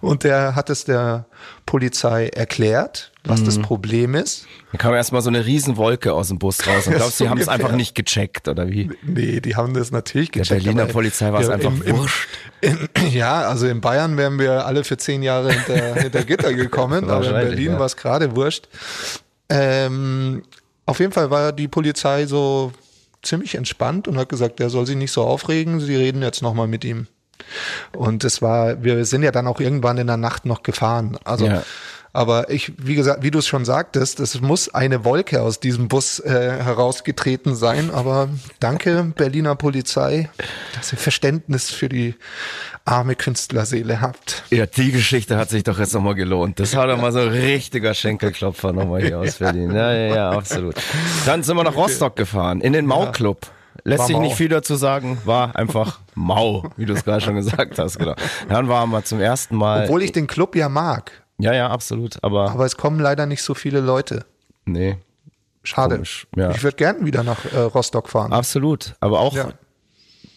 Und 0.00 0.22
der 0.22 0.54
hat 0.54 0.70
es 0.70 0.84
der 0.84 1.26
Polizei 1.66 2.28
erklärt, 2.28 3.10
was 3.26 3.42
das 3.42 3.58
Problem 3.58 4.14
ist. 4.14 4.46
Da 4.72 4.78
kam 4.78 4.92
erstmal 4.94 5.22
so 5.22 5.30
eine 5.30 5.46
Riesenwolke 5.46 6.12
aus 6.12 6.28
dem 6.28 6.38
Bus 6.38 6.66
raus. 6.66 6.86
Und 6.86 6.94
glaubst 6.96 7.18
du, 7.18 7.18
So 7.18 7.24
die 7.24 7.30
haben 7.30 7.40
es 7.40 7.48
einfach 7.48 7.72
nicht 7.72 7.94
gecheckt, 7.94 8.48
oder 8.48 8.68
wie? 8.68 8.90
Nee, 9.02 9.40
die 9.40 9.56
haben 9.56 9.72
das 9.74 9.90
natürlich 9.90 10.30
Der 10.30 10.42
gecheckt. 10.42 10.64
Berliner 10.64 10.82
aber- 10.84 10.92
Polizei 10.92 11.32
war 11.32 11.40
es 11.40 11.48
einfach 11.48 11.70
im- 11.72 11.82
im- 11.82 11.96
wurscht. 11.98 12.28
In, 12.60 12.88
ja, 13.10 13.42
also 13.42 13.66
in 13.66 13.82
Bayern 13.82 14.16
wären 14.16 14.38
wir 14.38 14.64
alle 14.64 14.84
für 14.84 14.96
zehn 14.96 15.22
Jahre 15.22 15.52
hinter, 15.52 15.94
hinter 16.00 16.24
Gitter 16.24 16.54
gekommen, 16.54 17.10
aber 17.10 17.26
in 17.26 17.32
Berlin 17.32 17.72
ja. 17.72 17.78
war 17.78 17.84
es 17.86 17.94
gerade 17.96 18.34
wurscht. 18.36 18.68
Ähm, 19.50 20.42
auf 20.86 20.98
jeden 21.00 21.12
Fall 21.12 21.30
war 21.30 21.52
die 21.52 21.68
Polizei 21.68 22.26
so 22.26 22.72
ziemlich 23.22 23.54
entspannt 23.54 24.08
und 24.08 24.16
hat 24.18 24.28
gesagt, 24.28 24.58
der 24.58 24.70
soll 24.70 24.86
sich 24.86 24.96
nicht 24.96 25.12
so 25.12 25.22
aufregen, 25.24 25.80
sie 25.80 25.96
reden 25.96 26.22
jetzt 26.22 26.42
nochmal 26.42 26.66
mit 26.66 26.84
ihm. 26.84 27.06
Und 27.94 28.24
es 28.24 28.40
war, 28.42 28.82
wir 28.82 29.04
sind 29.04 29.22
ja 29.22 29.30
dann 29.30 29.46
auch 29.46 29.60
irgendwann 29.60 29.98
in 29.98 30.06
der 30.06 30.16
Nacht 30.16 30.46
noch 30.46 30.62
gefahren. 30.62 31.18
Also 31.24 31.46
Ja. 31.46 31.62
Aber 32.14 32.48
ich, 32.48 32.72
wie 32.78 32.94
gesagt, 32.94 33.24
wie 33.24 33.32
du 33.32 33.40
es 33.40 33.46
schon 33.48 33.64
sagtest, 33.64 34.20
es 34.20 34.40
muss 34.40 34.72
eine 34.72 35.04
Wolke 35.04 35.42
aus 35.42 35.58
diesem 35.58 35.88
Bus 35.88 36.20
äh, 36.20 36.30
herausgetreten 36.30 37.56
sein. 37.56 37.90
Aber 37.92 38.28
danke, 38.60 39.12
Berliner 39.16 39.56
Polizei, 39.56 40.30
dass 40.76 40.92
ihr 40.92 40.98
Verständnis 40.98 41.72
für 41.72 41.88
die 41.88 42.14
arme 42.84 43.16
Künstlerseele 43.16 44.00
habt. 44.00 44.44
Ja, 44.50 44.64
die 44.66 44.92
Geschichte 44.92 45.36
hat 45.36 45.50
sich 45.50 45.64
doch 45.64 45.80
jetzt 45.80 45.92
nochmal 45.92 46.14
gelohnt. 46.14 46.60
Das 46.60 46.76
war 46.76 46.86
doch 46.86 47.00
mal 47.00 47.10
so 47.10 47.18
ein 47.18 47.28
richtiger 47.28 47.94
Schenkelklopfer 47.94 48.72
nochmal 48.72 49.02
hier 49.02 49.18
aus 49.18 49.34
Berlin. 49.38 49.74
Ja, 49.74 49.92
ja, 49.92 50.14
ja, 50.14 50.30
absolut. 50.30 50.76
Dann 51.26 51.42
sind 51.42 51.56
wir 51.56 51.64
nach 51.64 51.74
Rostock 51.74 52.14
gefahren, 52.14 52.60
in 52.60 52.72
den 52.74 52.86
Mau-Club. 52.86 53.50
Lässt 53.82 53.98
War 53.98 54.06
sich 54.06 54.16
mau. 54.16 54.22
nicht 54.22 54.36
viel 54.36 54.48
dazu 54.48 54.76
sagen, 54.76 55.18
war 55.24 55.56
einfach 55.56 55.98
mau, 56.14 56.70
wie 56.76 56.86
du 56.86 56.94
es 56.94 57.04
gerade 57.04 57.22
schon 57.22 57.34
gesagt 57.34 57.76
hast, 57.80 57.98
genau. 57.98 58.14
Dann 58.48 58.68
waren 58.68 58.90
wir 58.90 59.04
zum 59.04 59.20
ersten 59.20 59.56
Mal. 59.56 59.84
Obwohl 59.84 60.02
ich 60.04 60.12
den 60.12 60.28
Club 60.28 60.54
ja 60.54 60.68
mag. 60.68 61.23
Ja, 61.38 61.52
ja, 61.54 61.68
absolut, 61.70 62.18
aber, 62.22 62.50
Aber 62.50 62.64
es 62.64 62.76
kommen 62.76 63.00
leider 63.00 63.26
nicht 63.26 63.42
so 63.42 63.54
viele 63.54 63.80
Leute. 63.80 64.24
nee, 64.64 64.96
Schade. 65.66 65.94
Komisch, 65.94 66.26
ja. 66.36 66.50
Ich 66.50 66.62
würde 66.62 66.76
gern 66.76 67.06
wieder 67.06 67.22
nach 67.22 67.44
äh, 67.50 67.58
Rostock 67.58 68.10
fahren. 68.10 68.34
absolut. 68.34 68.94
Aber 69.00 69.20
auch 69.20 69.34
Ja. 69.34 69.48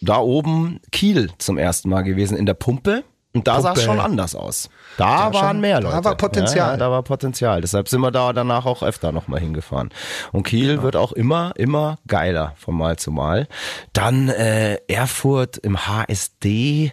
da 0.00 0.18
oben 0.20 0.80
Kiel 0.90 1.28
zum 1.36 1.58
ersten 1.58 1.90
Mal 1.90 2.00
gewesen 2.02 2.34
in 2.38 2.46
der 2.46 2.54
Pumpe. 2.54 3.04
Und 3.34 3.46
da 3.46 3.60
sah 3.60 3.74
es 3.74 3.82
schon 3.84 4.00
anders 4.00 4.34
aus. 4.34 4.70
Da, 4.96 5.28
Da 5.28 5.34
waren 5.34 5.48
schon- 5.56 5.60
mehr 5.60 5.80
da 5.82 5.90
Leute. 5.90 6.04
war 6.06 6.16
Potenzial. 6.16 6.70
Ja, 6.70 6.76
da 6.78 6.90
war 6.90 7.02
Potenzial. 7.02 7.60
Deshalb 7.60 7.90
sind 7.90 8.00
wir 8.00 8.10
da 8.10 8.32
danach 8.32 8.64
auch 8.64 8.82
öfter 8.82 9.12
nochmal 9.12 9.38
hingefahren. 9.40 9.90
Und 10.32 10.44
Kiel 10.44 10.68
Genau. 10.70 10.82
wird 10.82 10.96
auch 10.96 11.12
immer, 11.12 11.52
immer 11.56 11.98
geiler 12.06 12.54
von 12.56 12.74
Mal 12.74 12.96
zu 12.96 13.10
Mal. 13.12 13.46
Dann 13.92 14.30
äh, 14.30 14.76
Erfurt 14.88 15.58
im 15.58 15.86
HSD. 15.86 16.92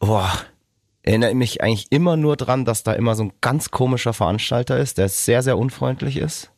Boah, 0.00 0.32
erinnere 1.06 1.34
mich 1.34 1.62
eigentlich 1.62 1.90
immer 1.90 2.16
nur 2.16 2.36
dran, 2.36 2.64
dass 2.64 2.82
da 2.82 2.92
immer 2.92 3.14
so 3.14 3.24
ein 3.24 3.32
ganz 3.40 3.70
komischer 3.70 4.12
Veranstalter 4.12 4.76
ist, 4.76 4.98
der 4.98 5.08
sehr, 5.08 5.42
sehr 5.42 5.56
unfreundlich 5.56 6.16
ist. 6.16 6.50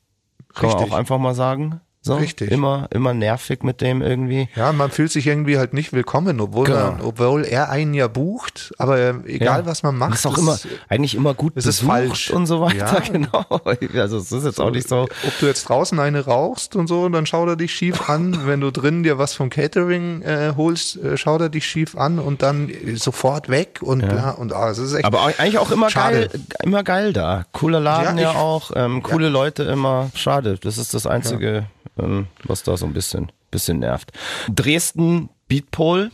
Kann 0.55 0.70
man 0.70 0.76
Richtig. 0.76 0.92
auch 0.92 0.96
einfach 0.99 1.18
mal 1.18 1.34
sagen. 1.34 1.80
So, 2.01 2.14
Richtig. 2.14 2.51
Immer, 2.53 2.86
immer 2.92 3.12
nervig 3.12 3.64
mit 3.64 3.80
dem 3.80 4.03
irgendwie. 4.03 4.49
Ja, 4.55 4.72
man 4.72 4.90
fühlt 4.90 5.11
sich 5.11 5.26
irgendwie 5.26 5.59
halt 5.59 5.74
nicht 5.74 5.92
willkommen, 5.92 6.40
obwohl, 6.40 6.64
Genau. 6.66 6.92
man, 6.92 7.01
obwohl 7.03 7.44
er 7.44 7.70
einen 7.70 7.92
ja 7.92 8.07
bucht. 8.07 8.72
Aber 8.78 9.26
egal, 9.26 9.61
Ja. 9.61 9.66
was 9.66 9.82
man 9.82 9.96
macht. 9.99 10.14
Ist 10.14 10.26
auch 10.26 10.38
immer, 10.38 10.57
eigentlich 10.88 11.16
immer 11.16 11.34
gut 11.34 11.55
es 11.57 11.66
ist 11.66 11.80
falsch. 11.80 12.30
und 12.30 12.46
so 12.46 12.61
weiter, 12.61 12.76
Ja. 12.76 13.01
genau. 13.12 13.44
Also 14.01 14.18
es 14.18 14.30
ist 14.30 14.44
jetzt 14.44 14.61
auch 14.61 14.70
nicht 14.70 14.88
so. 14.88 15.03
Ob 15.03 15.38
du 15.40 15.46
jetzt 15.46 15.68
draußen 15.68 15.99
eine 15.99 16.24
rauchst 16.24 16.76
und 16.76 16.86
so, 16.86 17.09
dann 17.09 17.26
schaut 17.26 17.49
er 17.49 17.57
dich 17.57 17.74
schief 17.74 18.09
an. 18.09 18.46
Wenn 18.46 18.61
du 18.61 18.70
drin 18.70 19.03
dir 19.03 19.18
was 19.18 19.34
vom 19.34 19.51
Catering 19.51 20.22
äh, 20.22 20.53
holst, 20.57 20.96
äh, 21.03 21.16
schaut 21.16 21.40
er 21.40 21.49
dich 21.49 21.66
schief 21.66 21.96
an 21.96 22.20
und 22.20 22.42
dann 22.42 22.68
äh, 22.70 22.94
sofort 22.96 23.49
weg 23.49 23.80
und 23.82 24.07
bla 24.09 24.30
und 24.30 24.53
ah, 24.53 24.70
es 24.70 24.78
ist 24.78 24.94
echt. 24.94 25.05
Aber 25.05 25.24
eigentlich 25.24 25.59
auch 25.59 25.72
immer 25.72 25.90
Schade. 25.90 26.28
geil, 26.28 26.40
immer 26.62 26.84
geil 26.84 27.12
da. 27.12 27.44
Cooler 27.53 27.80
Laden 27.80 28.16
Ja, 28.18 28.22
ja, 28.24 28.30
ich- 28.30 28.36
auch, 28.36 28.70
ähm, 28.76 29.03
coole 29.03 29.28
Leute 29.28 29.64
immer. 29.64 30.11
Schade, 30.14 30.59
das 30.62 30.78
ist 30.78 30.94
das 30.94 31.07
Einzige, 31.07 31.66
was 32.44 32.62
da 32.62 32.76
so 32.76 32.86
ein 32.86 32.92
bisschen, 32.92 33.30
bisschen 33.51 33.78
nervt. 33.80 34.12
Dresden 34.55 35.28
Beatpole 35.49 36.11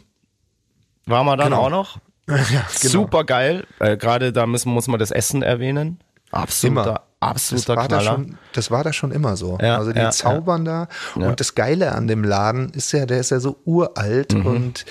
war 1.07 1.25
man 1.25 1.39
dann 1.39 1.51
Genau. 1.51 1.63
auch 1.67 1.71
noch. 1.71 1.99
ja, 2.29 2.37
genau. 2.37 2.65
Super 2.71 3.25
geil. 3.25 3.67
Äh, 3.81 3.97
Gerade 3.97 4.33
da 4.33 4.47
müssen, 4.47 4.73
muss 4.73 4.89
man 4.89 4.99
das 4.99 5.11
Essen 5.11 5.43
erwähnen. 5.43 5.99
Absoluter, 6.31 6.83
Immer. 6.83 6.93
Das 7.21 7.31
absoluter 7.31 7.77
war, 7.77 7.89
da 7.89 7.99
Knaller. 7.99 8.11
schon, 8.17 8.39
das 8.53 8.71
war 8.71 8.85
da 8.85 8.93
schon 8.93 9.13
immer 9.13 9.37
so. 9.37 9.59
Ja, 9.61 9.79
also 9.79 9.93
die 9.93 9.99
ja, 9.99 10.11
zaubern 10.11 10.65
da. 10.65 10.89
Und 11.15 11.39
das 11.41 11.55
Geile 11.55 11.93
an 11.93 12.07
dem 12.09 12.25
Laden 12.25 12.71
ist 12.71 12.93
ja, 12.93 13.07
der 13.07 13.21
ist 13.21 13.31
ja 13.31 13.41
so 13.41 13.59
uralt 13.65 14.35
Mhm. 14.35 14.47
und 14.47 14.85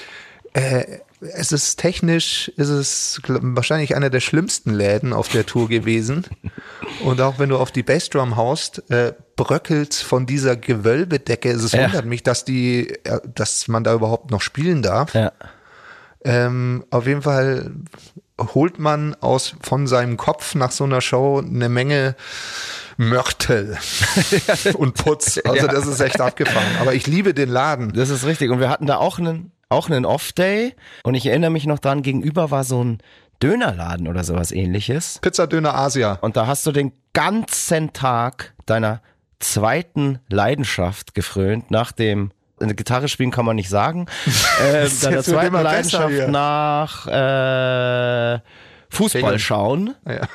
äh, 0.53 0.99
es 1.33 1.51
ist 1.51 1.77
technisch, 1.79 2.49
ist 2.57 2.69
es 2.69 3.21
wahrscheinlich 3.25 3.95
einer 3.95 4.09
der 4.09 4.19
schlimmsten 4.19 4.73
Läden 4.73 5.13
auf 5.13 5.27
der 5.29 5.45
Tour 5.45 5.69
gewesen. 5.69 6.25
Und 7.03 7.21
auch 7.21 7.39
wenn 7.39 7.49
du 7.49 7.57
auf 7.57 7.71
die 7.71 7.83
Bassdrum 7.83 8.35
haust, 8.35 8.89
äh, 8.91 9.13
bröckelt 9.35 9.93
von 9.95 10.25
dieser 10.25 10.55
Gewölbedecke. 10.55 11.49
Es 11.51 11.71
Ja. 11.71 11.85
wundert 11.85 12.05
mich, 12.05 12.23
dass 12.23 12.45
die, 12.45 12.89
äh, 13.05 13.19
dass 13.33 13.67
man 13.67 13.83
da 13.83 13.93
überhaupt 13.93 14.31
noch 14.31 14.41
spielen 14.41 14.81
darf. 14.81 15.13
Ja. 15.13 15.31
Ähm, 16.25 16.85
auf 16.89 17.05
jeden 17.07 17.21
Fall 17.23 17.71
holt 18.39 18.79
man 18.79 19.15
aus 19.15 19.55
von 19.61 19.87
seinem 19.87 20.17
Kopf 20.17 20.55
nach 20.55 20.71
so 20.71 20.83
einer 20.85 21.01
Show 21.01 21.39
eine 21.45 21.69
Menge 21.69 22.15
Mörtel 22.97 23.77
und 24.75 24.93
Putz. 24.93 25.39
Also 25.43 25.65
Ja. 25.65 25.71
das 25.71 25.87
ist 25.87 25.99
echt 25.99 26.21
abgefahren. 26.21 26.67
Aber 26.79 26.93
ich 26.93 27.07
liebe 27.07 27.33
den 27.33 27.49
Laden. 27.49 27.91
Das 27.93 28.09
ist 28.09 28.25
richtig. 28.25 28.51
Und 28.51 28.59
wir 28.59 28.69
hatten 28.69 28.85
da 28.85 28.97
auch 28.97 29.17
einen, 29.19 29.51
auch 29.73 29.89
einen 29.89 30.05
Off-Day. 30.05 30.75
Und 31.03 31.15
ich 31.15 31.25
erinnere 31.25 31.51
mich 31.51 31.65
noch 31.65 31.79
dran, 31.79 32.01
gegenüber 32.01 32.51
war 32.51 32.63
so 32.63 32.83
ein 32.83 32.99
Dönerladen 33.41 34.07
oder 34.07 34.23
sowas 34.23 34.51
ähnliches. 34.51 35.19
Pizzadöner 35.21 35.75
Asia. 35.75 36.17
Und 36.21 36.37
da 36.37 36.47
hast 36.47 36.65
du 36.65 36.71
den 36.71 36.93
ganzen 37.13 37.91
Tag 37.91 38.53
deiner 38.65 39.01
zweiten 39.39 40.19
Leidenschaft 40.29 41.13
gefrönt, 41.13 41.69
nach 41.69 41.91
dem 41.91 42.31
eine 42.59 42.75
Gitarre 42.75 43.09
spielen 43.09 43.31
kann 43.31 43.45
man 43.45 43.55
nicht 43.55 43.69
sagen. 43.69 44.05
Äh, 44.63 44.87
deiner 45.01 45.23
zweiten 45.23 45.55
Leidenschaft 45.55 46.27
nach 46.29 47.07
äh, 47.07 48.39
Fußball 48.93 49.39
schauen. 49.39 49.95
Ja. 50.07 50.21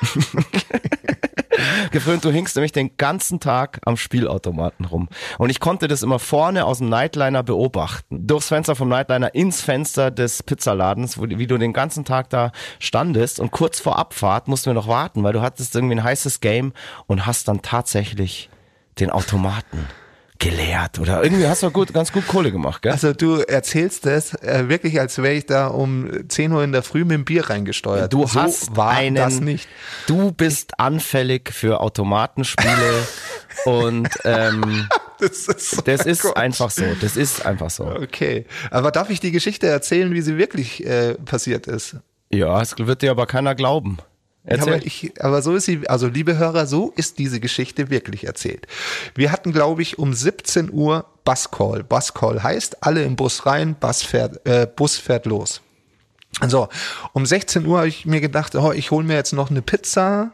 Gefrönt, 1.91 2.23
du 2.23 2.31
hingst 2.31 2.55
nämlich 2.55 2.71
den 2.71 2.95
ganzen 2.97 3.39
Tag 3.39 3.79
am 3.85 3.97
Spielautomaten 3.97 4.85
rum. 4.85 5.09
Und 5.37 5.49
ich 5.49 5.59
konnte 5.59 5.87
das 5.87 6.03
immer 6.03 6.19
vorne 6.19 6.65
aus 6.65 6.79
dem 6.79 6.89
Nightliner 6.89 7.43
beobachten. 7.43 8.27
Durchs 8.27 8.47
Fenster 8.47 8.75
vom 8.75 8.89
Nightliner 8.89 9.33
ins 9.35 9.61
Fenster 9.61 10.11
des 10.11 10.43
Pizzaladens, 10.43 11.17
wo, 11.17 11.25
wie 11.27 11.47
du 11.47 11.57
den 11.57 11.73
ganzen 11.73 12.05
Tag 12.05 12.29
da 12.29 12.51
standest. 12.79 13.39
Und 13.39 13.51
kurz 13.51 13.79
vor 13.79 13.97
Abfahrt 13.97 14.47
mussten 14.47 14.67
wir 14.67 14.73
noch 14.73 14.87
warten, 14.87 15.23
weil 15.23 15.33
du 15.33 15.41
hattest 15.41 15.75
irgendwie 15.75 15.95
ein 15.95 16.03
heißes 16.03 16.39
Game 16.39 16.73
und 17.07 17.25
hast 17.25 17.47
dann 17.47 17.61
tatsächlich 17.61 18.49
den 18.99 19.09
Automaten 19.09 19.87
geleert. 20.39 20.99
Oder 20.99 21.23
irgendwie 21.23 21.47
hast 21.47 21.63
du 21.63 21.69
gut, 21.69 21.93
ganz 21.93 22.11
gut 22.11 22.27
Kohle 22.27 22.51
gemacht, 22.51 22.81
gell? 22.81 22.91
Also 22.91 23.13
du 23.13 23.37
erzählst 23.37 24.05
das 24.05 24.33
äh, 24.41 24.69
wirklich, 24.69 24.99
als 24.99 25.17
wäre 25.17 25.33
ich 25.33 25.45
da 25.45 25.67
um 25.67 26.09
10 26.27 26.51
Uhr 26.51 26.63
in 26.63 26.71
der 26.71 26.81
Früh 26.81 27.01
mit 27.01 27.11
dem 27.11 27.25
Bier 27.25 27.49
reingesteuert. 27.49 28.11
Du 28.11 28.25
so 28.25 28.41
hast 28.41 28.75
war 28.75 28.91
einen, 28.91 29.15
das 29.15 29.39
nicht. 29.41 29.67
du 30.07 30.31
bist 30.31 30.79
anfällig 30.79 31.51
für 31.53 31.81
Automatenspiele 31.81 33.07
und 33.65 34.09
ähm, 34.23 34.87
Das 35.19 35.47
ist, 35.47 35.71
so 35.71 35.81
Das 35.81 36.05
ist 36.05 36.25
einfach 36.37 36.71
so. 36.71 36.85
Das 37.01 37.17
ist 37.17 37.45
einfach 37.45 37.69
so. 37.69 37.85
Okay. 37.85 38.45
Aber 38.71 38.91
darf 38.91 39.09
ich 39.09 39.19
die 39.19 39.31
Geschichte 39.31 39.67
erzählen, 39.67 40.13
wie 40.13 40.21
sie 40.21 40.37
wirklich 40.37 40.85
äh, 40.85 41.15
passiert 41.15 41.67
ist? 41.67 41.97
Ja, 42.31 42.61
es 42.61 42.77
wird 42.77 43.01
dir 43.01 43.11
aber 43.11 43.25
keiner 43.25 43.55
glauben. 43.55 43.97
Erzähl. 44.49 44.73
aber, 44.73 44.85
ich, 44.85 45.11
aber 45.23 45.41
so 45.43 45.55
ist 45.55 45.65
sie, 45.65 45.87
also 45.87 46.07
liebe 46.07 46.37
Hörer, 46.37 46.65
so 46.65 46.91
ist 46.95 47.19
diese 47.19 47.39
Geschichte 47.39 47.91
wirklich 47.91 48.25
erzählt. 48.25 48.65
Wir 49.13 49.31
hatten, 49.31 49.53
glaube 49.53 49.83
ich, 49.83 49.99
um 49.99 50.11
17 50.11 50.71
Uhr 50.71 51.05
Buscall. 51.23 51.83
Buscall 51.83 52.41
heißt, 52.41 52.83
alle 52.83 53.03
im 53.03 53.15
Bus 53.15 53.45
rein, 53.45 53.75
Bus 53.75 54.01
fährt, 54.01 54.43
äh, 54.47 54.67
Bus 54.75 54.97
fährt 54.97 55.27
los. 55.27 55.61
Also, 56.39 56.67
um 57.13 57.27
16 57.27 57.63
Uhr 57.67 57.77
habe 57.77 57.87
ich 57.89 58.07
mir 58.07 58.21
gedacht, 58.21 58.55
oh, 58.55 58.71
ich 58.71 58.89
hole 58.89 59.05
mir 59.05 59.15
jetzt 59.15 59.33
noch 59.33 59.51
eine 59.51 59.61
Pizza. 59.61 60.31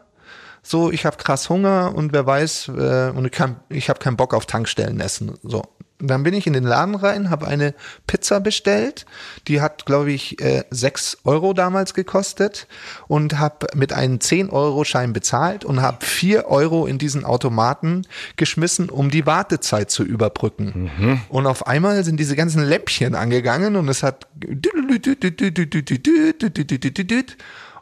So, 0.64 0.92
ich 0.92 1.06
habe 1.06 1.18
krass 1.18 1.50
Hunger 1.50 1.94
und 1.94 2.14
wer 2.14 2.26
weiß, 2.26 2.70
äh, 2.70 3.12
und 3.14 3.26
ich, 3.26 3.32
kann, 3.32 3.60
ich 3.68 3.90
habe 3.90 4.00
keinen 4.00 4.16
Bock 4.16 4.34
auf 4.34 4.46
Tankstellen 4.46 5.02
essen. 5.02 5.38
So. 5.44 5.62
Und 6.02 6.10
dann 6.10 6.24
bin 6.24 6.34
ich 6.34 6.46
in 6.46 6.54
den 6.54 6.66
Laden 6.66 6.96
rein, 6.96 7.30
habe 7.30 7.48
eine 7.48 7.74
Pizza 8.06 8.42
bestellt. 8.42 9.06
Die 9.48 9.62
hat, 9.62 9.86
glaube 9.86 10.12
ich, 10.12 10.42
äh, 10.42 10.64
6 10.70 11.20
Euro 11.24 11.54
damals 11.54 11.94
gekostet 11.94 12.68
und 13.08 13.40
habe 13.40 13.68
mit 13.76 13.94
einem 13.94 14.20
10-Euro-Schein 14.20 15.14
bezahlt 15.14 15.64
und 15.64 15.82
habe 15.82 16.06
4 16.06 16.48
Euro 16.48 16.86
in 16.86 16.98
diesen 16.98 17.24
Automaten 17.24 18.06
geschmissen, 18.36 18.90
um 18.90 19.10
die 19.10 19.26
Wartezeit 19.26 19.90
zu 19.90 20.04
überbrücken. 20.04 20.92
Und 21.30 21.48
auf 21.48 21.66
einmal 21.66 22.04
sind 22.04 22.20
diese 22.20 22.36
ganzen 22.36 22.64
Lämpchen 22.64 23.16
angegangen 23.16 23.78
und 23.78 23.88
es 23.88 24.04
hat 24.04 24.28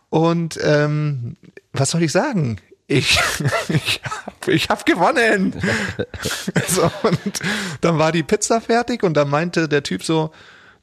und 0.10 0.60
ähm, 0.64 1.38
was 1.72 1.90
soll 1.90 2.04
ich 2.04 2.12
sagen? 2.12 2.58
Ich, 2.88 3.20
ich 3.70 4.02
habe 4.04 4.52
ich 4.52 4.70
hab 4.70 4.86
gewonnen. 4.86 5.54
so, 6.68 6.92
und 7.04 7.40
dann 7.82 7.98
war 7.98 8.12
die 8.12 8.24
Pizza 8.24 8.62
fertig 8.62 9.04
und 9.04 9.16
dann 9.16 9.30
meinte 9.30 9.68
der 9.68 9.84
Typ 9.84 10.04
so, 10.04 10.32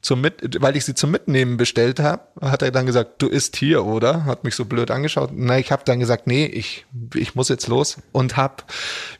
zum 0.01 0.21
Mit, 0.21 0.61
weil 0.61 0.75
ich 0.75 0.85
sie 0.85 0.95
zum 0.95 1.11
Mitnehmen 1.11 1.57
bestellt 1.57 1.99
habe, 1.99 2.23
hat 2.41 2.63
er 2.63 2.71
dann 2.71 2.87
gesagt, 2.87 3.21
du 3.21 3.27
isst 3.27 3.55
hier, 3.55 3.85
oder? 3.85 4.25
Hat 4.25 4.43
mich 4.43 4.55
so 4.55 4.65
blöd 4.65 4.89
angeschaut. 4.89 5.29
Na, 5.33 5.59
ich 5.59 5.71
habe 5.71 5.83
dann 5.85 5.99
gesagt, 5.99 6.25
nee, 6.25 6.45
ich, 6.45 6.85
ich 7.13 7.35
muss 7.35 7.49
jetzt 7.49 7.67
los 7.67 7.97
und 8.11 8.35
habe 8.35 8.63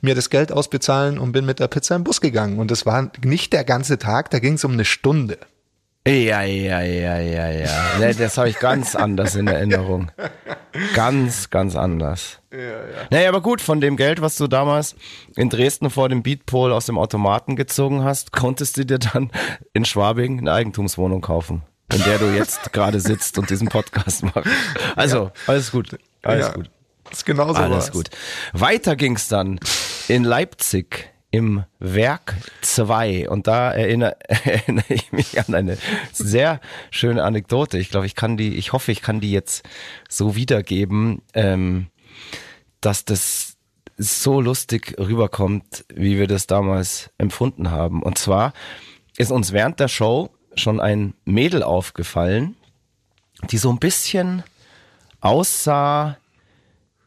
mir 0.01 0.15
das 0.15 0.31
Geld 0.31 0.51
ausbezahlen 0.51 1.19
und 1.19 1.33
bin 1.33 1.45
mit 1.45 1.59
der 1.59 1.67
Pizza 1.67 1.95
im 1.95 2.03
Bus 2.03 2.19
gegangen. 2.19 2.57
Und 2.57 2.71
das 2.71 2.85
war 2.85 3.11
nicht 3.23 3.53
der 3.53 3.63
ganze 3.63 3.99
Tag, 3.99 4.31
da 4.31 4.39
ging 4.39 4.55
es 4.55 4.63
um 4.63 4.71
eine 4.71 4.85
Stunde. 4.85 5.37
Ja, 6.07 6.41
ja, 6.41 6.81
ja, 6.81 7.19
ja, 7.19 7.49
ja. 7.51 7.81
Nee, 7.99 8.13
das 8.15 8.35
habe 8.37 8.49
ich 8.49 8.57
ganz 8.57 8.95
anders 8.95 9.35
in 9.35 9.47
Erinnerung. 9.47 10.11
Ganz, 10.95 11.51
ganz 11.51 11.75
anders. 11.75 12.39
Ja, 12.51 12.59
ja. 12.59 12.73
Naja, 13.11 13.29
aber 13.29 13.41
gut, 13.41 13.61
von 13.61 13.81
dem 13.81 13.97
Geld, 13.97 14.19
was 14.19 14.35
du 14.35 14.47
damals 14.47 14.95
in 15.35 15.49
Dresden 15.49 15.91
vor 15.91 16.09
dem 16.09 16.23
Beatpole 16.23 16.73
aus 16.73 16.87
dem 16.87 16.97
Automaten 16.97 17.55
gezogen 17.55 18.03
hast, 18.03 18.31
konntest 18.31 18.77
du 18.77 18.85
dir 18.85 18.97
dann 18.97 19.29
in 19.73 19.85
Schwabing 19.85 20.39
eine 20.39 20.51
Eigentumswohnung 20.53 21.21
kaufen, 21.21 21.61
in 21.93 22.03
der 22.03 22.17
du 22.17 22.25
jetzt 22.35 22.73
gerade 22.73 22.99
sitzt 22.99 23.37
und 23.37 23.51
diesen 23.51 23.67
Podcast 23.67 24.23
machst. 24.23 24.49
Also, 24.95 25.29
alles 25.45 25.71
gut. 25.71 25.99
Alles 26.23 26.47
Ja. 26.47 26.53
gut. 26.53 26.69
ist 27.11 27.25
genau 27.27 27.49
so 27.53 27.59
Alles 27.61 27.77
was. 27.87 27.91
gut. 27.91 28.09
Weiter 28.53 28.95
ging's 28.95 29.27
dann 29.27 29.59
in 30.07 30.23
Leipzig 30.23 31.10
im 31.31 31.63
Werk 31.79 32.35
2 32.61 33.29
und 33.29 33.47
da 33.47 33.71
erinnere, 33.71 34.17
erinnere 34.27 34.93
ich 34.93 35.11
mich 35.13 35.39
an 35.39 35.55
eine 35.55 35.77
sehr 36.11 36.59
schöne 36.91 37.23
Anekdote. 37.23 37.77
Ich 37.77 37.89
glaube, 37.89 38.05
ich 38.05 38.15
kann 38.15 38.35
die, 38.35 38.55
ich 38.55 38.73
hoffe, 38.73 38.91
ich 38.91 39.01
kann 39.01 39.21
die 39.21 39.31
jetzt 39.31 39.67
so 40.09 40.35
wiedergeben, 40.35 41.21
ähm, 41.33 41.87
dass 42.81 43.05
das 43.05 43.55
so 43.97 44.41
lustig 44.41 44.95
rüberkommt, 44.99 45.85
wie 45.93 46.17
wir 46.19 46.27
das 46.27 46.47
damals 46.47 47.11
empfunden 47.17 47.71
haben. 47.71 48.03
Und 48.03 48.17
zwar 48.17 48.53
ist 49.17 49.31
uns 49.31 49.53
während 49.53 49.79
der 49.79 49.87
Show 49.87 50.31
schon 50.55 50.81
ein 50.81 51.13
Mädel 51.23 51.63
aufgefallen, 51.63 52.55
die 53.49 53.57
so 53.57 53.71
ein 53.71 53.79
bisschen 53.79 54.43
aussah 55.21 56.17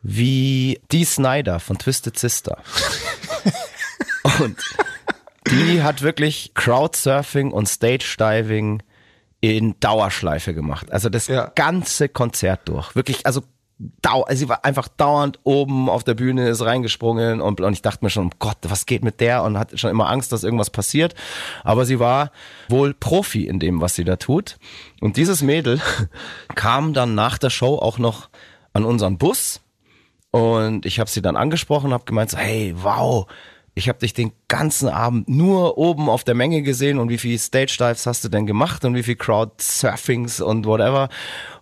wie 0.03 0.81
Dee 0.93 1.05
Snyder 1.05 1.61
von 1.61 1.79
Twisted 1.79 2.19
Sister. 2.19 2.63
Und 4.41 4.57
die 5.51 5.83
hat 5.83 6.03
wirklich 6.03 6.53
Crowdsurfing 6.55 7.53
und 7.53 7.69
Stage 7.69 8.17
Diving 8.19 8.83
in 9.41 9.75
Dauerschleife 9.81 10.55
gemacht. 10.55 10.91
Also 10.91 11.09
das 11.11 11.27
Ja. 11.27 11.53
ganze 11.55 12.09
Konzert 12.09 12.69
durch. 12.69 12.97
Wirklich, 12.97 13.27
also, 13.27 13.43
dau 14.01 14.23
also 14.23 14.39
sie 14.39 14.49
war 14.49 14.65
einfach 14.65 14.89
dauernd 14.89 15.39
oben 15.45 15.91
auf 15.91 16.03
der 16.05 16.15
Bühne, 16.15 16.49
ist 16.49 16.65
reingesprungen 16.65 17.43
und, 17.43 17.61
und 17.61 17.73
ich 17.75 17.83
dachte 17.83 18.05
mir 18.05 18.11
schon, 18.11 18.31
Gott, 18.39 18.57
was 18.63 18.87
geht 18.87 19.05
mit 19.05 19.21
der? 19.21 19.43
Und 19.43 19.59
hatte 19.59 19.77
schon 19.77 19.91
immer 19.91 20.09
Angst, 20.09 20.33
dass 20.33 20.45
irgendwas 20.45 20.71
passiert. 20.71 21.15
Aber 21.63 21.85
sie 21.85 21.99
war 21.99 22.31
wohl 22.71 22.95
Profi 22.95 23.47
in 23.47 23.61
dem, 23.61 23.83
was 23.83 23.95
sie 23.95 24.05
da 24.05 24.17
tut. 24.17 24.57
Und 25.03 25.19
dieses 25.19 25.43
Mädel 25.43 25.81
kam 26.55 26.95
dann 26.95 27.15
nach 27.15 27.37
der 27.37 27.51
Show 27.51 27.77
auch 27.77 27.99
noch 27.99 28.31
an 28.73 28.85
unseren 28.87 29.19
Bus 29.19 29.61
und 30.31 30.85
ich 30.87 30.99
habe 30.99 31.09
sie 31.11 31.23
dann 31.23 31.37
angesprochen, 31.37 31.93
habe 31.93 32.07
gemeint, 32.07 32.31
so, 32.31 32.39
hey, 32.39 32.75
wow, 32.79 33.27
ich 33.75 33.89
habe 33.89 33.99
dich 33.99 34.15
den 34.15 34.33
ganzen 34.47 34.89
Abend 34.89 35.29
nur 35.29 35.79
oben 35.79 36.09
auf 36.09 36.23
der 36.23 36.35
Menge 36.35 36.63
gesehen 36.63 36.99
und 36.99 37.09
wie 37.09 37.19
viel 37.19 37.39
Stage 37.39 37.77
Dives 37.79 38.07
hast 38.07 38.25
du 38.25 38.29
denn 38.29 38.47
gemacht 38.47 38.85
und 38.85 38.95
wie 38.95 39.03
viel 39.03 39.17
Crowd-Surfings 39.17 40.41
und 40.41 40.65
whatever. 40.65 41.09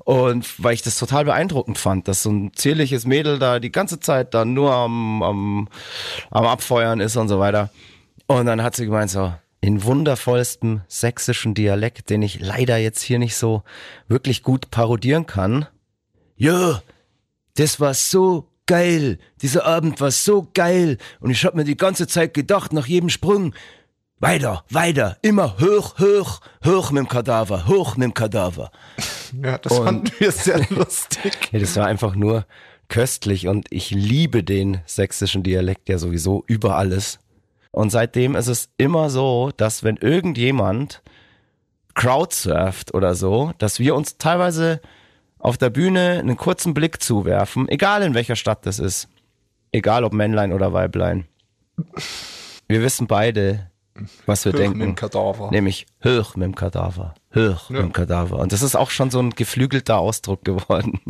Und 0.04 0.62
weil 0.62 0.74
ich 0.74 0.82
das 0.82 0.98
total 0.98 1.24
beeindruckend 1.24 1.78
fand, 1.78 2.08
dass 2.08 2.24
so 2.24 2.30
ein 2.30 2.52
zierliches 2.54 3.06
Mädel 3.06 3.38
da 3.38 3.60
die 3.60 3.72
ganze 3.72 3.98
Zeit 3.98 4.34
dann 4.34 4.52
nur 4.52 4.74
am, 4.74 5.22
am, 5.22 5.68
am 6.30 6.46
Abfeuern 6.46 7.00
ist 7.00 7.16
und 7.16 7.28
so 7.28 7.38
weiter. 7.38 7.70
Und 8.26 8.46
dann 8.46 8.62
hat 8.62 8.76
sie 8.76 8.84
gemeint 8.84 9.10
so, 9.10 9.32
in 9.62 9.84
wundervollstem 9.84 10.82
sächsischen 10.88 11.54
Dialekt, 11.54 12.10
den 12.10 12.20
ich 12.20 12.40
leider 12.40 12.76
jetzt 12.76 13.00
hier 13.00 13.18
nicht 13.18 13.36
so 13.36 13.62
wirklich 14.08 14.42
gut 14.42 14.70
parodieren 14.70 15.26
kann. 15.26 15.66
Ja, 16.36 16.82
das 17.54 17.78
war 17.78 17.94
so 17.94 18.51
geil. 18.66 19.18
Dieser 19.40 19.66
Abend 19.66 20.00
war 20.00 20.10
so 20.10 20.48
geil. 20.54 20.98
Und 21.20 21.30
ich 21.30 21.44
hab 21.44 21.54
mir 21.54 21.64
die 21.64 21.76
ganze 21.76 22.06
Zeit 22.06 22.34
gedacht, 22.34 22.72
nach 22.72 22.86
jedem 22.86 23.08
Sprung, 23.08 23.54
weiter, 24.18 24.64
weiter, 24.70 25.18
immer 25.22 25.56
hoch, 25.60 25.98
hoch, 25.98 26.40
hoch 26.64 26.90
mit 26.92 27.00
dem 27.00 27.08
Kadaver, 27.08 27.66
hoch 27.66 27.96
mit 27.96 28.04
dem 28.04 28.14
Kadaver. 28.14 28.70
Ja, 29.42 29.56
das 29.56 29.78
fanden 29.78 30.10
wir 30.18 30.30
sehr 30.30 30.60
lustig. 30.68 31.48
Ja, 31.52 31.58
das 31.58 31.74
war 31.76 31.86
einfach 31.86 32.14
nur 32.14 32.44
köstlich 32.88 33.48
und 33.48 33.66
ich 33.70 33.90
liebe 33.90 34.44
den 34.44 34.82
sächsischen 34.84 35.42
Dialekt 35.42 35.88
ja 35.88 35.96
sowieso 35.96 36.44
über 36.46 36.76
alles. 36.76 37.18
Und 37.70 37.88
seitdem 37.88 38.36
ist 38.36 38.48
es 38.48 38.68
immer 38.76 39.08
so, 39.08 39.50
dass 39.56 39.84
wenn 39.84 39.96
irgendjemand 39.96 41.02
crowdsurft 41.94 42.92
oder 42.92 43.14
so, 43.14 43.52
dass 43.56 43.78
wir 43.78 43.94
uns 43.94 44.18
teilweise 44.18 44.82
auf 45.42 45.58
der 45.58 45.70
Bühne 45.70 46.20
einen 46.20 46.36
kurzen 46.36 46.72
Blick 46.72 47.02
zuwerfen, 47.02 47.68
egal 47.68 48.02
in 48.02 48.14
welcher 48.14 48.36
Stadt 48.36 48.64
das 48.64 48.78
ist. 48.78 49.08
Egal 49.72 50.04
ob 50.04 50.12
Männlein 50.12 50.52
oder 50.52 50.72
Weiblein. 50.72 51.26
Wir 52.68 52.82
wissen 52.82 53.06
beide, 53.06 53.70
was 54.26 54.44
wir 54.44 54.52
Hoch 54.52 54.58
denken. 54.58 54.78
mit 54.78 54.86
dem 54.86 54.94
Kadaver. 54.94 55.50
Nämlich 55.50 55.86
hoch 56.04 56.36
mit 56.36 56.44
dem 56.44 56.54
Kadaver. 56.54 57.14
Hoch 57.34 57.70
mit 57.70 57.80
dem 57.80 57.92
Kadaver. 57.92 58.38
Und 58.38 58.52
das 58.52 58.62
ist 58.62 58.76
auch 58.76 58.90
schon 58.90 59.10
so 59.10 59.18
ein 59.18 59.30
geflügelter 59.30 59.98
Ausdruck 59.98 60.44
geworden. 60.44 61.00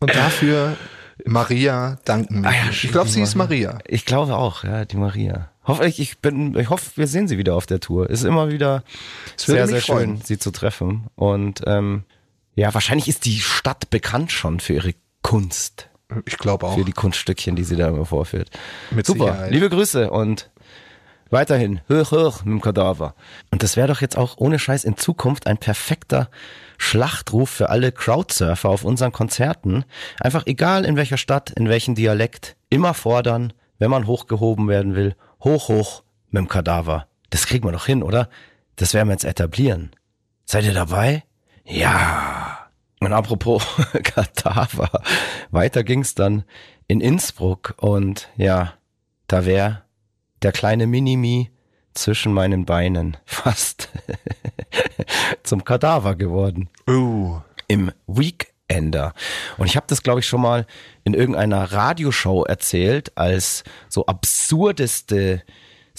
Und 0.00 0.14
dafür 0.14 0.76
Maria 1.24 1.98
danken. 2.04 2.44
Ah 2.44 2.52
ja, 2.52 2.70
ich 2.70 2.90
glaube, 2.90 3.08
sie 3.08 3.22
ist 3.22 3.36
Maria. 3.36 3.78
Ich 3.86 4.04
glaube 4.04 4.36
auch, 4.36 4.64
ja, 4.64 4.84
die 4.84 4.96
Maria. 4.96 5.50
Hoffe 5.64 5.86
ich, 5.86 6.18
bin, 6.18 6.58
ich 6.58 6.70
hoffe, 6.70 6.90
wir 6.96 7.06
sehen 7.06 7.28
sie 7.28 7.38
wieder 7.38 7.54
auf 7.54 7.66
der 7.66 7.80
Tour. 7.80 8.10
Ist 8.10 8.24
immer 8.24 8.50
wieder 8.50 8.82
würde 9.46 9.52
sehr, 9.52 9.68
sehr 9.68 9.80
schön, 9.80 9.94
freuen. 9.94 10.20
sie 10.22 10.38
zu 10.38 10.50
treffen. 10.50 11.06
Und 11.14 11.62
ähm, 11.66 12.04
ja, 12.54 12.72
wahrscheinlich 12.74 13.08
ist 13.08 13.24
die 13.24 13.40
Stadt 13.40 13.90
bekannt 13.90 14.32
schon 14.32 14.60
für 14.60 14.74
ihre 14.74 14.94
Kunst, 15.22 15.88
Ich 16.26 16.38
glaube 16.38 16.66
auch. 16.66 16.76
für 16.76 16.84
die 16.84 16.92
Kunststückchen, 16.92 17.56
die 17.56 17.64
sie 17.64 17.76
da 17.76 17.88
immer 17.88 18.04
vorführt. 18.06 18.50
Mit 18.90 19.06
Super, 19.06 19.24
Sicherheit. 19.32 19.52
liebe 19.52 19.68
Grüße 19.70 20.10
und 20.10 20.50
weiterhin 21.30 21.80
hoch, 21.88 22.10
hoch 22.10 22.44
mit 22.44 22.52
dem 22.54 22.60
Kadaver. 22.60 23.14
Und 23.50 23.62
das 23.62 23.76
wäre 23.76 23.88
doch 23.88 24.00
jetzt 24.00 24.16
auch 24.18 24.36
ohne 24.38 24.58
Scheiß 24.58 24.84
in 24.84 24.96
Zukunft 24.96 25.46
ein 25.46 25.58
perfekter 25.58 26.28
Schlachtruf 26.78 27.50
für 27.50 27.68
alle 27.70 27.92
Crowdsurfer 27.92 28.68
auf 28.68 28.84
unseren 28.84 29.12
Konzerten. 29.12 29.84
Einfach 30.18 30.46
egal 30.46 30.84
in 30.84 30.96
welcher 30.96 31.18
Stadt, 31.18 31.50
in 31.50 31.68
welchem 31.68 31.94
Dialekt, 31.94 32.56
immer 32.70 32.94
fordern, 32.94 33.52
wenn 33.78 33.90
man 33.90 34.06
hochgehoben 34.06 34.66
werden 34.68 34.94
will, 34.94 35.14
hoch, 35.44 35.68
hoch 35.68 36.02
mit 36.30 36.40
dem 36.40 36.48
Kadaver. 36.48 37.06
Das 37.30 37.46
kriegen 37.46 37.66
wir 37.66 37.72
doch 37.72 37.86
hin, 37.86 38.02
oder? 38.02 38.28
Das 38.76 38.94
werden 38.94 39.08
wir 39.08 39.12
jetzt 39.12 39.24
etablieren. 39.24 39.90
Seid 40.46 40.64
ihr 40.64 40.74
dabei? 40.74 41.22
Ja. 41.70 42.68
Und 43.00 43.12
apropos 43.12 43.64
Kadaver, 44.02 44.90
weiter 45.50 45.84
ging's 45.84 46.14
dann 46.14 46.44
in 46.88 47.00
Innsbruck 47.00 47.74
und 47.78 48.28
ja, 48.36 48.74
da 49.26 49.46
wäre 49.46 49.82
der 50.42 50.52
kleine 50.52 50.86
Minimi 50.86 51.50
zwischen 51.94 52.32
meinen 52.32 52.66
Beinen 52.66 53.16
fast 53.24 53.88
zum 55.42 55.64
Kadaver 55.64 56.14
geworden 56.14 56.68
Oh. 56.88 57.40
im 57.68 57.90
Weekender. 58.06 59.14
Und 59.56 59.66
ich 59.66 59.76
habe 59.76 59.86
das, 59.88 60.02
glaube 60.02 60.20
ich, 60.20 60.26
schon 60.26 60.40
mal 60.42 60.66
in 61.04 61.14
irgendeiner 61.14 61.72
Radioshow 61.72 62.44
erzählt, 62.44 63.16
als 63.16 63.64
so 63.88 64.06
absurdeste 64.06 65.42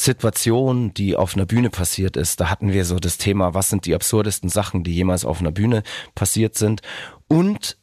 Situation, 0.03 0.93
die 0.93 1.15
auf 1.15 1.35
einer 1.35 1.45
Bühne 1.45 1.69
passiert 1.69 2.17
ist. 2.17 2.39
Da 2.39 2.49
hatten 2.49 2.73
wir 2.73 2.85
so 2.85 2.99
das 2.99 3.17
Thema, 3.17 3.53
was 3.53 3.69
sind 3.69 3.85
die 3.85 3.95
absurdesten 3.95 4.49
Sachen, 4.49 4.83
die 4.83 4.93
jemals 4.93 5.25
auf 5.25 5.39
einer 5.39 5.51
Bühne 5.51 5.83
passiert 6.15 6.55
sind. 6.55 6.81
Und 7.27 7.77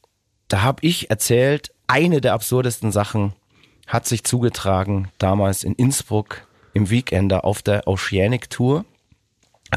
da 0.48 0.62
habe 0.62 0.84
ich 0.86 1.10
erzählt, 1.10 1.72
eine 1.86 2.20
der 2.20 2.34
absurdesten 2.34 2.92
Sachen 2.92 3.34
hat 3.86 4.06
sich 4.06 4.24
zugetragen 4.24 5.08
damals 5.18 5.64
in 5.64 5.74
Innsbruck 5.74 6.46
im 6.74 6.90
Weekender 6.90 7.44
auf 7.44 7.62
der 7.62 7.86
Oceanic 7.86 8.50
Tour. 8.50 8.84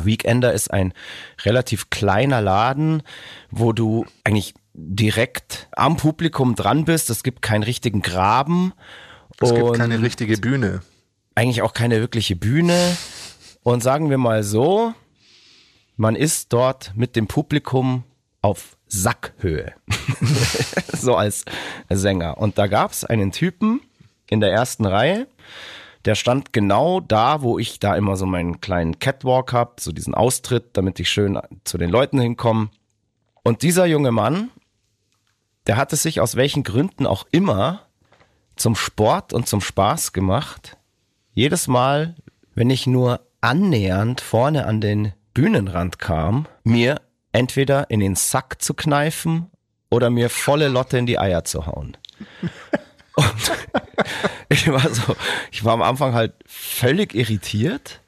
Weekender 0.02 0.54
ist 0.54 0.72
ein 0.72 0.94
relativ 1.44 1.90
kleiner 1.90 2.42
Laden, 2.42 3.04
wo 3.50 3.74
du 3.74 4.06
eigentlich 4.24 4.54
direkt 4.74 5.68
am 5.76 5.98
Publikum 5.98 6.56
dran 6.56 6.86
bist. 6.86 7.10
Es 7.10 7.24
gibt 7.24 7.42
keinen 7.42 7.64
richtigen 7.64 8.02
Graben. 8.02 8.74
Es 9.40 9.54
gibt 9.54 9.74
keine 9.74 10.02
richtige 10.02 10.38
Bühne. 10.38 10.82
Eigentlich 11.42 11.64
auch 11.64 11.74
keine 11.74 12.00
wirkliche 12.00 12.36
Bühne. 12.36 12.96
Und 13.64 13.82
sagen 13.82 14.12
wir 14.12 14.20
mal 14.20 14.44
so, 14.44 14.94
man 15.98 16.16
ist 16.16 16.54
dort 16.54 16.92
mit 16.96 17.16
dem 17.16 17.26
Publikum 17.26 18.04
auf 18.44 18.78
Sackhöhe. 18.88 19.74
so 20.94 21.16
als 21.16 21.46
Sänger. 21.90 22.38
Und 22.38 22.60
da 22.60 22.68
gab 22.68 22.92
es 22.92 23.06
einen 23.06 23.32
Typen 23.32 23.82
in 24.30 24.40
der 24.40 24.52
ersten 24.52 24.86
Reihe, 24.86 25.28
der 26.06 26.14
stand 26.14 26.54
genau 26.54 27.00
da, 27.00 27.42
wo 27.42 27.58
ich 27.58 27.80
da 27.80 27.96
immer 27.96 28.18
so 28.18 28.28
meinen 28.28 28.62
kleinen 28.62 29.00
Catwalk 29.00 29.52
hab, 29.52 29.80
so 29.80 29.92
diesen 29.92 30.14
Austritt, 30.14 30.70
damit 30.74 31.00
ich 31.00 31.10
schön 31.10 31.40
zu 31.64 31.80
den 31.80 31.90
Leuten 31.90 32.20
hinkomme. 32.20 32.70
Und 33.44 33.64
dieser 33.64 33.88
junge 33.88 34.12
Mann, 34.12 34.52
der 35.66 35.78
hat 35.78 35.92
es 35.92 36.04
sich 36.04 36.22
aus 36.22 36.36
welchen 36.36 36.62
Gründen 36.62 37.08
auch 37.08 37.26
immer 37.32 37.82
zum 38.56 38.76
Sport 38.76 39.34
und 39.34 39.48
zum 39.48 39.62
Spaß 39.62 40.14
gemacht, 40.14 40.78
jedes 41.34 41.68
Mal, 41.68 42.16
wenn 42.56 42.70
ich 42.70 42.88
nur 42.88 43.22
annähernd 43.42 44.22
vorne 44.22 44.66
an 44.66 44.82
den 44.82 45.14
Bühnenrand 45.34 46.00
kam, 46.00 46.48
mir 46.64 47.02
entweder 47.32 47.90
in 47.90 48.00
den 48.00 48.16
Sack 48.16 48.62
zu 48.62 48.74
kneifen 48.74 49.50
oder 49.90 50.10
mir 50.10 50.30
volle 50.30 50.68
Lotte 50.68 50.98
in 50.98 51.06
die 51.06 51.20
Eier 51.20 51.44
zu 51.44 51.66
hauen. 51.66 51.98
Und 53.16 53.52
ich 54.50 54.72
war 54.72 54.88
so, 54.90 55.16
ich 55.52 55.64
war 55.64 55.74
am 55.74 55.82
Anfang 55.82 56.14
halt 56.14 56.34
völlig 56.46 57.14
irritiert 57.14 58.02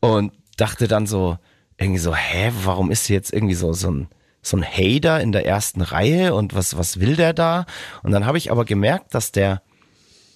und 0.00 0.32
dachte 0.56 0.88
dann 0.88 1.06
so, 1.06 1.38
irgendwie 1.78 1.98
so, 1.98 2.14
hä, 2.14 2.52
warum 2.62 2.90
ist 2.90 3.08
jetzt 3.08 3.32
irgendwie 3.32 3.54
so, 3.54 3.72
so 3.72 3.90
ein, 3.90 4.08
so 4.42 4.56
ein 4.56 4.64
Hater 4.64 5.20
in 5.20 5.32
der 5.32 5.46
ersten 5.46 5.80
Reihe 5.80 6.34
und 6.34 6.54
was, 6.54 6.76
was 6.76 7.00
will 7.00 7.16
der 7.16 7.32
da? 7.32 7.66
Und 8.02 8.12
dann 8.12 8.26
habe 8.26 8.38
ich 8.38 8.50
aber 8.50 8.64
gemerkt, 8.64 9.14
dass 9.14 9.32
der 9.32 9.62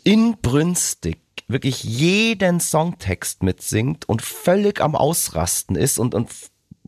inbrünstig 0.04 1.18
wirklich 1.48 1.82
jeden 1.82 2.60
Songtext 2.60 3.42
mitsingt 3.42 4.08
und 4.08 4.22
völlig 4.22 4.80
am 4.80 4.94
Ausrasten 4.94 5.76
ist 5.76 5.98
und, 5.98 6.14
und 6.14 6.30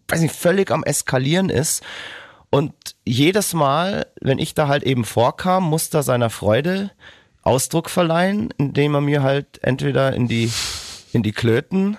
weiß 0.08 0.20
nicht, 0.20 0.34
völlig 0.34 0.70
am 0.70 0.84
Eskalieren 0.84 1.48
ist. 1.48 1.82
Und 2.50 2.74
jedes 3.04 3.54
Mal, 3.54 4.06
wenn 4.20 4.38
ich 4.38 4.54
da 4.54 4.68
halt 4.68 4.82
eben 4.82 5.04
vorkam, 5.04 5.64
musste 5.64 5.98
er 5.98 6.02
seiner 6.02 6.30
Freude 6.30 6.90
Ausdruck 7.42 7.88
verleihen, 7.88 8.52
indem 8.58 8.94
er 8.94 9.00
mir 9.00 9.22
halt 9.22 9.62
entweder 9.62 10.12
in 10.12 10.28
die, 10.28 10.52
in 11.12 11.22
die 11.22 11.32
Klöten 11.32 11.96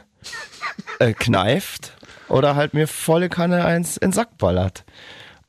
äh, 0.99 1.13
kneift 1.13 1.93
oder 2.27 2.55
halt 2.55 2.73
mir 2.73 2.87
volle 2.87 3.29
Kanne 3.29 3.65
eins 3.65 3.97
in 3.97 4.09
den 4.09 4.13
Sack 4.13 4.37
ballert. 4.37 4.85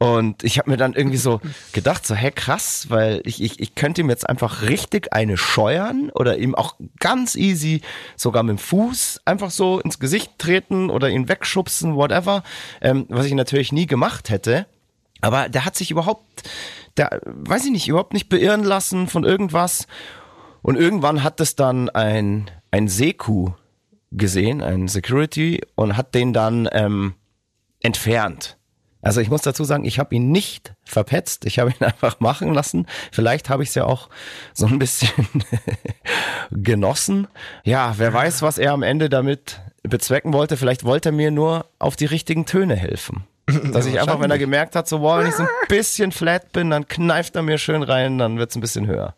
Und 0.02 0.42
ich 0.42 0.58
habe 0.58 0.68
mir 0.68 0.76
dann 0.76 0.94
irgendwie 0.94 1.16
so 1.16 1.40
gedacht, 1.72 2.04
so, 2.04 2.16
hä, 2.16 2.32
krass, 2.34 2.86
weil 2.88 3.22
ich, 3.24 3.40
ich, 3.40 3.60
ich 3.60 3.76
könnte 3.76 4.00
ihm 4.00 4.10
jetzt 4.10 4.28
einfach 4.28 4.62
richtig 4.62 5.12
eine 5.12 5.36
scheuern 5.36 6.10
oder 6.12 6.38
ihm 6.38 6.56
auch 6.56 6.74
ganz 6.98 7.36
easy 7.36 7.82
sogar 8.16 8.42
mit 8.42 8.56
dem 8.56 8.58
Fuß 8.58 9.20
einfach 9.26 9.52
so 9.52 9.78
ins 9.78 10.00
Gesicht 10.00 10.32
treten 10.38 10.90
oder 10.90 11.08
ihn 11.08 11.28
wegschubsen, 11.28 11.94
whatever, 11.94 12.42
ähm, 12.80 13.06
was 13.10 13.26
ich 13.26 13.34
natürlich 13.34 13.70
nie 13.70 13.86
gemacht 13.86 14.28
hätte. 14.28 14.66
Aber 15.20 15.48
der 15.48 15.64
hat 15.64 15.76
sich 15.76 15.92
überhaupt, 15.92 16.50
der, 16.96 17.20
weiß 17.24 17.64
ich 17.66 17.70
nicht, 17.70 17.86
überhaupt 17.86 18.12
nicht 18.12 18.28
beirren 18.28 18.64
lassen 18.64 19.06
von 19.06 19.22
irgendwas. 19.22 19.86
Und 20.62 20.76
irgendwann 20.76 21.22
hat 21.22 21.40
es 21.40 21.54
dann 21.54 21.88
ein, 21.90 22.50
ein 22.72 22.88
Seku 22.88 23.50
gesehen, 24.10 24.62
ein 24.62 24.88
Security, 24.88 25.60
und 25.76 25.96
hat 25.96 26.16
den 26.16 26.32
dann 26.32 26.68
ähm, 26.72 27.14
entfernt. 27.82 28.58
Also 29.02 29.20
ich 29.20 29.28
muss 29.28 29.42
dazu 29.42 29.64
sagen, 29.64 29.84
ich 29.84 29.98
habe 29.98 30.14
ihn 30.14 30.30
nicht 30.30 30.74
verpetzt, 30.84 31.44
ich 31.44 31.58
habe 31.58 31.70
ihn 31.70 31.84
einfach 31.84 32.20
machen 32.20 32.54
lassen. 32.54 32.86
Vielleicht 33.10 33.50
habe 33.50 33.62
ich 33.64 33.70
es 33.70 33.74
ja 33.74 33.84
auch 33.84 34.08
so 34.54 34.66
ein 34.66 34.78
bisschen 34.78 35.26
genossen. 36.50 37.26
Ja, 37.64 37.94
wer 37.98 38.14
weiß, 38.14 38.42
was 38.42 38.58
er 38.58 38.72
am 38.72 38.82
Ende 38.82 39.10
damit 39.10 39.60
bezwecken 39.82 40.32
wollte. 40.32 40.56
Vielleicht 40.56 40.84
wollte 40.84 41.10
er 41.10 41.12
mir 41.12 41.32
nur 41.32 41.66
auf 41.78 41.96
die 41.96 42.06
richtigen 42.06 42.46
Töne 42.46 42.76
helfen. 42.76 43.24
Dass 43.72 43.86
ich 43.86 44.00
einfach, 44.00 44.20
wenn 44.20 44.30
er 44.30 44.38
gemerkt 44.38 44.76
hat, 44.76 44.88
so, 44.88 45.00
wow, 45.00 45.18
wenn 45.18 45.26
ich 45.26 45.34
so 45.34 45.42
ein 45.42 45.48
bisschen 45.68 46.12
flat 46.12 46.52
bin, 46.52 46.70
dann 46.70 46.86
kneift 46.86 47.34
er 47.34 47.42
mir 47.42 47.58
schön 47.58 47.82
rein, 47.82 48.18
dann 48.18 48.38
wird 48.38 48.50
es 48.50 48.56
ein 48.56 48.60
bisschen 48.60 48.86
höher. 48.86 49.14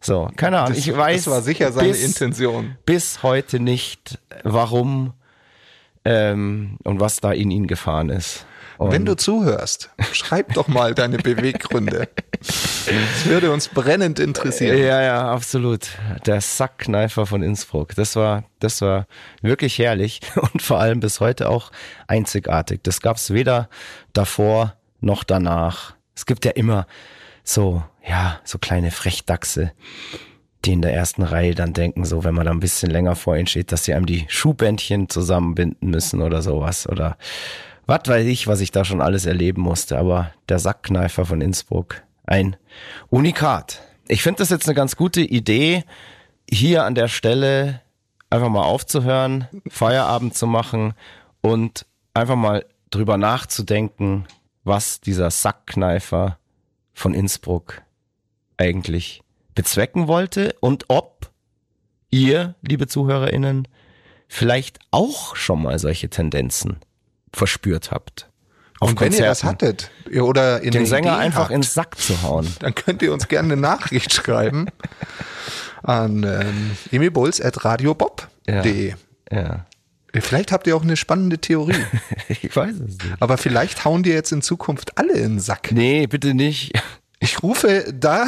So, 0.00 0.30
keine 0.36 0.58
Ahnung. 0.58 0.74
Das, 0.74 0.86
ich 0.86 0.96
weiß. 0.96 1.24
das 1.24 1.32
war 1.32 1.42
sicher 1.42 1.72
seine 1.72 1.88
bis, 1.88 2.04
Intention. 2.04 2.76
Bis 2.86 3.22
heute 3.22 3.58
nicht, 3.58 4.20
warum 4.44 5.14
ähm, 6.04 6.78
und 6.84 7.00
was 7.00 7.20
da 7.20 7.32
in 7.32 7.50
ihn 7.50 7.66
gefahren 7.66 8.10
ist. 8.10 8.46
Und 8.78 8.92
Wenn 8.92 9.04
du 9.04 9.16
zuhörst, 9.16 9.90
schreib 10.12 10.54
doch 10.54 10.68
mal 10.68 10.94
deine 10.94 11.18
Beweggründe. 11.18 12.08
Das 12.40 13.26
würde 13.26 13.52
uns 13.52 13.68
brennend 13.68 14.18
interessieren. 14.18 14.76
Ja, 14.78 15.02
ja, 15.02 15.30
absolut. 15.30 15.88
Der 16.26 16.40
Sackkneifer 16.40 17.26
von 17.26 17.42
Innsbruck. 17.42 17.94
Das 17.94 18.16
war, 18.16 18.44
das 18.58 18.80
war 18.80 19.06
wirklich 19.42 19.78
herrlich 19.78 20.20
und 20.52 20.60
vor 20.60 20.80
allem 20.80 21.00
bis 21.00 21.20
heute 21.20 21.48
auch 21.48 21.70
einzigartig. 22.06 22.80
Das 22.82 23.00
gab's 23.00 23.30
weder 23.30 23.68
davor 24.12 24.74
noch 25.00 25.24
danach. 25.24 25.94
Es 26.14 26.26
gibt 26.26 26.44
ja 26.44 26.50
immer 26.52 26.86
so, 27.44 27.82
ja, 28.06 28.40
so 28.44 28.58
kleine 28.58 28.90
Frechdachse, 28.90 29.72
die 30.64 30.72
in 30.72 30.82
der 30.82 30.94
ersten 30.94 31.22
Reihe 31.22 31.54
dann 31.54 31.74
denken, 31.74 32.04
so, 32.04 32.24
wenn 32.24 32.34
man 32.34 32.46
da 32.46 32.52
ein 32.52 32.60
bisschen 32.60 32.90
länger 32.90 33.16
vor 33.16 33.36
ihnen 33.36 33.46
steht, 33.46 33.70
dass 33.70 33.84
sie 33.84 33.94
einem 33.94 34.06
die 34.06 34.24
Schuhbändchen 34.28 35.08
zusammenbinden 35.08 35.90
müssen 35.90 36.22
oder 36.22 36.42
sowas 36.42 36.88
oder 36.88 37.18
was 37.86 38.00
weiß 38.06 38.26
ich, 38.26 38.46
was 38.46 38.60
ich 38.60 38.70
da 38.70 38.84
schon 38.84 39.00
alles 39.00 39.26
erleben 39.26 39.62
musste. 39.62 39.98
Aber 39.98 40.32
der 40.48 40.58
Sackkneifer 40.58 41.26
von 41.26 41.40
Innsbruck, 41.40 42.02
ein 42.24 42.56
Unikat. 43.10 43.82
Ich 44.08 44.22
finde 44.22 44.38
das 44.38 44.50
jetzt 44.50 44.66
eine 44.66 44.74
ganz 44.74 44.96
gute 44.96 45.20
Idee, 45.20 45.84
hier 46.48 46.84
an 46.84 46.94
der 46.94 47.08
Stelle 47.08 47.80
einfach 48.30 48.48
mal 48.48 48.64
aufzuhören, 48.64 49.48
Feierabend 49.68 50.34
zu 50.34 50.46
machen 50.46 50.94
und 51.40 51.86
einfach 52.12 52.36
mal 52.36 52.66
drüber 52.90 53.16
nachzudenken, 53.16 54.26
was 54.62 55.00
dieser 55.00 55.30
Sackkneifer 55.30 56.38
von 56.92 57.14
Innsbruck 57.14 57.82
eigentlich 58.56 59.22
bezwecken 59.54 60.08
wollte 60.08 60.54
und 60.60 60.86
ob 60.88 61.30
ihr, 62.10 62.54
liebe 62.62 62.86
ZuhörerInnen, 62.86 63.68
vielleicht 64.28 64.78
auch 64.90 65.36
schon 65.36 65.62
mal 65.62 65.78
solche 65.78 66.08
Tendenzen 66.08 66.78
verspürt 67.34 67.90
habt. 67.90 68.28
Auf 68.80 68.90
Und 68.90 69.00
wenn 69.00 69.12
ihr 69.12 69.24
das 69.26 69.42
Konzerten. 69.42 69.76
hattet 69.76 69.90
oder 70.20 70.60
in 70.62 70.70
den 70.72 70.86
Sänger 70.86 71.12
Idee 71.14 71.20
einfach 71.22 71.42
habt, 71.44 71.50
ins 71.52 71.74
Sack 71.74 71.96
zu 71.98 72.20
hauen. 72.22 72.52
dann 72.60 72.74
könnt 72.74 73.02
ihr 73.02 73.12
uns 73.12 73.28
gerne 73.28 73.52
eine 73.52 73.60
Nachricht 73.60 74.12
schreiben 74.14 74.66
an 75.82 76.24
ähm, 76.24 76.72
emilbulls.radiobob.de. 76.90 78.94
Ja. 79.30 79.66
Vielleicht 80.16 80.52
habt 80.52 80.66
ihr 80.66 80.76
auch 80.76 80.82
eine 80.82 80.96
spannende 80.96 81.38
Theorie. 81.38 81.84
Ich 82.28 82.54
weiß 82.54 82.74
es 82.74 82.80
nicht. 82.80 83.00
Aber 83.20 83.36
vielleicht 83.36 83.84
hauen 83.84 84.02
dir 84.02 84.14
jetzt 84.14 84.32
in 84.32 84.42
Zukunft 84.42 84.96
alle 84.96 85.12
in 85.14 85.34
den 85.34 85.40
Sack. 85.40 85.72
Nee, 85.72 86.06
bitte 86.06 86.34
nicht. 86.34 86.72
Ich 87.20 87.42
rufe 87.42 87.92
da 87.92 88.26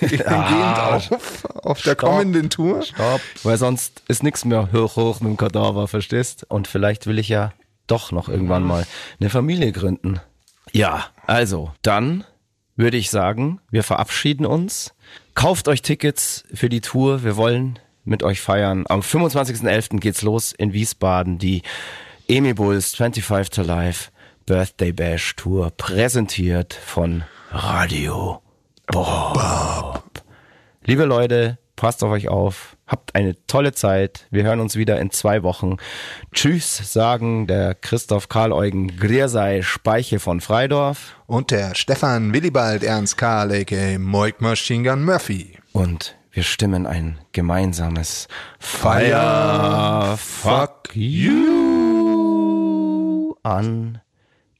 hingehend 0.00 0.28
auf, 0.30 1.44
auf 1.54 1.82
der 1.82 1.92
Stopp. 1.92 1.98
kommenden 2.10 2.50
Tour. 2.50 2.82
Stopp. 2.82 3.20
Weil 3.44 3.56
sonst 3.56 4.02
ist 4.08 4.22
nichts 4.22 4.44
mehr 4.44 4.68
hoch, 4.72 4.96
hoch 4.96 5.20
mit 5.20 5.30
dem 5.30 5.36
Kadaver, 5.36 5.88
verstehst? 5.88 6.44
Und 6.48 6.68
vielleicht 6.68 7.06
will 7.06 7.18
ich 7.18 7.28
ja 7.28 7.52
doch 7.86 8.12
noch 8.12 8.28
irgendwann 8.28 8.64
mal 8.64 8.86
eine 9.20 9.30
Familie 9.30 9.72
gründen. 9.72 10.20
Ja, 10.72 11.06
also, 11.26 11.72
dann 11.82 12.24
würde 12.76 12.96
ich 12.96 13.10
sagen, 13.10 13.60
wir 13.70 13.82
verabschieden 13.82 14.46
uns. 14.46 14.94
Kauft 15.34 15.68
euch 15.68 15.82
Tickets 15.82 16.44
für 16.52 16.68
die 16.68 16.80
Tour. 16.80 17.24
Wir 17.24 17.36
wollen 17.36 17.78
mit 18.04 18.22
euch 18.22 18.40
feiern. 18.40 18.84
Am 18.88 19.00
25.11. 19.00 20.00
geht's 20.00 20.22
los 20.22 20.52
in 20.52 20.72
Wiesbaden. 20.72 21.38
Die 21.38 21.62
Emi 22.28 22.54
Bulls 22.54 22.94
25 22.94 23.50
to 23.50 23.62
Life 23.62 24.10
Birthday 24.46 24.92
Bash 24.92 25.36
Tour 25.36 25.70
präsentiert 25.76 26.74
von 26.74 27.24
Radio 27.50 28.42
Bob. 28.86 30.22
Liebe 30.84 31.04
Leute, 31.04 31.58
passt 31.76 32.02
auf 32.02 32.10
euch 32.10 32.28
auf. 32.28 32.76
Habt 32.92 33.14
eine 33.14 33.34
tolle 33.46 33.72
Zeit. 33.72 34.26
Wir 34.30 34.44
hören 34.44 34.60
uns 34.60 34.76
wieder 34.76 35.00
in 35.00 35.10
zwei 35.10 35.42
Wochen. 35.42 35.78
Tschüss, 36.34 36.92
sagen 36.92 37.46
der 37.46 37.74
Christoph 37.74 38.28
Karl 38.28 38.52
Eugen 38.52 38.98
Griersei 38.98 39.62
Speiche 39.62 40.18
von 40.18 40.42
Freidorf. 40.42 41.16
Und 41.26 41.52
der 41.52 41.74
Stefan 41.74 42.34
Willibald 42.34 42.82
Ernst 42.82 43.16
Karl, 43.16 43.50
a.k.a. 43.50 43.98
Moik 43.98 44.42
Machine 44.42 44.86
Gun 44.86 45.06
Murphy. 45.06 45.56
Und 45.72 46.16
wir 46.32 46.42
stimmen 46.42 46.86
ein 46.86 47.16
gemeinsames 47.32 48.28
Fire 48.58 50.18
Fuck 50.18 50.94
You 50.94 51.32
an. 53.42 54.01